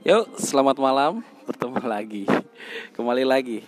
[0.00, 1.20] Yuk, selamat malam.
[1.44, 2.24] Bertemu lagi.
[2.96, 3.60] Kembali lagi.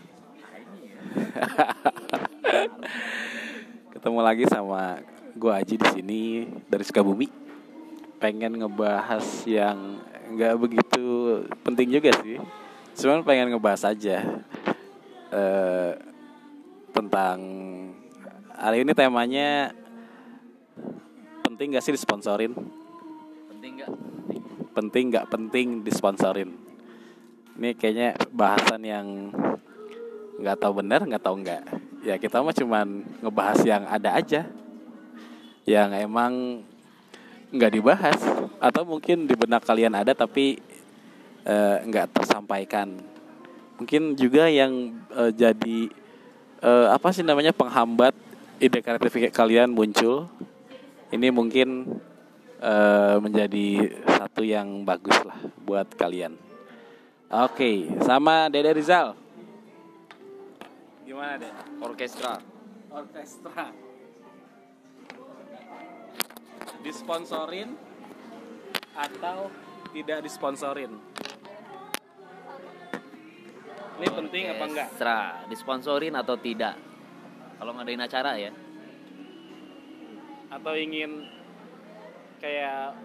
[3.93, 5.05] Ketemu lagi sama
[5.37, 6.23] gua Aji di sini
[6.73, 7.29] dari Sukabumi.
[8.17, 10.01] Pengen ngebahas yang
[10.33, 11.05] nggak begitu
[11.61, 12.41] penting juga sih.
[12.97, 14.25] Cuman pengen ngebahas aja
[15.29, 15.93] eh,
[16.97, 17.37] tentang
[18.57, 19.77] hari ini temanya
[21.45, 22.57] penting gak sih disponsorin?
[23.53, 24.12] penting nggak
[24.73, 26.51] penting nggak penting disponsorin.
[27.57, 29.07] Ini kayaknya bahasan yang
[30.41, 31.63] nggak tahu benar nggak tahu nggak.
[32.03, 34.49] Ya kita mah cuman ngebahas yang ada aja.
[35.69, 36.33] Yang emang
[37.53, 38.19] nggak dibahas
[38.59, 40.59] atau mungkin di benak kalian ada tapi
[41.45, 42.97] eh, nggak tersampaikan.
[43.77, 45.79] Mungkin juga yang eh, jadi
[46.65, 48.17] eh, apa sih namanya penghambat
[48.57, 50.27] ide kreatif kalian muncul.
[51.13, 52.01] Ini mungkin
[52.63, 53.67] eh, menjadi
[54.07, 56.39] satu yang bagus lah buat kalian.
[57.33, 59.19] Oke, sama Dede Rizal.
[61.03, 61.51] Gimana Dede?
[61.83, 62.39] orkestra
[62.93, 63.73] Orkestra.
[66.85, 67.73] Disponsorin
[68.93, 69.49] atau
[69.97, 70.93] tidak disponsorin?
[74.03, 74.87] Ini penting apa enggak?
[74.93, 76.75] orkestra disponsorin atau tidak
[77.63, 78.51] kalau ngadain acara ya
[80.51, 81.23] Atau ingin
[82.43, 82.99] kayak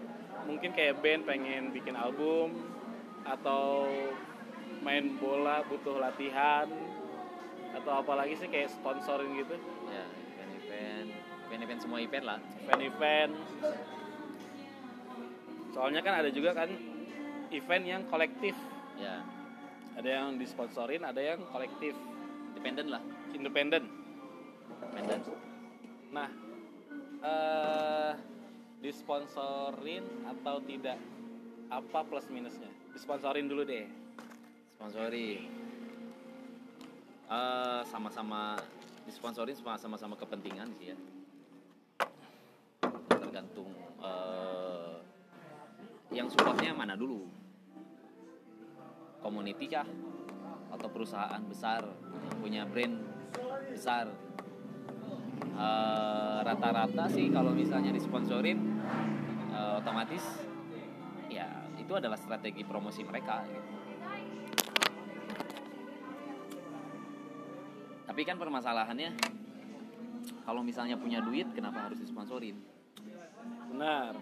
[0.50, 2.58] mungkin kayak band pengen bikin album
[3.22, 3.86] atau
[4.82, 6.66] main bola butuh latihan
[7.78, 9.54] atau apalagi sih kayak sponsorin gitu.
[9.86, 11.08] Ya event event.
[11.46, 12.38] Event event semua event lah.
[12.66, 13.32] Event-event
[15.70, 16.68] soalnya kan ada juga kan
[17.54, 18.58] event yang kolektif.
[18.98, 19.22] Ya.
[19.94, 21.94] Ada yang disponsorin ada yang kolektif.
[22.50, 23.02] Independen lah.
[23.30, 24.08] Independen
[24.98, 25.20] independen
[26.08, 26.28] nah
[27.20, 28.12] eh
[28.78, 30.98] disponsorin atau tidak?
[31.68, 32.70] Apa plus minusnya?
[32.94, 33.86] Disponsorin dulu deh.
[34.76, 35.28] Sponsori
[37.28, 38.56] Eh, sama-sama
[39.04, 40.98] disponsorin sama- sama-sama kepentingan sih ya.
[43.04, 43.68] Tergantung
[44.00, 44.96] eh,
[46.08, 47.28] yang supportnya mana dulu.
[49.20, 49.84] Community kah?
[50.72, 51.84] Atau perusahaan besar
[52.40, 52.96] punya brand
[53.76, 54.08] besar
[55.58, 58.62] Eh, rata-rata sih kalau misalnya disponsorin
[59.50, 60.22] eh, otomatis
[61.26, 63.70] ya itu adalah strategi promosi mereka gitu.
[68.06, 69.18] Tapi kan permasalahannya
[70.46, 72.54] kalau misalnya punya duit kenapa harus disponsorin?
[73.68, 74.14] benar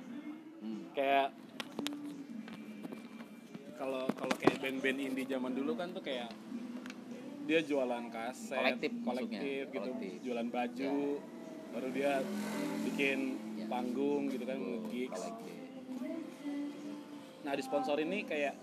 [0.56, 0.88] Hmm.
[0.96, 1.36] kayak
[3.76, 6.32] kalau kalau kayak band-band indie zaman dulu kan tuh kayak
[7.46, 10.12] dia jualan kaset Kolektif kolektif gitu kolektif.
[10.20, 10.94] jualan baju
[11.70, 12.12] baru dia
[12.84, 13.18] bikin
[13.56, 13.64] Ya.
[13.72, 15.54] panggung gitu kan Tuh, gigs kolektif.
[17.40, 18.54] nah di sponsor ini kayak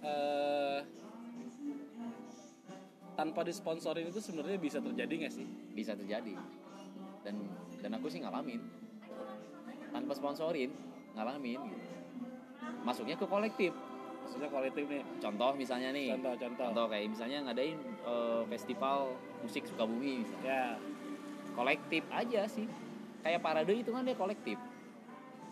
[0.00, 0.80] eh
[3.12, 6.36] tanpa disponsorin itu sebenarnya bisa terjadi nggak sih Bisa terjadi.
[7.20, 7.36] Dan
[7.78, 8.60] dan aku sih ngalamin.
[9.88, 10.68] Tanpa sponsorin,
[11.12, 11.86] ngalamin gitu.
[12.82, 13.72] Masuknya ke kolektif.
[14.26, 16.10] Maksudnya kolektif nih Contoh misalnya nih.
[16.18, 16.64] contoh contoh.
[16.66, 18.98] Contoh kayak misalnya ngadain eh, festival
[19.38, 20.42] musik Sukabumi misalnya.
[20.44, 20.62] ya.
[21.54, 22.66] Kolektif aja sih.
[23.22, 24.58] Kayak parade itu kan dia kolektif.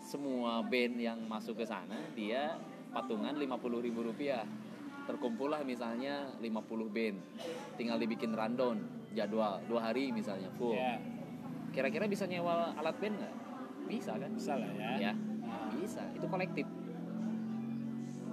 [0.03, 2.59] Semua band yang masuk ke sana dia
[2.91, 3.47] patungan 50.000
[3.81, 4.43] ribu rupiah.
[5.07, 6.51] Terkumpul lah misalnya 50
[6.91, 7.17] band.
[7.79, 8.83] Tinggal dibikin rundown
[9.15, 10.75] jadwal dua hari misalnya full.
[10.75, 10.99] Ya.
[11.71, 13.35] Kira-kira bisa nyewa alat band nggak?
[13.87, 14.29] Bisa kan?
[14.35, 15.09] Bisa lah ya.
[15.09, 15.13] Ya
[15.75, 16.01] bisa.
[16.13, 16.65] Itu kolektif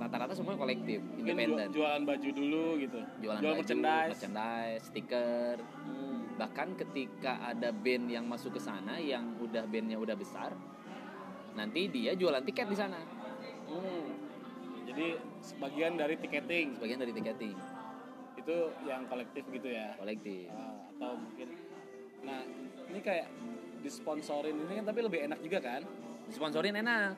[0.03, 2.99] rata-rata semua kolektif independen ju- jualan baju dulu gitu.
[3.23, 4.11] Jualan jual baju, merchandise.
[4.19, 5.57] merchandise, stiker.
[5.63, 6.19] Hmm.
[6.33, 10.57] bahkan ketika ada band yang masuk ke sana yang udah bandnya udah besar
[11.53, 12.99] nanti dia jualan tiket di sana.
[13.69, 14.17] Hmm.
[14.89, 16.81] Jadi sebagian dari tiketing.
[16.81, 17.57] Sebagian dari tiketing.
[18.41, 18.57] Itu
[18.89, 19.95] yang kolektif gitu ya.
[20.01, 20.49] kolektif.
[20.51, 21.49] Ah, atau mungkin
[22.23, 22.39] nah
[22.91, 23.27] ini kayak
[23.83, 25.83] disponsorin ini kan tapi lebih enak juga kan?
[26.27, 27.15] disponsorin enak.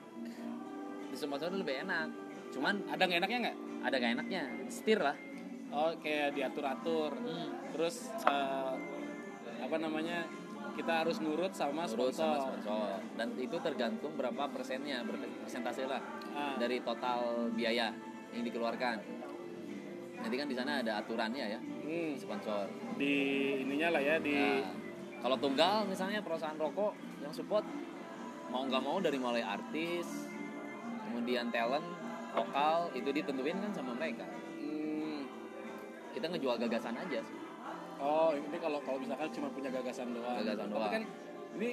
[1.14, 2.23] Disponsorin lebih enak
[2.54, 3.56] cuman Ada nggak enaknya nggak?
[3.84, 4.42] ada gak enaknya
[4.72, 5.12] setir lah.
[5.68, 7.12] Oh kayak diatur-atur.
[7.76, 8.72] Terus eh,
[9.60, 10.24] apa namanya
[10.72, 12.16] kita harus nurut sama sponsor.
[12.16, 12.96] sama sponsor.
[13.20, 15.04] Dan itu tergantung berapa persennya
[15.44, 16.00] persentase lah
[16.34, 17.92] Ah, dari total biaya
[18.32, 18.96] yang dikeluarkan.
[20.24, 22.64] Nanti kan di sana ada aturannya ya hmm, sponsor.
[22.96, 23.14] Di
[23.62, 24.64] ininya lah ya di Nah,
[25.20, 27.64] kalau tunggal misalnya perusahaan rokok yang support
[28.48, 30.26] mau nggak mau dari mulai artis,
[31.08, 31.84] kemudian talent
[32.34, 34.26] lokal itu ditentuin kan sama mereka.
[34.58, 35.22] hmm,
[36.14, 37.38] Kita ngejual gagasan aja sih.
[38.02, 40.42] Oh, ini kalau kalau misalkan cuma punya gagasan doang.
[40.42, 40.90] Gagasan doang.
[40.90, 41.02] kan
[41.54, 41.70] ini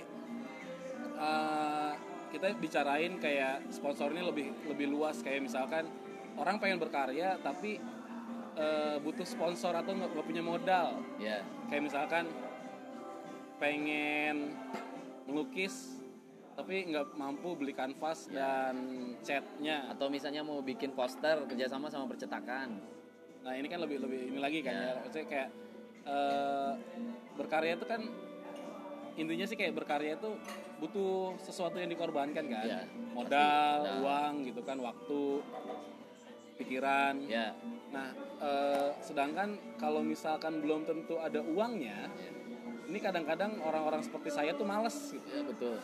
[1.17, 1.91] eh,
[2.31, 5.89] kita bicarain kayak sponsor ini lebih lebih luas kayak misalkan
[6.39, 7.81] orang pengen berkarya tapi
[8.55, 12.29] eh, butuh sponsor atau nggak punya modal ya kayak misalkan
[13.59, 14.55] pengen
[15.29, 16.00] melukis
[16.55, 18.75] tapi nggak mampu beli kanvas dan
[19.23, 19.87] catnya.
[19.91, 22.79] Atau misalnya mau bikin poster kerjasama sama percetakan.
[23.41, 24.83] Nah ini kan lebih lebih ini lagi kan Ya.
[24.83, 24.93] ya.
[25.01, 25.49] Maksudnya kayak
[26.01, 26.71] eh,
[27.37, 28.01] berkarya itu kan
[29.19, 30.29] intinya sih kayak berkarya itu
[30.79, 32.65] butuh sesuatu yang dikorbankan kan.
[32.67, 32.81] Ya,
[33.13, 33.89] modal pasti.
[33.89, 33.93] Ya.
[34.01, 35.21] uang gitu kan waktu
[36.61, 37.15] pikiran.
[37.25, 37.55] Ya.
[37.89, 42.29] Nah eh, sedangkan kalau misalkan belum tentu ada uangnya ya,
[42.91, 45.27] ini kadang-kadang orang-orang seperti saya tuh males gitu.
[45.31, 45.75] ya betul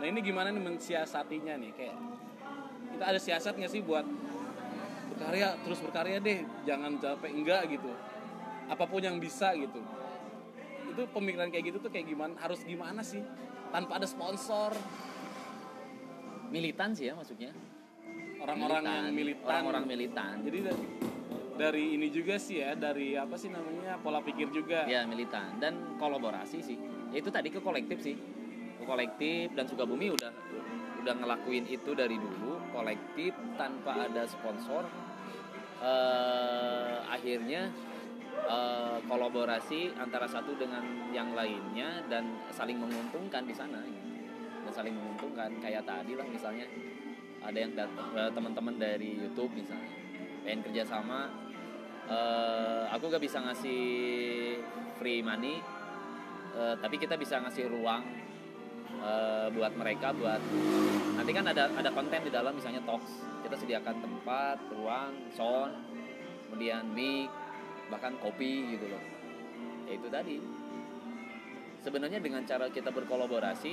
[0.00, 1.70] Nah ini gimana nih mensiasatinya nih?
[1.76, 1.96] Kayak
[2.96, 4.08] kita ada siasat nggak sih buat
[5.12, 7.92] berkarya terus berkarya deh jangan capek enggak gitu.
[8.72, 9.84] Apa pun yang bisa gitu.
[10.88, 13.20] Itu pemikiran kayak gitu tuh kayak gimana harus gimana sih?
[13.68, 14.72] Tanpa ada sponsor.
[16.48, 17.52] Militan sih ya maksudnya.
[18.40, 19.46] Orang-orang yang militan.
[19.52, 20.34] orang-orang militan.
[20.48, 20.84] Jadi da-
[21.60, 24.88] dari ini juga sih ya dari apa sih namanya pola pikir juga.
[24.88, 25.60] Ya militan.
[25.60, 26.80] Dan kolaborasi sih.
[27.12, 28.16] Ya itu tadi ke kolektif sih
[28.90, 30.34] kolektif dan Sukabumi udah
[31.00, 34.82] udah ngelakuin itu dari dulu kolektif tanpa ada sponsor
[35.78, 37.70] eh, akhirnya
[38.50, 40.82] eh, kolaborasi antara satu dengan
[41.14, 44.10] yang lainnya dan saling menguntungkan di sana gitu.
[44.66, 46.66] dan saling menguntungkan kayak tadi lah misalnya
[47.40, 49.88] ada yang datang eh, teman-teman dari YouTube misalnya
[50.42, 51.30] pengen kerjasama
[52.10, 53.86] eh, aku gak bisa ngasih
[54.98, 55.62] free money
[56.58, 58.29] eh, tapi kita bisa ngasih ruang
[59.00, 60.40] eh, buat mereka buat
[61.16, 63.24] nanti kan ada ada konten di dalam misalnya talks.
[63.44, 65.74] Kita sediakan tempat ruang sound
[66.48, 67.30] kemudian mic
[67.90, 69.02] bahkan kopi gitu loh.
[69.88, 70.36] Ya itu tadi.
[71.80, 73.72] Sebenarnya dengan cara kita berkolaborasi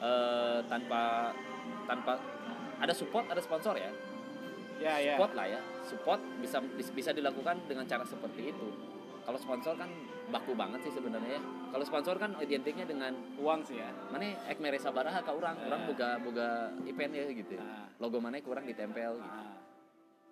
[0.00, 1.34] eh, tanpa
[1.84, 2.16] tanpa
[2.80, 3.90] ada support ada sponsor ya?
[4.82, 5.14] Ya ya.
[5.14, 5.60] Support lah ya.
[5.86, 8.68] Support bisa bisa dilakukan dengan cara seperti itu.
[9.24, 9.88] Kalau sponsor kan
[10.34, 14.58] baku banget sih sebenarnya ya kalau sponsor kan identiknya dengan uang sih ya mana ek
[14.58, 15.86] mere sabaraha ka orang orang Eh.
[15.86, 16.48] boga boga
[16.82, 17.86] event ya gitu Ah.
[18.02, 19.30] logo mana kurang ditempel gitu.
[19.30, 19.62] ah,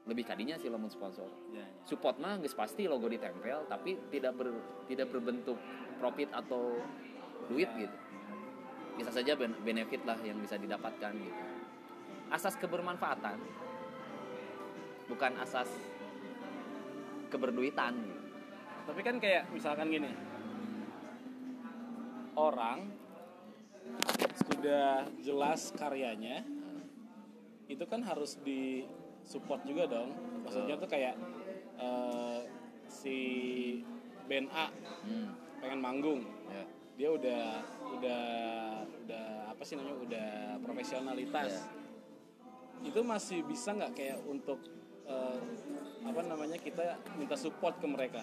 [0.02, 1.66] lebih kadinya sih lamun sponsor ya, ya.
[1.86, 4.50] support mah geus pasti logo ditempel tapi tidak ber,
[4.90, 5.54] tidak berbentuk
[6.02, 6.82] profit atau
[7.46, 7.96] duit gitu
[8.98, 11.42] bisa saja ben- benefit lah yang bisa didapatkan gitu
[12.28, 13.38] asas kebermanfaatan
[15.06, 15.70] bukan asas
[17.30, 18.21] keberduitan gitu.
[18.82, 20.10] Tapi kan kayak misalkan gini.
[22.32, 22.88] Orang
[24.48, 26.46] sudah jelas karyanya
[27.68, 28.88] itu kan harus di
[29.22, 30.10] support juga dong.
[30.42, 31.14] Maksudnya tuh kayak
[31.78, 32.40] eh,
[32.88, 33.18] si
[34.26, 34.66] band A
[35.06, 35.28] hmm.
[35.62, 36.22] pengen manggung.
[36.50, 36.64] Ya.
[36.92, 37.44] dia udah
[37.98, 38.24] udah
[38.84, 40.30] udah apa sih namanya udah
[40.60, 41.68] profesionalitas.
[42.84, 44.60] Itu masih bisa nggak kayak untuk
[45.08, 45.40] eh,
[46.02, 48.22] apa namanya kita minta support ke mereka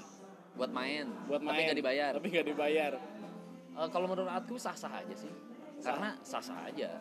[0.57, 1.05] buat main.
[1.29, 1.53] Buat main.
[1.53, 2.11] tapi nggak dibayar.
[2.17, 2.93] Tapi nggak dibayar.
[3.79, 5.31] Eh, kalau menurut aku sah sah aja sih.
[5.79, 6.99] Karena sah sah aja.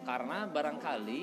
[0.00, 1.22] Karena barangkali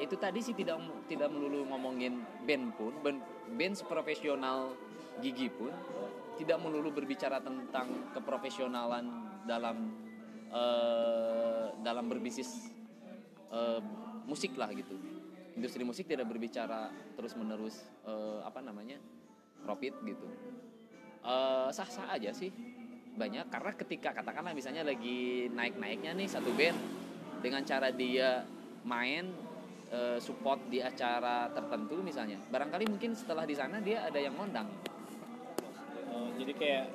[0.00, 3.20] itu tadi sih tidak tidak melulu ngomongin band pun band,
[3.56, 4.76] band profesional
[5.24, 5.72] gigi pun
[6.36, 9.04] tidak melulu berbicara tentang keprofesionalan
[9.48, 9.76] dalam
[10.52, 12.72] eh, dalam berbisnis
[13.52, 13.80] eh,
[14.24, 14.96] musik lah gitu.
[15.56, 17.80] Industri musik tidak berbicara terus menerus
[18.44, 19.00] apa namanya
[19.64, 20.28] profit gitu
[21.26, 22.54] Eh, sah sah aja sih.
[23.18, 26.78] Banyak karena ketika katakanlah misalnya lagi naik naiknya nih satu band
[27.42, 28.46] dengan cara dia
[28.86, 29.34] main
[29.90, 34.70] eh, support di acara tertentu misalnya barangkali mungkin setelah di sana dia ada yang ngondang.
[36.14, 36.86] Eh, jadi kayak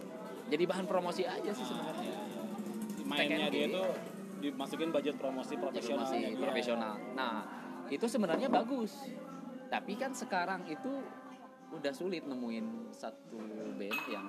[0.47, 2.15] jadi bahan promosi aja sih sebenarnya.
[3.11, 3.75] mainnya Second dia gig.
[3.75, 3.89] tuh
[4.39, 6.95] dimasukin budget promosi profesional promosi profesional.
[7.11, 7.43] Nah
[7.91, 8.95] itu sebenarnya bagus.
[9.67, 11.03] Tapi kan sekarang itu
[11.72, 13.40] udah sulit nemuin satu
[13.80, 14.28] band yang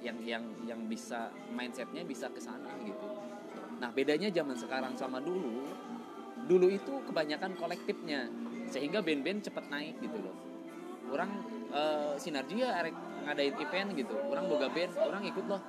[0.00, 3.08] yang yang yang bisa mindsetnya bisa ke sana gitu.
[3.80, 5.68] Nah bedanya zaman sekarang sama dulu
[6.48, 8.26] dulu itu kebanyakan kolektifnya
[8.68, 10.36] sehingga band-band cepet naik gitu loh.
[11.12, 11.30] Orang
[11.72, 12.80] eh, sinergi ya
[13.28, 14.14] ngadain event gitu.
[14.28, 15.60] Orang boga band orang ikut loh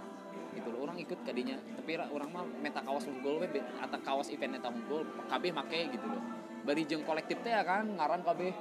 [0.55, 0.79] gitu loh.
[0.87, 1.59] Orang ikut kadinya.
[1.79, 6.07] Tapi ra- orang mah meta kawas unggul atau kawas event eta unggul KB make gitu
[6.07, 6.23] loh.
[6.63, 8.53] Bari jeung kolektif teh ya kan ngaran KB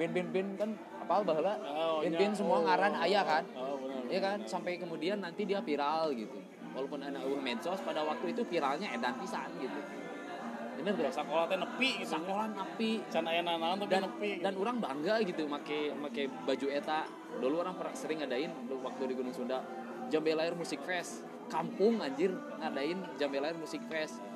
[0.00, 0.70] band-band band kan
[1.12, 2.32] apal baheula Oh, iya.
[2.32, 2.64] semua Oh.
[2.64, 3.44] ngaran aya kan?
[3.52, 4.38] Oh benar ya kan?
[4.48, 6.40] Sampai kemudian nanti dia viral gitu.
[6.72, 9.76] Walaupun anak uh medsos pada waktu itu viralnya edan pisan gitu.
[10.80, 11.12] Bener gak?
[11.12, 12.16] Sekolah teh nepi gitu.
[12.16, 16.66] Sekolah napi can aya nanaon tapi dan nepi dan orang bangga gitu make make baju
[16.72, 17.04] eta.
[17.36, 18.50] Dulu orang pernah sering ngadain
[18.80, 19.60] waktu di Gunung Sunda.
[20.08, 21.28] Jambe Lair Musik Fest.
[21.52, 24.31] Kampung anjir ngadain Jambe Lair Musik Fest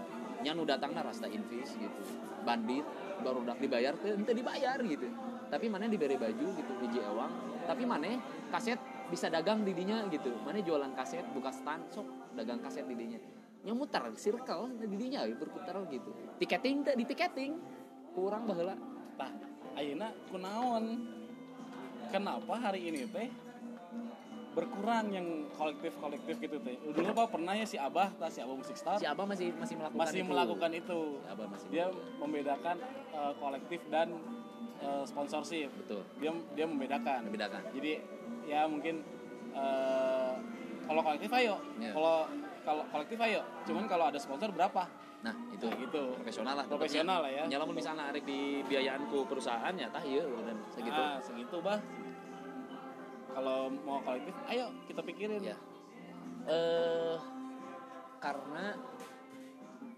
[0.47, 2.01] nya nu datang rasta invis gitu.
[2.47, 2.87] Bandit
[3.27, 5.11] baru udah dibayar tuh ente dibayar gitu.
[5.51, 7.35] Tapi mana diberi baju gitu biji ewang.
[7.67, 8.15] Tapi mana
[8.55, 8.79] kaset
[9.11, 10.31] bisa dagang di dinya gitu.
[10.47, 12.07] Mana jualan kaset buka stand sok
[12.39, 13.19] dagang kaset di dinya
[13.67, 16.15] nya muter circle di dinya berputar gitu.
[16.39, 17.59] Tiketing teh di tiketing
[18.15, 18.79] kurang baheula.
[19.19, 19.35] Tah
[19.75, 20.85] ayeuna kunaon?
[22.15, 23.27] Kenapa hari ini teh
[24.57, 26.81] berkurang yang kolektif-kolektif gitu teh.
[26.81, 29.77] Dulu apa pernah ya si Abah, tah si Abah Musik Star si Abah masih masih
[29.77, 30.31] melakukan masih itu.
[30.33, 31.01] melakukan itu.
[31.15, 32.17] Si Abah masih Dia melakukan.
[32.19, 32.77] membedakan
[33.13, 34.09] eh, kolektif dan
[34.81, 35.69] eh, sponsorship.
[35.77, 37.29] betul Dia dia membedakan.
[37.29, 37.93] membedakan Jadi
[38.45, 39.05] ya mungkin
[39.53, 40.33] eh,
[40.87, 41.93] kalau kolektif ayo, Iya.
[41.93, 42.17] kalau
[42.63, 43.41] kalau kolektif ayo.
[43.63, 44.89] Cuman kalau ada sponsor berapa?
[45.17, 46.03] nah itu Nah, gitu.
[46.15, 47.45] profesional lah Profesional lah ya.
[47.49, 51.81] nyala misalnya arek di biayaan ku perusahaan ya tah iya dan segitu Ah, segitu bah.
[53.37, 55.45] Kalau mau kolektif, ayo kita pikirin.
[55.45, 55.57] ya
[56.47, 57.19] eh
[58.17, 58.73] karena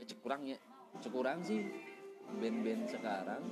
[0.01, 0.59] ya cek kurang ya.
[0.99, 1.63] Cek kurang sih
[2.43, 3.43] band-band sekarang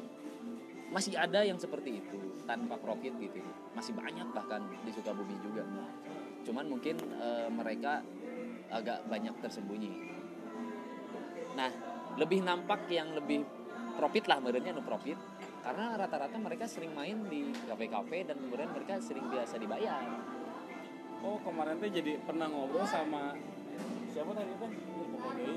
[0.90, 2.18] masih ada yang seperti itu
[2.50, 3.38] tanpa profit gitu.
[3.78, 5.62] Masih banyak bahkan di Sukabumi juga.
[6.42, 8.02] Cuman mungkin eh, mereka
[8.74, 9.92] agak banyak tersembunyi.
[11.54, 11.70] Nah
[12.18, 13.46] lebih nampak yang lebih
[13.94, 15.16] profit lah merenya no profit
[15.66, 19.98] karena rata-rata mereka sering main di kafe-kafe dan kemudian mereka sering biasa dibayar.
[21.26, 23.34] Oh kemarin tuh jadi pernah ngobrol sama
[24.14, 25.52] siapa tadi pokoknya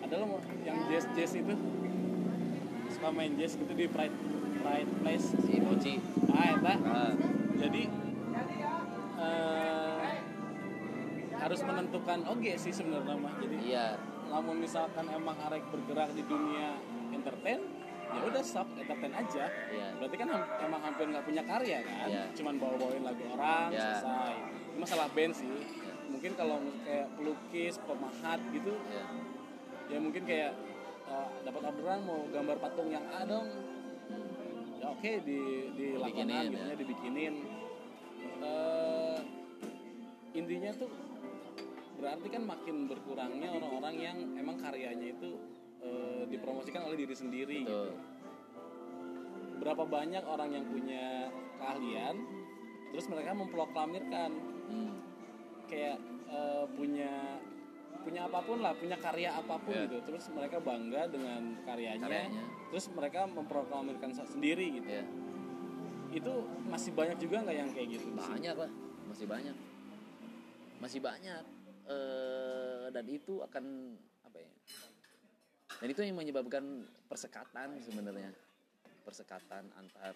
[0.00, 1.52] ada loh yang jazz jazz itu?
[2.88, 4.16] Suka main jazz gitu di Pride
[4.64, 5.28] Pride Place.
[5.28, 6.00] Si Mochi.
[6.32, 7.12] Ah eta ah,
[7.60, 7.84] jadi
[9.20, 10.04] eh,
[11.36, 13.86] harus menentukan oke sih sebenarnya mah jadi iya.
[14.32, 16.80] namun misalkan emang arek bergerak di dunia
[17.12, 17.79] entertain
[18.10, 19.44] ya udah stop entertain aja.
[19.70, 19.86] Iya.
[19.98, 22.08] Berarti kan ham- emang hampir nggak punya karya kan?
[22.08, 22.22] Iya.
[22.34, 23.80] cuman bawa bawain lagu orang Iya.
[23.96, 24.34] selesai.
[24.70, 25.50] Ini masalah band sih.
[26.10, 29.04] Mungkin kalau kayak pelukis pemahat gitu iya.
[29.88, 30.52] ya mungkin kayak
[31.06, 33.46] eh, dapat orderan mau gambar patung yang A dong.
[34.80, 35.40] Ya oke di
[35.76, 36.66] dilakukan Dibikinin, gitu ya.
[36.66, 37.34] ya dibikinin.
[38.40, 39.18] Eh,
[40.32, 40.90] intinya tuh
[42.00, 45.36] berarti kan makin berkurangnya orang-orang yang emang karyanya itu
[45.80, 47.92] eh, dipromosikan oleh diri sendiri gitu.
[47.92, 47.98] Betul.
[49.60, 52.16] Berapa banyak orang yang punya keahlian
[52.90, 54.30] terus mereka memproklamirkan.
[54.70, 54.94] Hmm.
[55.66, 57.38] kayak eh, punya
[58.02, 59.86] punya apa pun lah punya karya apa pun Iya.
[59.86, 59.98] gitu.
[60.02, 62.44] Terus mereka bangga dengan karyanya, Karyanya.
[62.70, 64.88] terus mereka memproklamirkan sendiri gitu.
[64.90, 65.04] Ya.
[66.10, 66.32] Itu
[66.66, 68.10] masih banyak juga nggak yang kayak gitu?
[68.14, 68.70] Banyak lah
[69.06, 69.56] masih banyak.
[70.80, 71.44] Masih banyak.
[71.86, 73.94] Eh dan itu akan
[74.26, 74.50] apa ya
[75.80, 78.36] dan itu yang menyebabkan persekatan sebenarnya.
[79.00, 80.12] Persekatan antar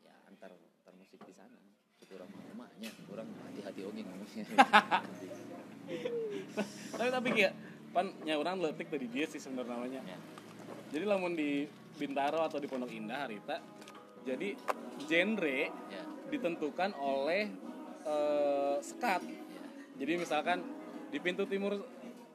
[0.00, 1.60] ya antar antar musik di sana.
[2.08, 4.44] Kurang rumahnya kurang hati-hati oke ngomongnya.
[6.96, 7.52] Tapi tapi kayak
[7.92, 10.00] pan nya orang letik tadi dia sih sebenarnya namanya.
[10.08, 10.18] Ya.
[10.96, 11.68] jadi lamun di
[12.00, 13.60] Bintaro atau di Pondok Indah Harita
[14.24, 14.56] jadi
[15.04, 16.02] genre ya.
[16.32, 17.52] ditentukan oleh
[18.08, 19.20] eh, sekat.
[19.28, 19.64] Ya.
[20.00, 20.64] Jadi misalkan
[21.12, 21.76] di pintu timur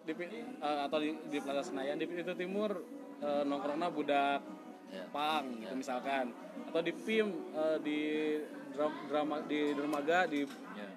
[0.10, 2.82] di, pi- eh, atau di, di Plaza Senayan di pintu timur
[3.22, 4.42] eh, nongkrongnya budak
[4.90, 5.78] ya pang gitu Ya.
[5.78, 6.34] misalkan.
[6.66, 8.00] Atau di PIM eh, di
[8.74, 10.42] dra- drama di dermaga di
[10.74, 10.90] ya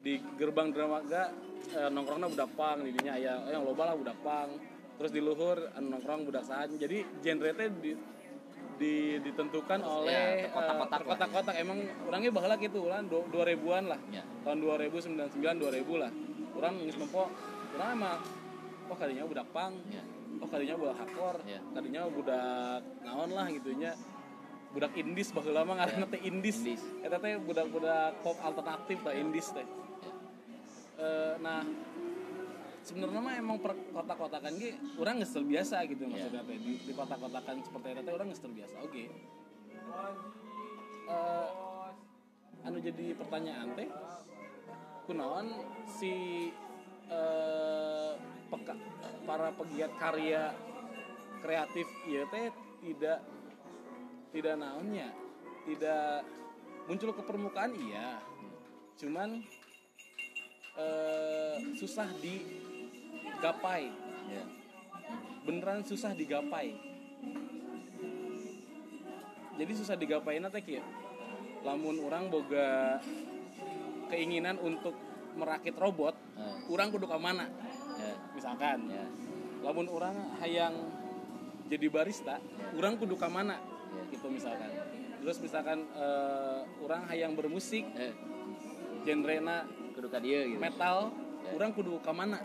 [0.00, 1.28] di gerbang dermaga
[1.68, 4.48] eh, nongkrongnya budak pang di dinya aya eh, yang loba lah budak pang.
[4.96, 7.92] Terus di luhur nongkrong budak sahan jadi genre teh di,
[8.80, 11.54] di- ditentukan oleh ya, terkotak-kotak eh, terkotak-kotak.
[11.60, 14.00] Emang orangnya bahala gitu ulang dua ribuan lah.
[14.08, 16.08] Ya tahun 2099 2000 lah.
[16.56, 17.28] Orang nempo
[17.76, 18.16] orang emang
[18.86, 20.02] oh kadinya budak pang ya
[20.42, 21.40] oh kadinya budak hardcore.
[21.48, 21.60] Iya.
[21.74, 23.92] kadinya budak naon lah gitunya
[24.76, 26.82] budak indis baheula mah ngaranna teh indis Indis.
[27.00, 29.64] eta teh budak-budak pop alternatif lah indis teh.
[30.96, 31.64] Eh, nah
[32.84, 36.28] sebenarnya mah emang per kotak-kotakan ge orang geus biasa gitu Iya.
[36.28, 36.56] maksudnya teh.
[36.60, 38.76] Di, di kotak-kotakan seperti itu teh orang geus biasa.
[38.84, 39.04] Oke.
[41.08, 41.48] Eh,
[42.68, 43.88] anu jadi pertanyaan teh
[45.08, 45.46] kunaon
[45.88, 46.12] si
[47.08, 48.12] eh,
[48.50, 48.78] peka-
[49.26, 50.54] para pegiat karya
[51.42, 52.50] kreatif ieu teh
[52.82, 53.18] tidak
[54.34, 55.08] tidak naonnya
[55.66, 56.22] tidak
[56.86, 58.22] muncul ke permukaan iya.
[58.96, 59.42] Cuman
[60.78, 63.90] eh, susah digapai.
[64.30, 64.44] Ya
[65.46, 66.74] beneran susah digapai.
[69.56, 70.84] Jadi susah digapai teh kieu
[71.66, 73.02] lamun orang boga
[74.06, 74.94] keinginan untuk
[75.34, 77.48] merakit robot Eh, orang kudu ke mana
[78.06, 78.78] ya misalkan.
[78.86, 79.04] Ya.
[79.66, 80.74] Lamun orang hayang
[81.66, 82.38] jadi barista
[82.78, 83.58] orang kudu ke mana?
[83.58, 84.02] Ya.
[84.14, 84.70] Gitu misalkan.
[85.22, 88.14] Terus misalkan eh, orang hayang bermusik eh
[89.02, 89.66] genrena
[89.98, 90.58] kudu ka dia gitu.
[90.62, 91.10] metal
[91.46, 91.54] Ya.
[91.54, 92.42] orang kudu ke mana?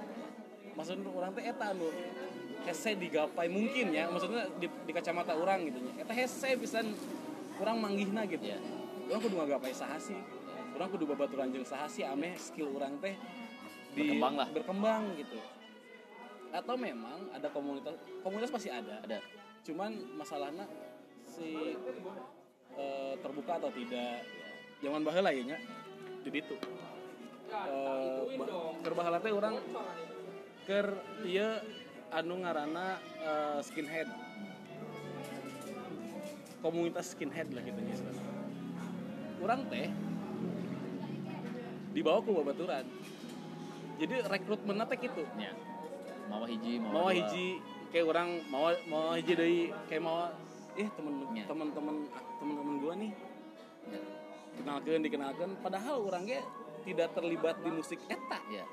[0.77, 1.89] Maksudnya orang teh eta anu
[2.65, 4.09] hese digapai mungkin ya.
[4.09, 6.01] Maksudnya di, di kacamata orang gitu nya.
[6.01, 6.93] Eta hese pisan
[7.57, 8.45] kurang manggihna gitu.
[8.45, 8.57] Ya.
[9.09, 10.17] Orang kudu ngagapai saha sih?
[10.77, 12.05] Orang kudu babaturan jeung saha sih?
[12.07, 13.13] Ameh skill orang teh
[13.91, 14.47] Berkembang lah.
[14.51, 15.39] berkembang gitu.
[16.51, 19.03] Atau memang ada komunitas komunitas pasti ada.
[19.03, 19.19] Ada.
[19.67, 20.65] Cuman masalahnya
[21.27, 21.75] si
[22.75, 24.25] eh, terbuka atau tidak
[24.81, 25.57] zaman baheula ya nya
[26.23, 26.55] jadi itu.
[28.91, 29.55] Baheula teh orang
[30.67, 30.87] keur
[31.27, 31.51] ieu
[32.11, 34.07] anu ngaranna eh, skinhead.
[36.61, 37.95] Komunitas skinhead lah gitu nya
[39.41, 39.89] orang teh
[41.91, 42.85] dibawa ke babaturan
[44.01, 45.21] jadi rekrutmen teh gitu.
[45.37, 45.53] Ya.
[46.25, 47.61] Mau hiji mau mau hiji
[47.93, 50.25] kayak orang mau mau hiji dari kayak mau
[50.73, 51.45] eh temen Ya.
[51.45, 51.95] temen temen
[52.41, 53.11] temen temen gua nih.
[53.93, 54.01] Ya.
[54.57, 56.41] Kenalkan dikenalkan padahal orangnya
[56.81, 58.39] tidak terlibat di musik eta.
[58.49, 58.65] Ya.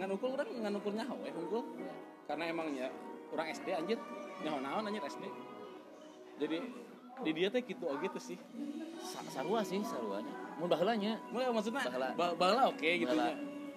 [0.00, 1.64] Ngan ukul orang ngan ukur nyaho eh unggul.
[2.24, 2.86] Karena emangnya
[3.30, 3.98] orang SD anjir
[4.40, 5.24] nyaho naon anjir SD
[6.36, 6.60] jadi
[7.24, 8.36] di dia teh gitu oh gitu sih.
[9.00, 11.16] Sa- sarua sih saruanya mun baheulanya.
[11.32, 12.08] Mulai maksudnya Baheula.
[12.12, 13.16] ba baheula oke gitu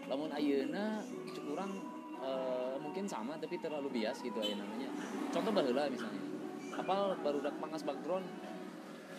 [0.07, 1.03] Lamun ayeuna
[1.33, 1.71] cek urang
[2.21, 4.89] eh, mungkin sama tapi terlalu bias gitu ayeuna namanya.
[5.33, 6.21] Contoh baheula misalnya.
[6.77, 8.25] Apal barudak pangas background.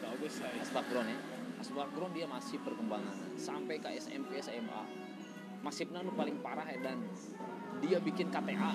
[0.00, 1.18] Bagus saya as background ya.
[1.60, 3.16] As background dia masih perkembangan.
[3.36, 5.10] Sampai ke SMP SMA
[5.60, 7.04] masifnya nu paling parah edan.
[7.84, 8.72] Dia bikin KTA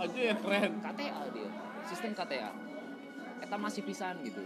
[0.00, 0.80] anjir keren.
[0.80, 1.50] KTA dia.
[1.84, 2.50] Sistem KTA
[3.44, 4.40] eta masih pisan gitu.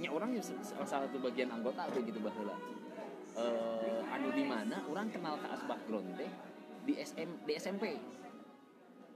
[0.00, 2.56] Nya orang ya salah satu bagian anggota tuh gitu baheula
[3.38, 6.30] eh anu di mana orang kenal ke Asbakgron teh?
[6.82, 7.84] Di SM di SMP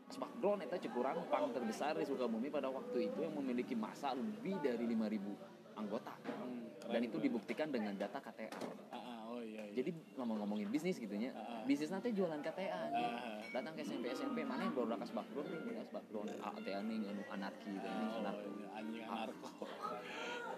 [0.06, 4.84] Asbakgron eta cekurang pang terbesar di Sukabumi pada waktu itu yang memiliki masa lebih dari
[4.84, 5.32] 5000
[5.72, 6.12] anggota.
[6.20, 8.52] Hmm, dan itu dibuktikan dengan data KTA
[8.92, 9.72] Ah, ah, oh iya, iya.
[9.72, 13.08] jadi ngomong-ngomongin bisnis gitu nya Ah, bisnis nanti jualan KTA anjing.
[13.08, 13.40] Ah.
[13.48, 15.60] datang ke SMP SMP mana yang baru kas background nih?
[15.64, 18.48] Baru background KTA nih anu anarki gitu nih Oh, anarko.
[18.52, 19.48] iya, anjing anarko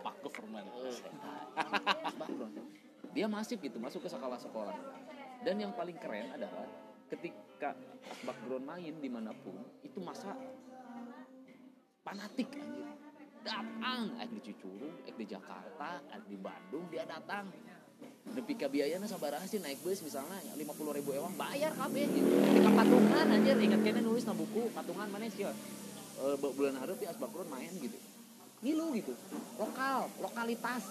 [0.02, 0.68] pak government
[2.21, 2.54] background
[3.14, 4.74] dia masif gitu masuk ke sekolah-sekolah
[5.46, 6.66] dan yang paling keren adalah
[7.09, 7.79] ketika
[8.27, 10.35] background main di mana pun itu masa
[12.03, 12.90] fanatik anjir
[13.46, 17.48] datang eh di Cicurug eh di Jakarta eh di Bandung dia datang
[18.24, 22.33] Nepi biayana sabaraha sih naik bus misalnya lima puluh ribu ewang bayar kabeh gitu.
[22.66, 25.46] Ka patungan anjir ingat kene nulis na buku patungan mana sih?
[26.42, 27.94] Bu- bulan hareup di Asbakron main gitu.
[28.64, 29.14] Ngilu gitu.
[29.61, 30.83] Lokal, lokalitas.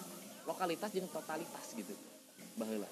[0.48, 1.94] Lokalitas jeung totalitas gitu.
[2.60, 2.90] Baheula.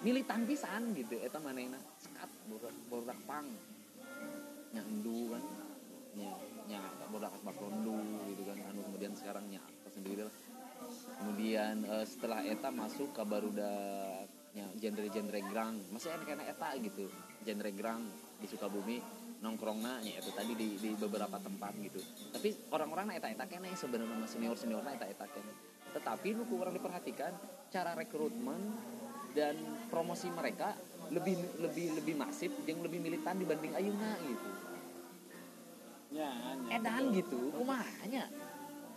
[0.00, 1.78] Militan pisan gitu eta manehna.
[2.00, 3.46] Sekat borak borak pang.
[4.72, 5.42] Nya endu kan.
[6.16, 6.30] Nya
[6.70, 6.80] nya
[7.12, 7.98] borak Asbakron endu
[8.32, 8.56] gitu kan.
[8.70, 10.34] Anu kemudian sekarang nya sendiri lah
[11.20, 13.22] kemudian eh, setelah eta masuk ke
[14.50, 17.06] ya genre-genre grang masih enak enak eta gitu
[17.46, 18.02] genre grang
[18.40, 18.98] di Sukabumi
[19.40, 22.00] nongkrongna ya itu tadi di, di beberapa tempat gitu
[22.34, 25.52] tapi orang-orang eta eta kene sebenarnya senior senior eta eta kene
[25.94, 27.30] tetapi lu kurang diperhatikan
[27.70, 28.60] cara rekrutmen
[29.34, 29.54] dan
[29.88, 30.74] promosi mereka
[31.10, 34.50] lebih lebih lebih masif yang lebih militan dibanding Ayuna gitu.
[36.10, 38.26] Ya, ya, edan gitu kumahanya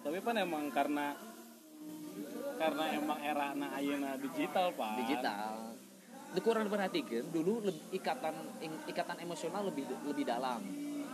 [0.03, 1.15] tapi kan emang karena
[2.59, 5.51] karena emang era anak ayeuna digital pak digital.
[6.43, 8.35] Kurang diperhatikan dulu ikatan
[8.89, 10.59] ikatan emosional lebih lebih dalam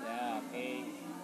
[0.09, 0.67] ya oke.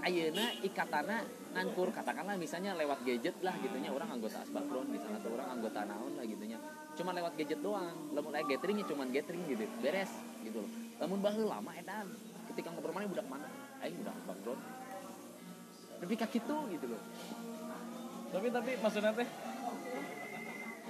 [0.06, 1.18] Ayeuna ikatana
[1.58, 6.14] ngankur katakanlah misalnya lewat gadget lah gitunya orang anggota asbakron misalnya atau orang anggota naon
[6.20, 6.60] lah gitunya
[7.00, 10.12] cuma lewat gadget doang lamun aya gathering ya cuman gathering gitu beres
[10.46, 10.72] gitu loh.
[11.02, 12.08] Lamun baheula lama edan
[12.54, 13.48] ketika ngobrol mana budak mana?
[13.82, 14.60] Aing budak asbakron
[15.96, 17.02] tapi kaki gitu gitu loh.
[18.36, 19.30] Tapi tapi maksudnya teh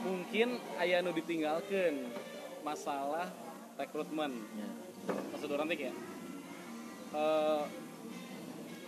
[0.02, 2.10] mungkin aya nu ditinggalkan
[2.66, 3.30] masalah
[3.78, 4.34] rekrutmen.
[4.58, 4.70] Ya.
[5.30, 5.94] maksud orang teh ya
[7.16, 7.64] eh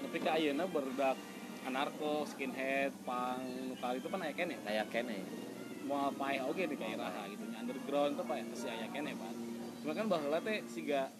[0.04, 1.18] tapi ke ayeuna berdak
[1.68, 4.56] anarko skinhead pang nu kali itu kan aya kene
[4.88, 5.20] kene.
[5.88, 7.44] Mau apa ya oke di daerah gitu.
[7.48, 9.34] Underground tuh pak si aya kene pak.
[9.84, 11.12] Cuma kan baheula teh siga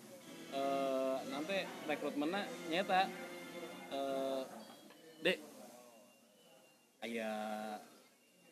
[0.56, 3.02] eh nanti rekrutmennya nyata
[3.92, 4.44] eh
[5.24, 5.40] dek
[7.04, 7.32] aya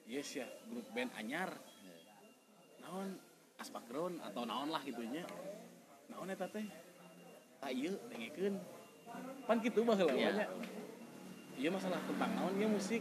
[0.07, 1.51] yes ya grup band anyar.
[2.83, 3.17] Naon
[3.59, 5.23] asbakground atau naon lah gitunya
[6.11, 6.67] naon eta teh?
[7.63, 8.59] Tak ieu dengekeun
[9.43, 10.29] pan kitu baheula Iya.
[10.33, 10.45] nya
[11.55, 12.99] iya masalah tentang naon ieu musik.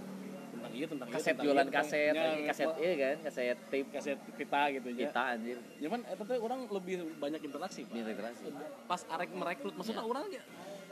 [0.54, 3.88] Tentang iya tentang kaset tentang jualan kaset lagi kaset iya kan kaset tape.
[3.90, 5.58] Kaset kita gitu ya kita anjir.
[5.78, 7.90] Cuman eta teh orang lebih banyak interaksi Pak.
[7.90, 8.44] ini literasi
[8.84, 10.06] pas arek merekrut maksudnya Ya.
[10.06, 10.42] orang ya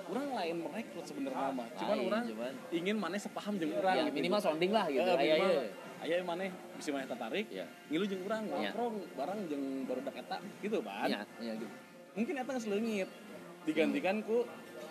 [0.03, 1.69] orang lain merekrut sebenarnya mah.
[1.73, 2.53] Cuman orang cuman.
[2.71, 4.17] ingin mana sepaham jeung urang ya gitu.
[4.19, 5.63] minimal sounding lah gitu Eh, aya minimal, ieu
[6.03, 8.75] aya mana bisa mana tertarik ya ngilu jeung urang Iya.
[8.75, 11.71] nongkrong bareng jeung barudak eta gitu ban iya iya gitu.
[12.13, 13.09] Mungkin eta geus leungit
[13.63, 14.43] digantikan ku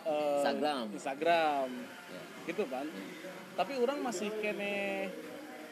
[0.04, 0.84] eh, Instagram.
[0.92, 1.68] Instagram
[2.08, 2.22] Ya.
[2.44, 2.86] gitu kan
[3.52, 5.08] tapi orang masih kene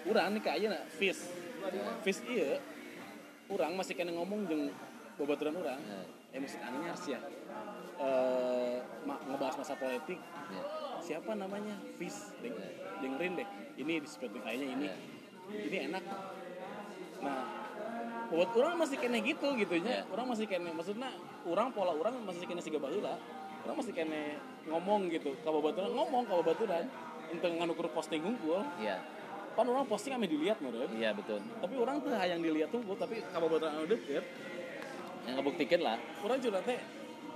[0.06, 1.24] orang nih kayaknya fish
[1.60, 1.92] Ya.
[2.02, 2.56] fish iya
[3.48, 4.72] orang masih kene ngomong jeung
[5.16, 6.00] babaturan orang Ya.
[6.30, 7.20] eh musik anehnya harus ya
[7.98, 10.64] eh ma- ngebahas masa politik Ya.
[11.02, 12.70] siapa namanya fish Deng- Ya.
[13.00, 14.96] dengerin deh ini di Spotify-nya ini Ya.
[15.50, 16.04] ini enak
[17.20, 17.44] nah
[18.30, 20.08] buat orang masih kene gitu gitunya Ya.
[20.08, 21.10] orang masih kene maksudnya
[21.44, 23.18] orang pola orang masih kene siga baheula
[23.70, 24.22] orang masih kene
[24.66, 26.86] ngomong gitu ka babaturan ngomong ka babaturan
[27.30, 28.98] untuk nganukur posting ngumpul Iya.
[29.54, 31.38] pan orang posting ame dilihat meureun Iya betul.
[31.62, 34.26] tapi orang tuh hayang dilihat tuh tapi ka babaturan anu deket
[35.30, 35.98] Yang ngebuktikan lah.
[36.26, 36.80] orang curhat teh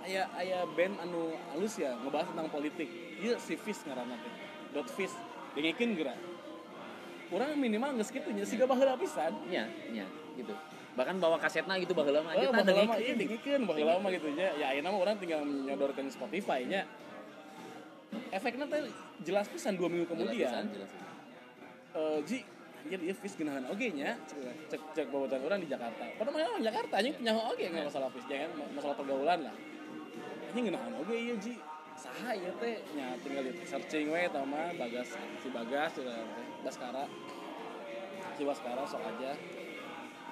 [0.04, 2.90] aya aya band anu halus ya ngebahas tentang politik
[3.22, 4.34] iya si Fish ngaranna teh
[4.74, 5.14] dot Fish
[5.54, 6.18] dengekeun geura
[7.30, 10.58] orang minimal geus kitu nya siga baheula pisan Iya, iya gitu.
[10.94, 14.54] Bahkan bawa kasetna gitu baheula mah Oh, dengerin mah iya dengikeun baheula mah gitu nya.
[14.62, 16.86] Ya ayeuna mah urang tinggal nyodorkeun Spotify nya.
[18.30, 18.86] Efeknya teh
[19.26, 20.70] jelas pisan 2 minggu kemudian.
[20.70, 20.92] Jelas, jelas.
[21.98, 22.38] Eh ji
[22.84, 24.14] anjir ieu Fish geunahan oge nya.
[24.70, 26.06] Cek cek bawadan urang di Jakarta.
[26.14, 29.56] Padahal mah orang Jakarta anjing punya oge nggak masalah Fish jangan masalah pergaulan lah.
[30.54, 31.58] Anjing geunahan oge ieu ji.
[31.98, 35.10] Saha ieu teh nya tinggal di searching we tah mah Bagas
[35.42, 37.10] si Bagas udah teh Baskara.
[38.38, 39.34] Si Baskara sok aja.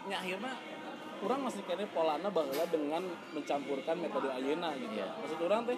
[0.10, 0.54] Nya akhirnya
[1.22, 4.94] orang masih kene polana bahwa dengan mencampurkan metode ayeuna gitu.
[4.98, 5.08] Iya.
[5.22, 5.78] Maksud orang teh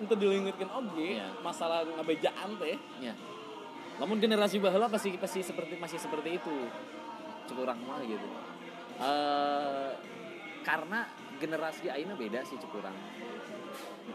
[0.00, 1.28] untuk dilingitkan oge Iya.
[1.44, 3.12] masalah ngabejaan teh Ya.
[4.00, 6.56] Namun generasi baheula pasti pasti seperti masih seperti itu.
[7.44, 8.28] Cukup orang mah gitu.
[9.00, 9.90] Eh
[10.64, 11.04] karena
[11.40, 12.96] generasi ayeuna beda sih cukup orang.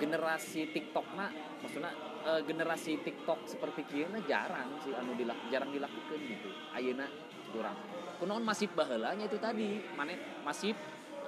[0.01, 1.30] Generasi TikTok na
[1.62, 1.93] maksudnya
[2.25, 6.49] eh, generasi TikTok seperti kieu na jarang sih anu dilak jarang dilakukan gitu.
[6.73, 7.06] Ayeuna
[7.54, 7.78] kurang.
[8.15, 10.15] Kunaon masif baheulanya itu tadi, mana
[10.47, 10.75] masif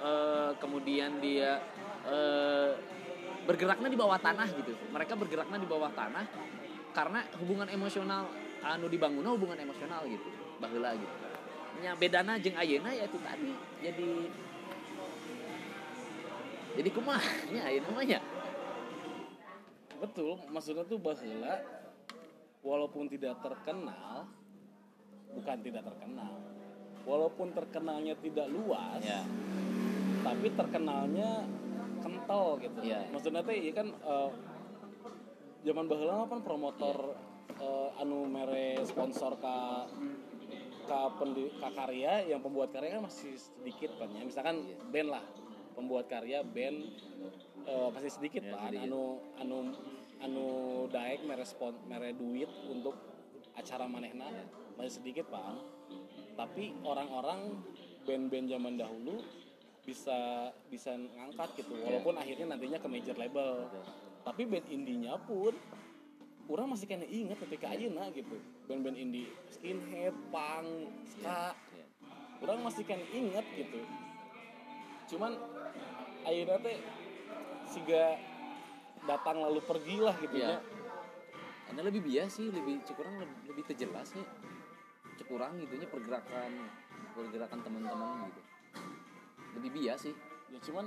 [0.00, 1.60] eh, kemudian dia
[2.08, 2.72] eh,
[3.44, 4.72] bergeraknya di bawah tanah gitu.
[4.92, 6.24] Mereka bergeraknya di bawah tanah
[6.96, 8.26] karena hubungan emosional
[8.64, 11.14] anu dibangun hubungan emosional gitu baheula gitu.
[11.78, 13.52] Nya bedana jeung ayeuna ya itu tadi
[13.84, 14.08] jadi
[16.74, 18.20] jadi kumahnya ayeuna mah ya.
[19.98, 21.54] Betul maksudnya tuh bahwa
[22.62, 24.26] walaupun tidak terkenal
[25.32, 26.32] bukan tidak terkenal
[27.08, 29.24] walaupun terkenalnya tidak luas ya
[30.20, 31.48] tapi terkenalnya
[32.04, 33.08] kental gitu Iya.
[33.08, 34.30] maksudnya teh iya kan eh,
[35.64, 37.16] zaman baheula mah kan promotor
[37.56, 39.88] eh, anu mere sponsor ka
[40.84, 44.76] ka, pendi, ka karya yang pembuat karya kan masih sedikit kan ya misalkan Iya.
[44.92, 45.24] band lah
[45.72, 46.78] pembuat karya band
[47.64, 48.84] eh, masih sedikit kan sedikit.
[48.84, 49.02] anu
[49.40, 49.58] anu
[50.18, 50.46] anu
[50.90, 52.94] daek mere spon mere duit untuk
[53.54, 54.28] acara manehna
[54.76, 55.77] masih sedikit pak
[56.38, 57.58] tapi orang-orang
[58.06, 59.18] band-band zaman dahulu
[59.82, 61.74] bisa bisa ngangkat gitu.
[61.82, 63.66] Walaupun akhirnya nantinya ke major label.
[64.22, 65.50] Tapi band indinya pun
[66.46, 68.38] orang masih kena inget ketika ayeuna gitu.
[68.70, 71.58] Band-band indie skinhead punk ska.
[71.74, 71.86] Ya.
[72.38, 73.82] orang masih kan inget gitu.
[75.10, 75.34] Cuman
[76.22, 76.78] ayeuna teh
[77.66, 78.14] siga
[79.10, 80.62] datang lalu pergilah gitu Iya.
[80.62, 80.78] ya
[81.68, 84.24] karena lebih bias sih lebih cukurang lebih, lebih terjelas ya
[85.18, 86.50] cukurang gitunya pergerakan
[87.12, 88.40] pergerakan teman-teman gitu.
[89.58, 90.14] Lebih bias sih.
[90.48, 90.86] Ya cuman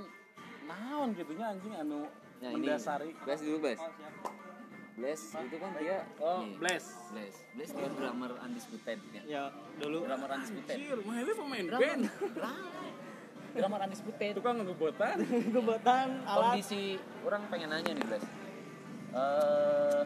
[0.66, 2.08] naon gitunya anjing anu
[2.42, 2.66] Nah, ini.
[2.66, 3.14] mendasari.
[3.22, 3.80] Bless dulu Bless.
[4.92, 6.84] Bless itu kan dia oh nih, bless.
[7.14, 7.34] Bless.
[7.54, 9.22] Bless dia drummer undisputed ya.
[9.24, 9.42] Ya
[9.78, 10.04] dulu.
[10.04, 10.74] Drummer undisputed.
[10.74, 12.02] Anjir, mah itu pemain drummer band.
[13.52, 14.32] Drummer undisputed.
[14.36, 15.16] Tukang ngebotan.
[15.22, 16.58] Kebetulan alat.
[16.58, 18.24] Kondisi orang pengen nanya nih Bless.
[19.12, 20.02] Eh,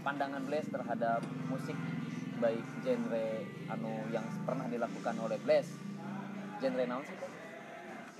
[0.00, 1.76] pandangan Bless terhadap musik
[2.40, 3.28] baik genre
[3.68, 5.68] anu yang pernah dilakukan oleh Bless
[6.60, 7.16] genre naon sih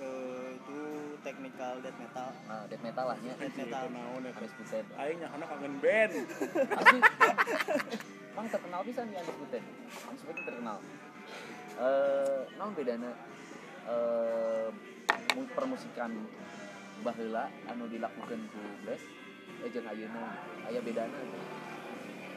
[0.01, 0.79] eh, itu
[1.21, 2.33] technical death metal.
[2.49, 3.37] Nah, death metal lah ya.
[3.37, 4.33] Death metal naon ya.
[4.33, 6.13] Undisputed aing nyahana kangen band.
[6.81, 7.01] Asli.
[8.33, 9.63] Bang terkenal bisa nih Undisputed.
[10.09, 10.79] Undisputed terkenal.
[11.81, 13.13] Eh, naon bedana
[13.91, 14.69] eh
[15.37, 16.13] mu- permusikan
[17.01, 19.01] baheula anu dilakukan ku Bless
[19.61, 20.37] eh jeung ayeuna
[20.69, 21.17] aya bedana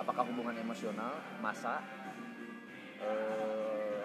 [0.03, 1.79] apakah hubungan emosional masa
[2.99, 4.03] eh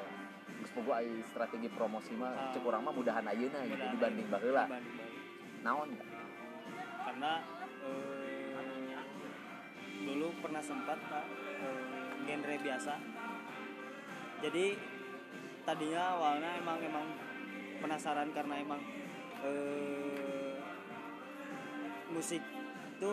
[0.95, 2.55] aya strategi promosi mah Ah.
[2.55, 4.65] cek urang mah mudahan ayeuna gitu dibanding baheula.
[5.67, 5.91] naon
[7.03, 7.43] karena
[7.83, 8.95] eh,
[10.07, 11.27] dulu pernah sempat pak
[11.67, 12.95] eh, genre biasa
[14.39, 14.67] jadi
[15.67, 17.07] tadinya awalnya emang emang
[17.83, 18.79] penasaran karena emang
[19.43, 20.55] eh,
[22.15, 22.41] musik
[22.99, 23.13] itu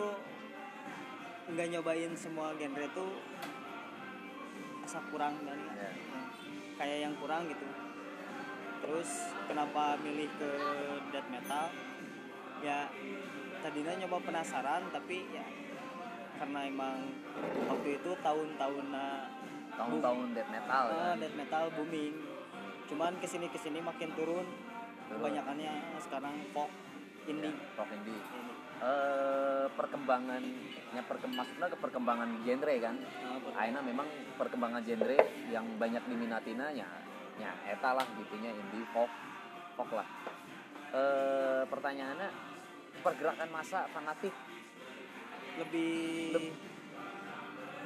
[1.46, 3.22] nggak nyobain semua genre tuh
[4.82, 5.90] asa kurang dan Ya.
[6.78, 7.66] kayak yang kurang gitu.
[8.82, 9.10] Terus
[9.46, 10.50] kenapa milih ke
[11.10, 11.70] death metal?
[12.62, 12.90] Ya
[13.62, 15.46] tadinya nyoba penasaran tapi ya
[16.36, 16.98] karena emang
[17.66, 18.86] waktu itu tahun-tahun
[19.76, 21.16] tahun-tahun death metal uh, kan?
[21.22, 22.14] death metal booming.
[22.86, 24.46] Cuman ke sini ke sini makin turun
[25.10, 26.70] kebanyakannya sekarang pop
[27.26, 27.54] indie.
[27.74, 28.14] Rock indie.
[28.14, 32.96] Ini eh perkembangannya perkem maksudnya ke perkembangan genre kan.
[33.40, 34.04] Ber- Aina memang
[34.36, 35.16] perkembangan genre
[35.48, 36.88] yang banyak diminatina nya
[37.36, 39.08] ya eta lah gitunya indie folk
[39.76, 40.08] folk lah.
[40.92, 42.28] Eh pertanyaannya
[43.00, 44.32] pergerakan masa fanatik?
[45.56, 46.60] Lebih Leb-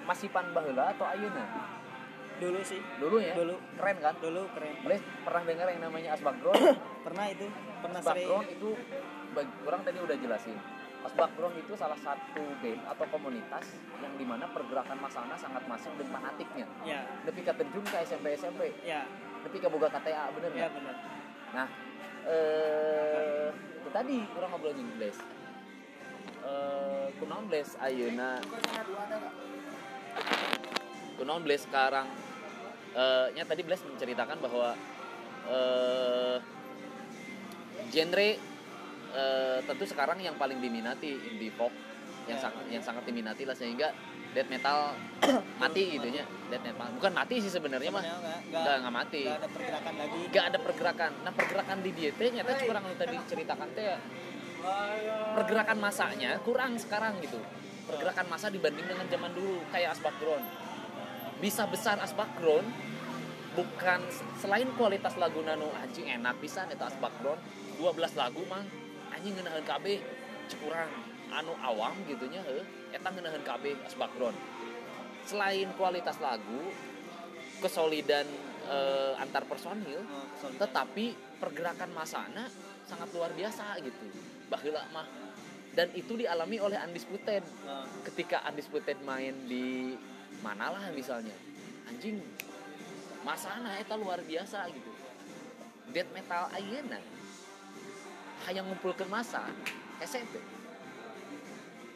[0.07, 1.71] masih pan baheula atau ayeuna?
[2.41, 2.81] Dulu sih.
[2.99, 3.37] Dulu ya?
[3.37, 3.55] Dulu.
[3.79, 4.15] keren kan?
[4.19, 4.75] Dulu keren.
[4.83, 6.57] Boleh pernah dengar yang namanya asbakron
[7.07, 7.47] pernah itu.
[7.79, 8.71] Pernah asbakron itu
[9.39, 10.59] orang tadi udah jelasin
[11.01, 13.65] asbakron itu salah satu band atau komunitas
[14.05, 16.67] yang di mana pergerakan masana sangat masif dan fanatiknya.
[16.85, 17.01] Ya.
[17.25, 19.09] Nepi ka terjun ke SMP SMP ya.
[19.41, 20.73] Nepi ka boga KTA bener ya nggak?
[20.77, 20.97] benar
[21.57, 21.69] Nah
[22.21, 23.49] eh
[23.81, 25.19] itu tadi kurang ngobrol jeung Bles
[26.45, 28.45] eh kunaon Bles ayeuna
[31.17, 32.05] kunaon Bles sekarang?
[32.93, 34.77] Eh nya tadi Bles menceritakan bahwa
[35.49, 36.37] eh
[37.89, 38.31] genre
[39.15, 41.73] eh, tentu sekarang yang paling diminati indie pop
[42.29, 42.47] yang Ya.
[42.47, 43.91] sangat yang sangat diminati lah sehingga
[44.31, 44.95] death metal
[45.63, 46.87] mati gitu nya death metal.
[47.01, 48.05] Bukan mati sih sebenarnya mah.
[48.51, 49.23] Nggak nggak mati.
[49.27, 50.21] nggak ada pergerakan lagi.
[50.31, 51.11] Nggak ada pergerakan.
[51.27, 53.99] Nah pergerakan di dia teh nyata kurang lu tadi ceritakan teh ya,
[55.35, 57.41] pergerakan masanya kurang sekarang gitu.
[57.91, 60.47] Pergerakan masa dibanding dengan zaman dulu kayak asbak ground
[61.41, 62.69] bisa besar asbak ground
[63.57, 64.01] bukan
[64.39, 67.41] selain kualitas lagu nano anjing enak bisa itu asbak ground
[67.81, 68.63] 12 lagu mang
[69.21, 69.87] anjing ngeunaheun KB
[70.65, 70.89] kurang
[71.29, 74.39] anu awam gitunya heuh eta ngeunaheun KB asbak ground
[75.29, 76.73] selain kualitas lagu
[77.61, 78.25] kesolidan
[78.65, 80.01] eh, antar personil
[80.41, 82.49] Oh, tetapi pergerakan masana
[82.89, 84.09] sangat luar biasa gitu
[84.49, 85.05] baheula mah.
[85.77, 87.45] Dan itu dialami oleh Undisputed.
[87.69, 89.93] Nah, ketika Undisputed main di
[90.41, 91.37] mana lah misalnya
[91.93, 92.25] anjing
[93.21, 94.91] masana eta luar biasa gitu.
[95.93, 97.20] Death metal ayeuna
[98.49, 99.49] hayang ngumpulkeun masa
[100.01, 100.41] SMP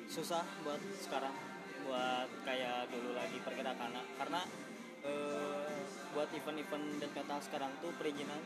[0.08, 1.34] susah buat sekarang
[1.84, 4.40] buat kayak dulu lagi pergerakan karena
[5.04, 5.74] eh,
[6.14, 8.38] buat event-event death metal sekarang tuh perizinan.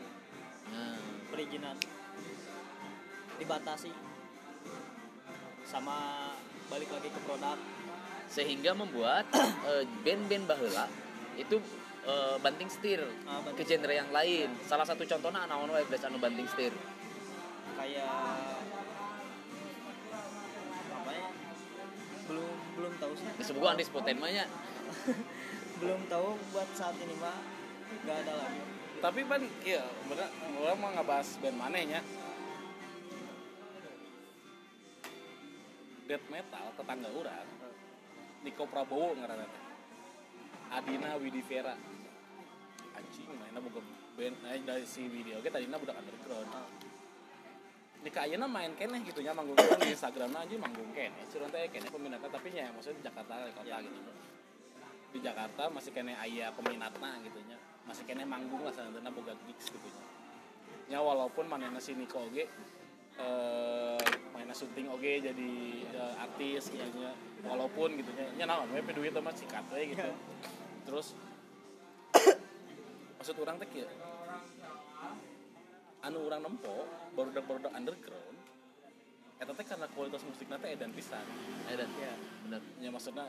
[0.73, 0.97] Nah,
[1.29, 1.77] perizinan.
[3.37, 3.93] Dibatasi.
[5.63, 6.29] Sama
[6.67, 7.57] balik lagi ke produk.
[8.29, 9.29] Sehingga membuat
[9.69, 10.89] eh, band-band baheula
[11.37, 11.61] itu
[12.03, 14.49] eh, banting setir Ah, ke genre yang lain.
[14.65, 15.45] Salah satu contohnya
[15.85, 16.73] Blas, anu banting setir
[17.79, 18.59] kayak
[20.91, 21.27] apa ya
[22.27, 23.25] belum belum tahu sih.
[23.39, 24.45] Disebut mah nya
[25.79, 27.39] belum tahu buat saat ini mah
[28.03, 28.61] nggak ada lagi
[28.99, 30.27] tapi pan iya bener.
[30.59, 32.03] Orang mau ngebahas band manehnya.
[36.03, 37.47] Death metal tetangga orang
[38.43, 39.47] Niko Prabowo ngaranna.
[39.47, 39.63] Teh
[40.69, 41.79] Adina Widivera
[42.93, 43.81] anjing mainnya boga
[44.19, 46.51] band eh, dari si video oke tadinya budak underground
[47.99, 51.23] di kayana main keneh gitu nya manggung kan di Instagram aja manggung keneh.
[51.27, 53.99] Curang teh keneh peminatnya tapi nya maksudnya di Jakarta di kota gitu.
[55.09, 57.59] Di Jakarta masih kene aya peminatna gitu nya.
[57.83, 60.05] Masih kene manggung lah sanadana boga gigs gitu nya.
[60.95, 62.47] Nya walaupun manehna si Niko oge
[63.19, 63.99] eh
[64.31, 65.51] mainnya syuting oge jadi
[65.91, 67.11] eh, artis gitu nya.
[67.43, 70.07] Walaupun gitu nya nya naon we duit mah sikat we gitu.
[70.87, 71.19] Terus
[73.19, 73.67] maksud orang teh
[75.99, 78.39] anu orang nempo barudak barudak underground
[79.39, 81.23] eta teh karena kualitas musiknya teh edan pisan.
[81.71, 81.87] Edan?
[81.95, 82.61] Ya bener.
[82.83, 83.25] Nya maksudnya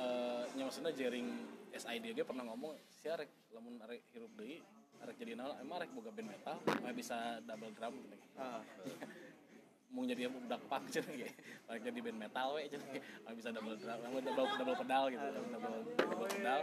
[0.00, 1.28] eh nya maksudnya jaring
[1.76, 4.64] SID ge pernah ngomong si arek lamun arek hirup deui
[5.04, 8.16] arek jadi naon emang arek boga band metal mah bisa double drum gitu.
[8.40, 8.64] Ah,
[9.92, 11.04] mau jadi budak punk ge
[11.68, 12.64] arek jadi band metal we
[13.28, 16.60] mah bisa double drum double double pedal gitu double double pedal.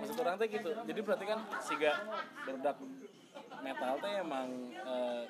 [0.00, 0.70] Maksud orang teh gitu.
[0.72, 1.92] Jadi berarti kan siga
[2.48, 2.76] budak
[3.60, 5.24] metal teh emang eh,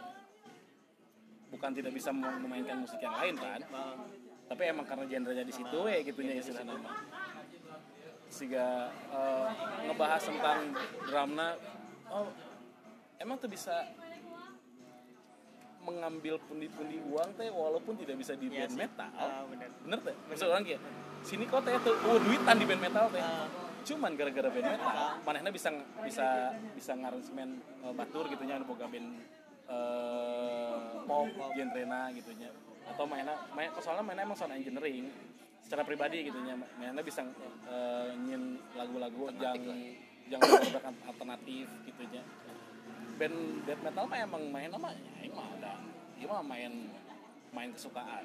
[1.50, 3.60] bukan tidak bisa mem- memainkan musik yang lain kan?
[4.48, 6.78] Tapi emang karena genrenya di situ ya gitunya istilahnya.
[6.78, 7.02] Mah
[8.30, 9.48] sehingga eh,
[9.90, 10.70] ngebahas tentang
[11.02, 11.58] drumna
[12.14, 12.30] oh
[13.18, 13.88] emang tuh bisa
[15.88, 18.80] mengambil pundi-pundi uang teh walaupun tidak bisa di Iya band sih.
[18.84, 19.10] metal.
[19.16, 19.68] Ah, bener.
[19.80, 20.14] Bener teh?
[20.28, 20.80] Maksud orang kayak
[21.24, 23.22] sini kok teh tuh oh duitan di band metal teh.
[23.24, 23.48] Ah.
[23.88, 25.72] cuman gara-gara band metal manehna bisa
[26.04, 29.08] bisa bisa ngaransemen uh, batur gitu nya boga band
[29.64, 30.76] eh
[31.08, 32.52] pop genrena gitu nya.
[32.84, 35.08] Atau mainnya main soalnya mainnya emang sound engineering
[35.64, 36.52] secara pribadi gitu nya.
[36.76, 37.24] Mainnya bisa
[37.64, 39.56] eh, nyin lagu-lagu yang
[40.28, 40.40] yang
[41.08, 42.20] alternatif gitu nya
[43.18, 45.72] band death metal mah emang main apa ya mah ada
[46.18, 46.72] ini mah main
[47.54, 48.24] main kesukaan.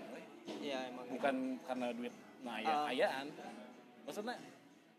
[0.59, 1.05] Iya emang.
[1.13, 2.91] Bukan karena duit nah aya Ah.
[2.91, 3.27] ayaan.
[4.03, 4.35] Maksudnya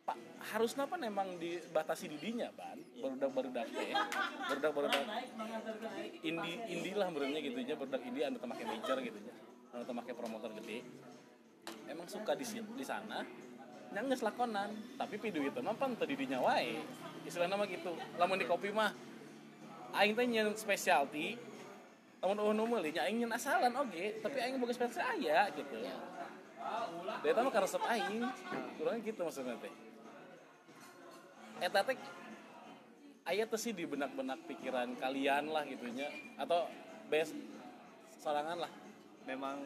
[0.04, 0.16] pak
[0.52, 3.88] harusnya pan emang dibatasi didinya ban barudak barudak teh
[4.52, 5.00] barudak barudak
[6.20, 7.74] indie indie lah menurutnya gitu aja.
[7.76, 9.32] Barudak indie anu teu make major gitu aja.
[9.76, 10.86] Anu teu make promotor gede.
[11.88, 13.26] Emang suka di di sana.
[13.92, 14.70] Yang geus lakonan.
[14.96, 16.80] Tapi pi duit mah pan didinya wae.
[17.28, 17.92] Istilahna mah gitu.
[18.16, 18.92] Lamun di kopi mah
[19.94, 21.38] aing teh nyeun specialty.
[22.24, 25.76] Lamun eueuh nu meuli nya aing nyeun asalan oge tapi aing boga specialty aya gitu.
[27.22, 28.24] Dia mah karesep aing.
[28.80, 29.74] Kurang gitu maksudnya teh.
[31.62, 31.96] Eta teh
[33.24, 36.66] aya teh sih di benak-benak pikiran kalian lah gitunya atau
[37.08, 37.36] best
[38.18, 38.72] sorangan lah.
[39.24, 39.56] Memang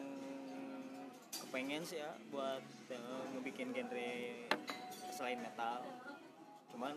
[1.29, 4.11] kepengen sih ya buat eh, ngebikin genre
[5.11, 5.83] selain metal.
[6.71, 6.95] Cuman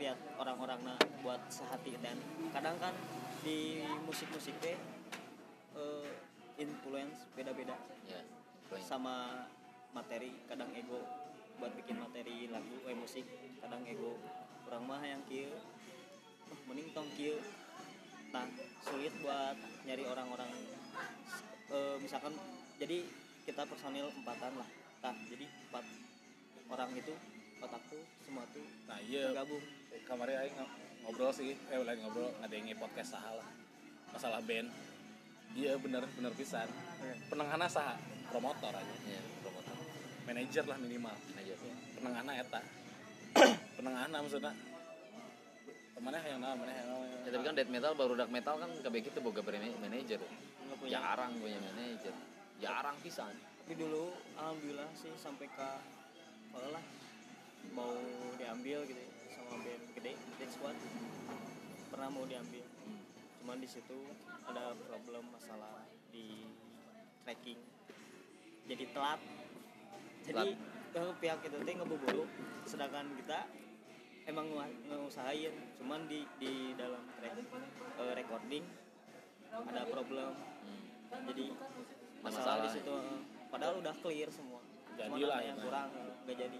[0.00, 2.16] lihat orang-orang nah buat sehati dan
[2.56, 2.96] kadang kan
[3.44, 4.76] di musik-musik teh
[5.76, 6.10] eh,
[6.60, 7.76] influence beda-beda.
[8.08, 8.20] Ya
[8.68, 8.80] poin.
[8.84, 9.46] sama
[9.90, 11.02] materi kadang ego
[11.58, 13.26] buat bikin materi lagu eh musik
[13.60, 14.16] kadang ego.
[14.64, 15.52] Kurang mah yang kieu
[16.48, 17.36] oh, mending tong kieu.
[18.30, 18.46] Nah
[18.86, 20.50] sulit buat nyari orang-orang
[21.72, 22.32] eh, misalkan
[22.80, 23.04] jadi
[23.44, 24.68] kita personil empatan lah.
[25.04, 25.84] Nah jadi empat
[26.70, 27.12] orang itu
[27.60, 29.30] otak tuh semua tuh nah iya.
[29.32, 29.62] bergabung
[30.10, 31.56] kemarin aing ng- ngobrol sih.
[31.70, 33.48] Eh lagi ngobrol ngadengi podcast saha lah.
[34.14, 34.68] Masalah band.
[35.54, 36.68] Iya bener bener pisan.
[37.26, 37.98] Penengahna saha
[38.30, 38.94] promotor aja.
[39.06, 39.76] Ya promotor.
[40.26, 41.16] Manajer lah minimal.
[41.34, 41.54] Aja
[41.98, 42.60] penengahna eta.
[43.78, 44.54] Penengahna maksudnya.
[45.90, 46.88] Temannya yang nama mana yang
[47.28, 50.20] ya tapi kan death metal baru dark metal kan kabeh kitu boga manajer.
[50.88, 52.14] Jarang punya manajer.
[52.56, 53.34] Jarang pisan.
[53.36, 54.08] Tapi dulu
[54.40, 55.68] alhamdulillah sih sampai ke
[56.50, 56.82] apa lah
[57.72, 57.94] mau
[58.36, 60.76] diambil gitu ya, sama band gede Dead Squad
[61.90, 62.64] pernah mau diambil.
[63.40, 63.98] Cuman di situ
[64.46, 66.44] ada problem masalah di
[67.24, 67.60] tracking.
[68.68, 69.20] Jadi telat.
[70.26, 70.48] Jadi
[70.94, 72.24] eh, pihak itu teh ngeburu
[72.66, 73.46] sedangkan kita
[74.28, 77.34] emang ngu- ngusahain cuman di di dalam track
[77.98, 78.64] eh, recording
[79.50, 80.30] ada problem.
[80.34, 80.82] Hmm.
[81.26, 81.50] jadi
[82.22, 82.74] masalah, masalah di ya?
[82.78, 83.20] situ eh,
[83.50, 84.60] padahal udah clear semua.
[84.94, 85.66] Jadi lah yang gitu.
[85.66, 86.58] kurang eh, nggak jadi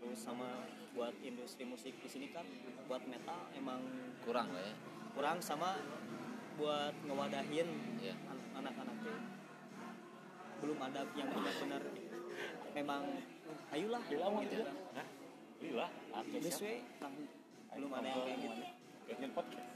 [0.00, 0.48] terus sama
[0.92, 2.44] buat industri musik di sini kan
[2.88, 3.80] buat metal emang
[4.24, 4.74] kurang lah ya.
[5.12, 5.76] kurang sama
[6.56, 7.68] buat ngewadahin
[8.00, 9.20] ya an- anak-anak tuh.
[10.64, 11.82] Belum ada yang benar-benar
[12.72, 13.02] memang
[13.72, 15.06] ayolah Gila mau gitu gitu Hah?
[15.60, 15.88] Gila
[16.40, 17.12] This way, kan
[17.76, 18.62] belum ada yang kayak gitu.
[19.06, 19.68] Bikin podcast.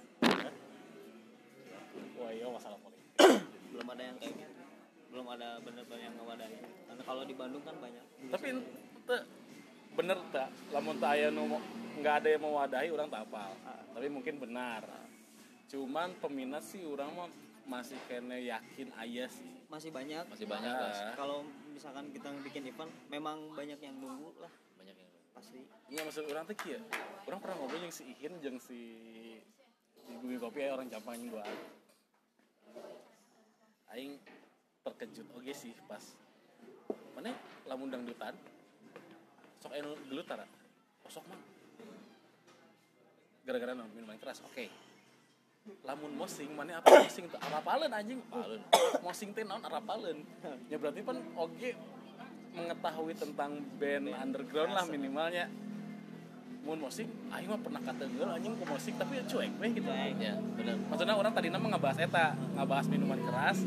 [2.16, 3.06] Wah iya masalah politik.
[3.72, 4.52] Belum ada yang kayak gitu.
[5.12, 6.64] Belum ada benar-benar yang ngewadahin.
[6.88, 8.04] Karena kalau di Bandung kan banyak.
[8.28, 8.48] Tapi
[9.96, 10.48] bener tak?
[10.70, 11.59] Lamun tak aya nu
[12.00, 13.83] nggak ada yang mewadahi orang tak apal Ah.
[13.92, 14.87] Tapi mungkin benar.
[15.70, 17.29] Cuman peminat sih orang mah
[17.66, 19.62] masih kena yakin ayah sih.
[19.68, 20.24] Masih banyak.
[20.31, 20.90] Masih banyak Ah.
[20.90, 21.38] lah kalau
[21.70, 24.53] misalkan kita bikin event memang banyak yang nunggu lah.
[24.79, 25.61] Banyak yang pasti.
[25.90, 26.81] Iya maksud orang tuh kieu.
[27.26, 28.79] Orang pernah ngobrol yang si Ihin jeung si
[30.11, 31.44] di Bumi Kopi aya orang Jampang yang dua.
[33.90, 34.18] Aing
[34.87, 36.03] terkejut oge sih pas
[37.14, 37.35] mana?
[37.66, 38.33] Lamun dangdutan
[39.60, 40.48] sok anu gelut tara?
[41.04, 41.40] Oh, sok mah
[43.44, 44.66] gara-gara minuman keras oke.
[45.84, 47.36] Lamun mosing mana apa mosing tuh?
[47.36, 48.20] Arapaleun anjing.
[48.32, 48.62] Paleun
[49.04, 50.24] mosing teh naon arapaleun
[50.72, 51.76] ya berarti kan oge
[52.56, 55.46] mengetahui tentang band underground lah minimalnya.
[56.60, 59.88] Mun mosing aing mah pernah kata gue anjing ke musik tapi ya cuek weh gitu.
[60.20, 63.64] Ya benar maksudnya orang tadi nama ngebahas eta ngebahas minuman keras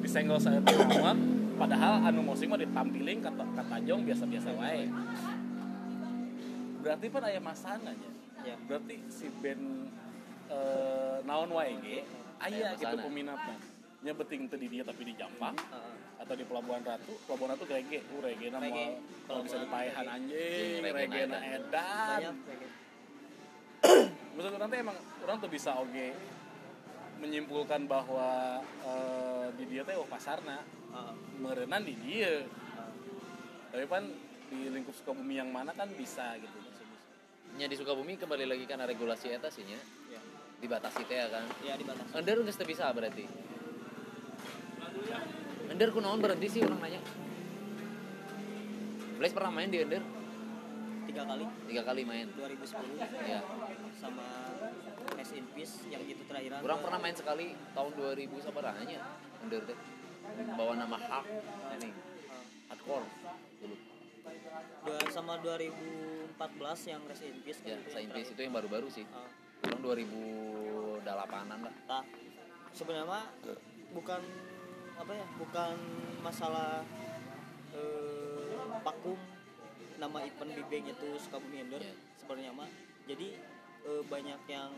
[0.00, 4.86] disenggol saya amat padahal anu musik mah ditampilin kata kata jong biasa-biasa wae.
[6.84, 8.10] Berarti kan aya masananya
[8.44, 8.56] ya.
[8.68, 9.88] Berarti si band
[10.50, 11.98] eh, naon wae ge
[12.42, 13.56] aya Aya gitu peminatnya
[14.04, 16.20] nya beting teu di dia tapi di Jampang Heeh.
[16.20, 17.16] atau di Pelabuhan Ratu.
[17.24, 18.68] Pelabuhan Ratu reggae uh reggae nama
[19.24, 22.20] kalau bisa dipaehan anjing Reggae reggae na edan.
[22.20, 22.76] Banyak kayak gitu.
[24.34, 26.06] maksud orang emang orang tuh bisa oke
[27.24, 30.60] menyimpulkan bahwa eh, di dia teh oh pasarna.
[30.60, 31.14] Heeh.
[31.40, 32.44] merenan di dia.
[32.44, 32.92] Heeh.
[33.72, 34.04] tapi kan
[34.52, 36.58] di lingkup Sukabumi yang mana kan bisa gitu
[37.54, 39.78] nya di Sukabumi kembali lagi karena regulasi eta sih nya.
[40.10, 40.20] Ya
[40.58, 41.44] dibatasi teh ya kan?
[41.62, 42.10] Ya dibatasi.
[42.18, 43.24] Ender geus teu bisa berarti?
[45.70, 47.00] Ender kunaon berhenti sih orang nanya?
[49.22, 50.02] Blaze pernah main di Ender
[51.06, 51.46] tiga kali.
[51.70, 52.26] Tiga kali main?
[52.34, 53.40] 2010 ya
[54.02, 54.26] sama
[55.34, 59.00] in Peace yang gitu terakhiran orang pernah main sekali tahun 2000 sabaranya
[59.44, 59.78] Ender teh
[60.56, 61.24] bawa nama hak
[61.78, 61.90] ini
[62.72, 63.06] hardcore.
[63.60, 63.76] Dulu
[64.84, 66.36] Dua, sama 2014
[66.88, 69.04] yang Rest in Peace ya gitu Saint yang Peace itu yang baru-baru sih.
[69.64, 72.04] Orang 2008an lah Nah,
[72.72, 73.20] sebenarnya
[73.92, 74.20] bukan
[74.94, 75.76] apa ya, bukan
[76.24, 76.80] masalah
[77.76, 79.18] eh, vakum
[80.00, 81.94] nama event Big Bang itu Sukabumi Indoor Iya.
[82.20, 82.68] sebenarnya mah.
[83.04, 83.36] Jadi
[83.84, 84.70] eh, banyak yang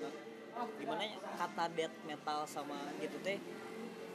[0.00, 3.40] eh, gimana ya kata death metal sama gitu teh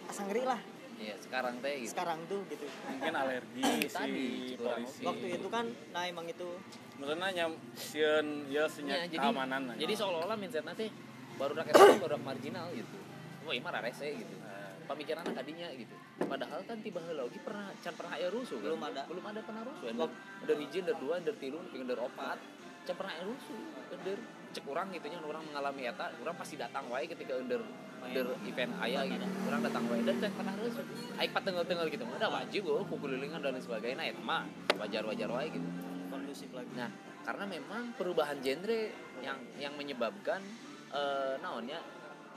[0.08, 0.62] asa ngeri lah.
[0.98, 1.94] Ya sekarang teh gitu.
[1.94, 2.66] Sekarang tuh gitu.
[2.90, 5.02] mungkin alergi Tadi, si polisi.
[5.06, 6.50] Waktu itu kan nah emang itu.
[6.98, 9.76] Maksudnya nyam sieun ya Ya, senyap jadi keamanan lah.
[9.78, 10.90] jadi seolah-olah mindsetnya teh
[11.38, 12.98] baru rakyat itu baru marginal gitu.
[13.46, 14.36] Wah ini mah rese gitu.
[14.42, 15.94] Nah, pemikiran tadinya gitu.
[16.26, 18.66] Padahal kan tiba lagi pernah can pernah aya rusuh kan?
[18.74, 19.02] Belum ada.
[19.06, 19.86] belum ada pernah rusuh.
[19.94, 22.38] Under hiji under dua under tilu under opat.
[22.42, 22.57] can
[22.96, 23.60] pernah rusuh
[23.92, 24.20] under.
[24.48, 27.60] Cek orang gitu nya orang mengalami eta orang pasti datang wae ketika under
[28.00, 29.26] under event aya gitu.
[29.52, 30.02] Orang datang wae.
[30.08, 30.86] Dan can pernah rusuh
[31.20, 32.04] aik patengel-tengel gitu.
[32.08, 34.08] Ada wajib oh kukulilingan dan lain sebagainya.
[34.08, 34.48] Eta mah
[34.80, 35.68] wajar-wajar wae gitu.
[36.08, 36.72] Kondusif lagi.
[36.80, 36.88] Nah,
[37.28, 38.82] karena memang perubahan genre
[39.20, 40.40] yang yang menyebabkan
[40.88, 41.84] eh naonnya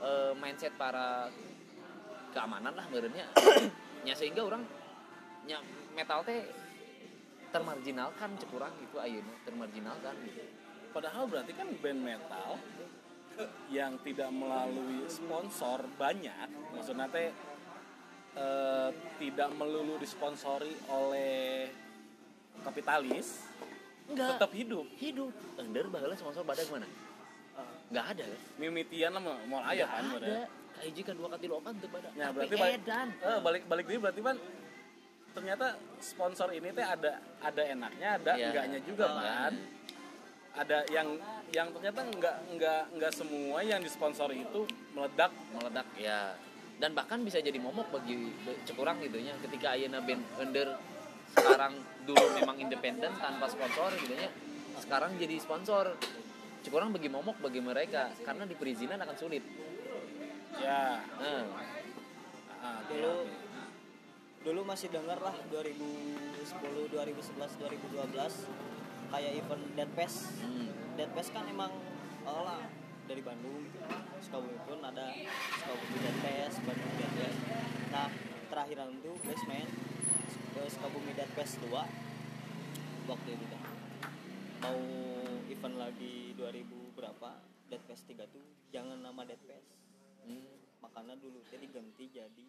[0.02, 1.30] eh, mindset para
[2.34, 3.26] keamanan lah merenya
[4.02, 4.62] nya sehingga orang
[5.46, 5.62] nya
[5.94, 6.46] metal teh
[7.50, 10.42] termarginalkan cek urang gitu ayeuna termarginalkan gitu.
[10.94, 12.50] padahal berarti kan band metal
[13.72, 17.30] yang tidak melalui sponsor banyak maksudnya teh
[18.36, 21.70] eh, tidak melulu disponsori oleh
[22.62, 23.50] kapitalis
[24.10, 24.36] Enggak.
[24.36, 25.32] tetap hidup hidup.
[25.54, 26.86] Ender baheula sponsor badak mana?
[26.86, 28.40] Eh, Enggak ada kan?
[28.58, 30.38] mimitian lah mau mau aya Nggak kan ada.
[30.80, 32.12] Kayak kan dua kali lokan tuh badak.
[32.16, 33.08] Ya, berarti balik, edan.
[33.20, 34.36] eh, balik balik dia berarti kan
[35.30, 35.66] ternyata
[36.02, 38.46] sponsor ini teh ada ada enaknya ada Iya.
[38.50, 39.54] enggaknya juga Oh, kan.
[40.50, 41.08] Ada yang
[41.54, 45.30] yang ternyata enggak enggak enggak semua yang disponsori itu meledak.
[45.54, 46.34] Meledak ya.
[46.82, 48.34] Dan bahkan bisa jadi momok bagi
[48.66, 50.74] cek orang gitu nya ketika ayeuna band under
[51.30, 54.26] sekarang dulu memang independen tanpa sponsor gitu nya
[54.82, 55.94] sekarang jadi sponsor.
[56.60, 59.46] Cek orang bagi momok bagi mereka karena di perizinan akan sulit.
[60.58, 60.98] Ya.
[60.98, 61.46] Nah,
[62.58, 63.22] ah, dulu
[64.40, 66.40] dulu masih dengar lah 2010
[66.88, 71.68] 2011 2012 kayak event Dead Fest hmm, Dead Fest kan emang
[72.24, 72.64] lah
[73.04, 73.76] dari Bandung gitu.
[74.24, 75.12] Sukabumi pun ada
[75.60, 77.40] Sukabumi Dead Fest Bandung Dead Fest
[77.92, 78.08] nah
[78.48, 79.70] terakhiran itu basement
[80.56, 81.76] ke Sukabumi Dead Fest 2
[83.10, 83.62] waktu itu kan.
[84.62, 84.80] Mau
[85.52, 87.30] event lagi 2000 berapa
[87.68, 89.68] Dead Fest 3 tuh jangan nama Dead Fest
[90.24, 92.46] hmm, makanya dulu jadi ganti jadi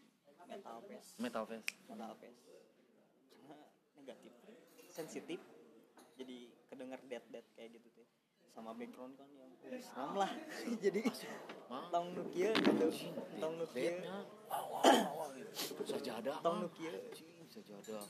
[0.49, 2.39] Metal Fest metal fest Metal Fest
[3.29, 3.57] karena
[3.97, 4.31] negatif
[4.91, 5.39] sensitif.
[6.19, 8.07] Jadi kedenger dead dead kayak gitu tuh.
[8.51, 10.31] Sama background kan yang seram lah.
[10.83, 11.07] Jadi
[11.71, 12.87] tong nukia gitu.
[13.39, 13.95] Tong nukia
[15.87, 16.91] sajadah tong nukia
[17.47, 18.03] sajadah.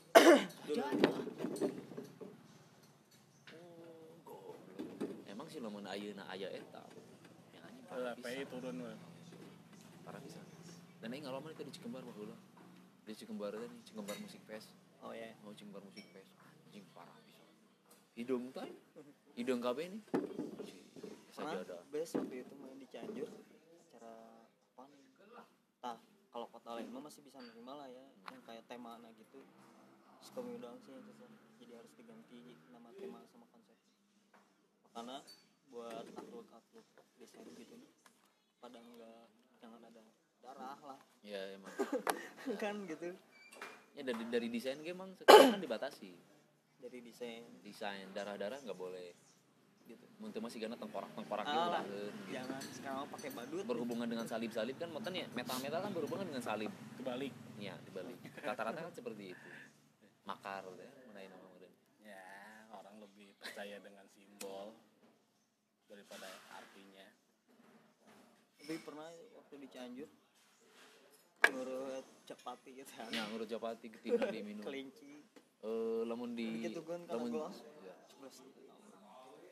[5.29, 6.83] Emang sih lamun ayeuna aya eta?
[7.53, 8.49] Yang anjing parah PI pisan.
[8.49, 8.93] turun we.
[10.01, 10.40] parah bisa
[11.01, 12.37] dan ini ngalaman itu di Cikembar mah heula
[13.09, 14.69] di Cikembar nih Cikembar Musik Fest.
[15.01, 16.29] Oh ya mau Cikembar Musik Fest.
[16.69, 17.41] Anjing parah bisa.
[18.13, 18.69] Hidung teh
[19.33, 20.01] hidung kabeh nih
[21.31, 23.25] karena best waktu itu main di Cianjur
[23.89, 24.13] acara
[24.45, 25.01] apa nih?
[25.81, 25.97] Tah
[26.29, 29.41] kalau kota lain mah masih bisa nerima lah ya yang kayak tema nah gitu
[30.21, 31.25] Sukabumi doang sih yang susah.
[31.57, 33.73] Jadi harus diganti nama tema sama konsep.
[34.85, 35.25] Makanya
[35.73, 36.87] buat artwork artwork
[37.17, 37.73] desain gitu.
[37.73, 37.89] Nih
[38.61, 39.25] pada enggak
[39.57, 40.05] jangan ada
[40.41, 40.99] darah lah.
[41.21, 41.73] Ya emang.
[42.61, 43.13] Kan gitu.
[43.93, 46.11] Ya dari dari desain ge emang sekarang kan dibatasi.
[46.81, 47.43] Dari desain.
[47.61, 49.13] Desain darah-darah nggak boleh.
[49.85, 50.05] Gitu.
[50.21, 51.69] Mun teu masih gana tengkorak-tengkorak Ah, gitu.
[51.69, 51.83] lah.
[51.83, 52.01] gitu.
[52.31, 53.63] jangan sekarang pakai badut.
[53.67, 56.71] Berhubungan dengan salib-salib kan moten ya metal-metal kan berhubungan dengan salib.
[56.97, 57.33] Kebalik.
[57.59, 58.17] Ya dibalik.
[58.41, 59.49] Rata-rata kan seperti itu.
[60.25, 61.73] Makar ya menai nama modern
[62.05, 62.23] ya
[62.71, 64.71] orang lebih percaya dengan simbol
[65.89, 67.05] daripada artinya.
[68.63, 70.09] Lebih pernah waktu di Cianjur
[71.49, 72.91] ngurut cepati gitu.
[73.09, 74.61] Ya ngurut japati ketika diminum.
[74.61, 75.25] Kelinci.
[75.61, 78.35] Eh lamun di Begitu kan lamun ya, Sebelas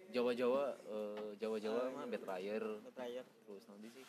[0.09, 2.13] Jawa-Jawa eh, Jawa-Jawa Ah, mah iya.
[2.17, 2.63] betrayer
[2.97, 4.05] terakhir terus nanti sih?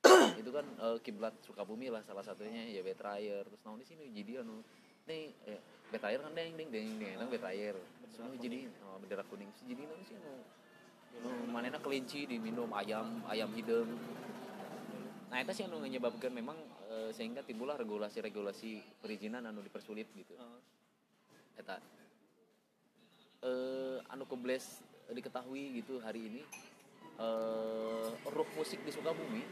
[0.40, 2.64] Itu kan eh, kiblat Sukabumi lah salah satunya.
[2.64, 4.64] Ya betrayer terus nanti sini jadi anu
[5.04, 5.60] nih eh,
[5.92, 9.52] betrayer kan deng deng deng deng deng betrayer terus jadi oh, bendera kuning.
[9.68, 10.32] Jadi nanti sih anu
[11.28, 14.00] anu manena kelinci diminum ayam ayam hidung
[15.30, 16.58] nah itu sih anu menyebabkan memang
[16.90, 20.34] eh, sehingga timbullah regulasi-regulasi perizinan anu dipersulit gitu.
[20.34, 20.58] Eh,
[21.62, 21.78] eta.
[23.46, 24.82] Eh anu kebles
[25.14, 26.42] diketahui gitu hari ini
[27.22, 29.46] eh ruh musik di Sukabumi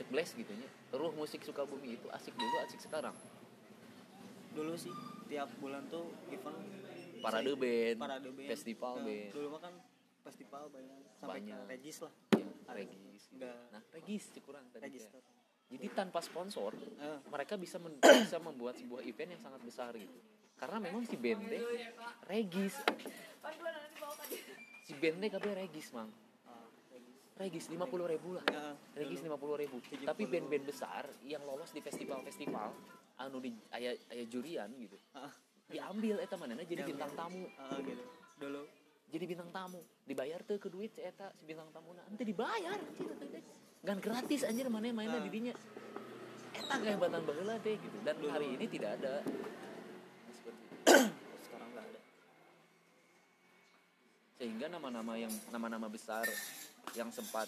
[0.00, 0.68] cek bles gitu nya.
[0.96, 3.14] Ruh musik Sukabumi itu asik dulu asik sekarang.
[4.56, 4.94] Dulu sih
[5.28, 6.56] tiap bulan tuh event
[7.20, 8.48] parade band parade band.
[8.52, 9.30] festival Nah, band.
[9.36, 9.74] dulu mah kan
[10.24, 11.60] festival banyak sampai Banyak.
[11.68, 12.12] Regis lah.
[12.36, 13.13] Ya regis.
[13.34, 13.56] Enggak.
[13.68, 15.22] nah regis sih kurang tadi Regis teh.
[15.68, 20.18] jadi tanpa sponsor Eh, mereka bisa men- bisa membuat sebuah event yang sangat besar gitu.
[20.54, 21.58] Karena memang si bende
[22.24, 22.78] regis.
[24.80, 26.08] Si bende kabeh regis mang.
[26.44, 26.62] Ah,
[27.34, 27.72] Regis regis.
[27.72, 28.44] lima puluh ribu lah.
[28.48, 29.26] Ah, regis dulu.
[29.26, 29.76] lima puluh ribu.
[29.80, 30.04] 70.
[30.04, 32.70] tapi band-band besar yang lolos di festival-festival
[33.16, 34.98] anu di aya aya jurian gitu
[35.64, 37.46] diambil eta manehna jadi bintang tamu.
[37.80, 38.04] Gitu.
[38.36, 38.62] Dulu
[39.14, 39.78] jadi bintang tamu.
[40.02, 41.94] Dibayar tuh ke duit eta si bintang tamu.
[41.94, 42.74] Nanti dibayar.
[43.30, 43.42] Teh
[43.84, 45.22] gan gratis anjir mana mainnya Ah.
[45.22, 45.54] di dinya
[46.50, 47.96] eta kehebatan baheula deh gitu.
[48.02, 49.22] Dan hari ini tidak ada.
[51.46, 52.00] Sekarang nggak ada.
[54.34, 56.26] Sehingga nama-nama yang nama-nama besar
[56.92, 57.46] yang sempat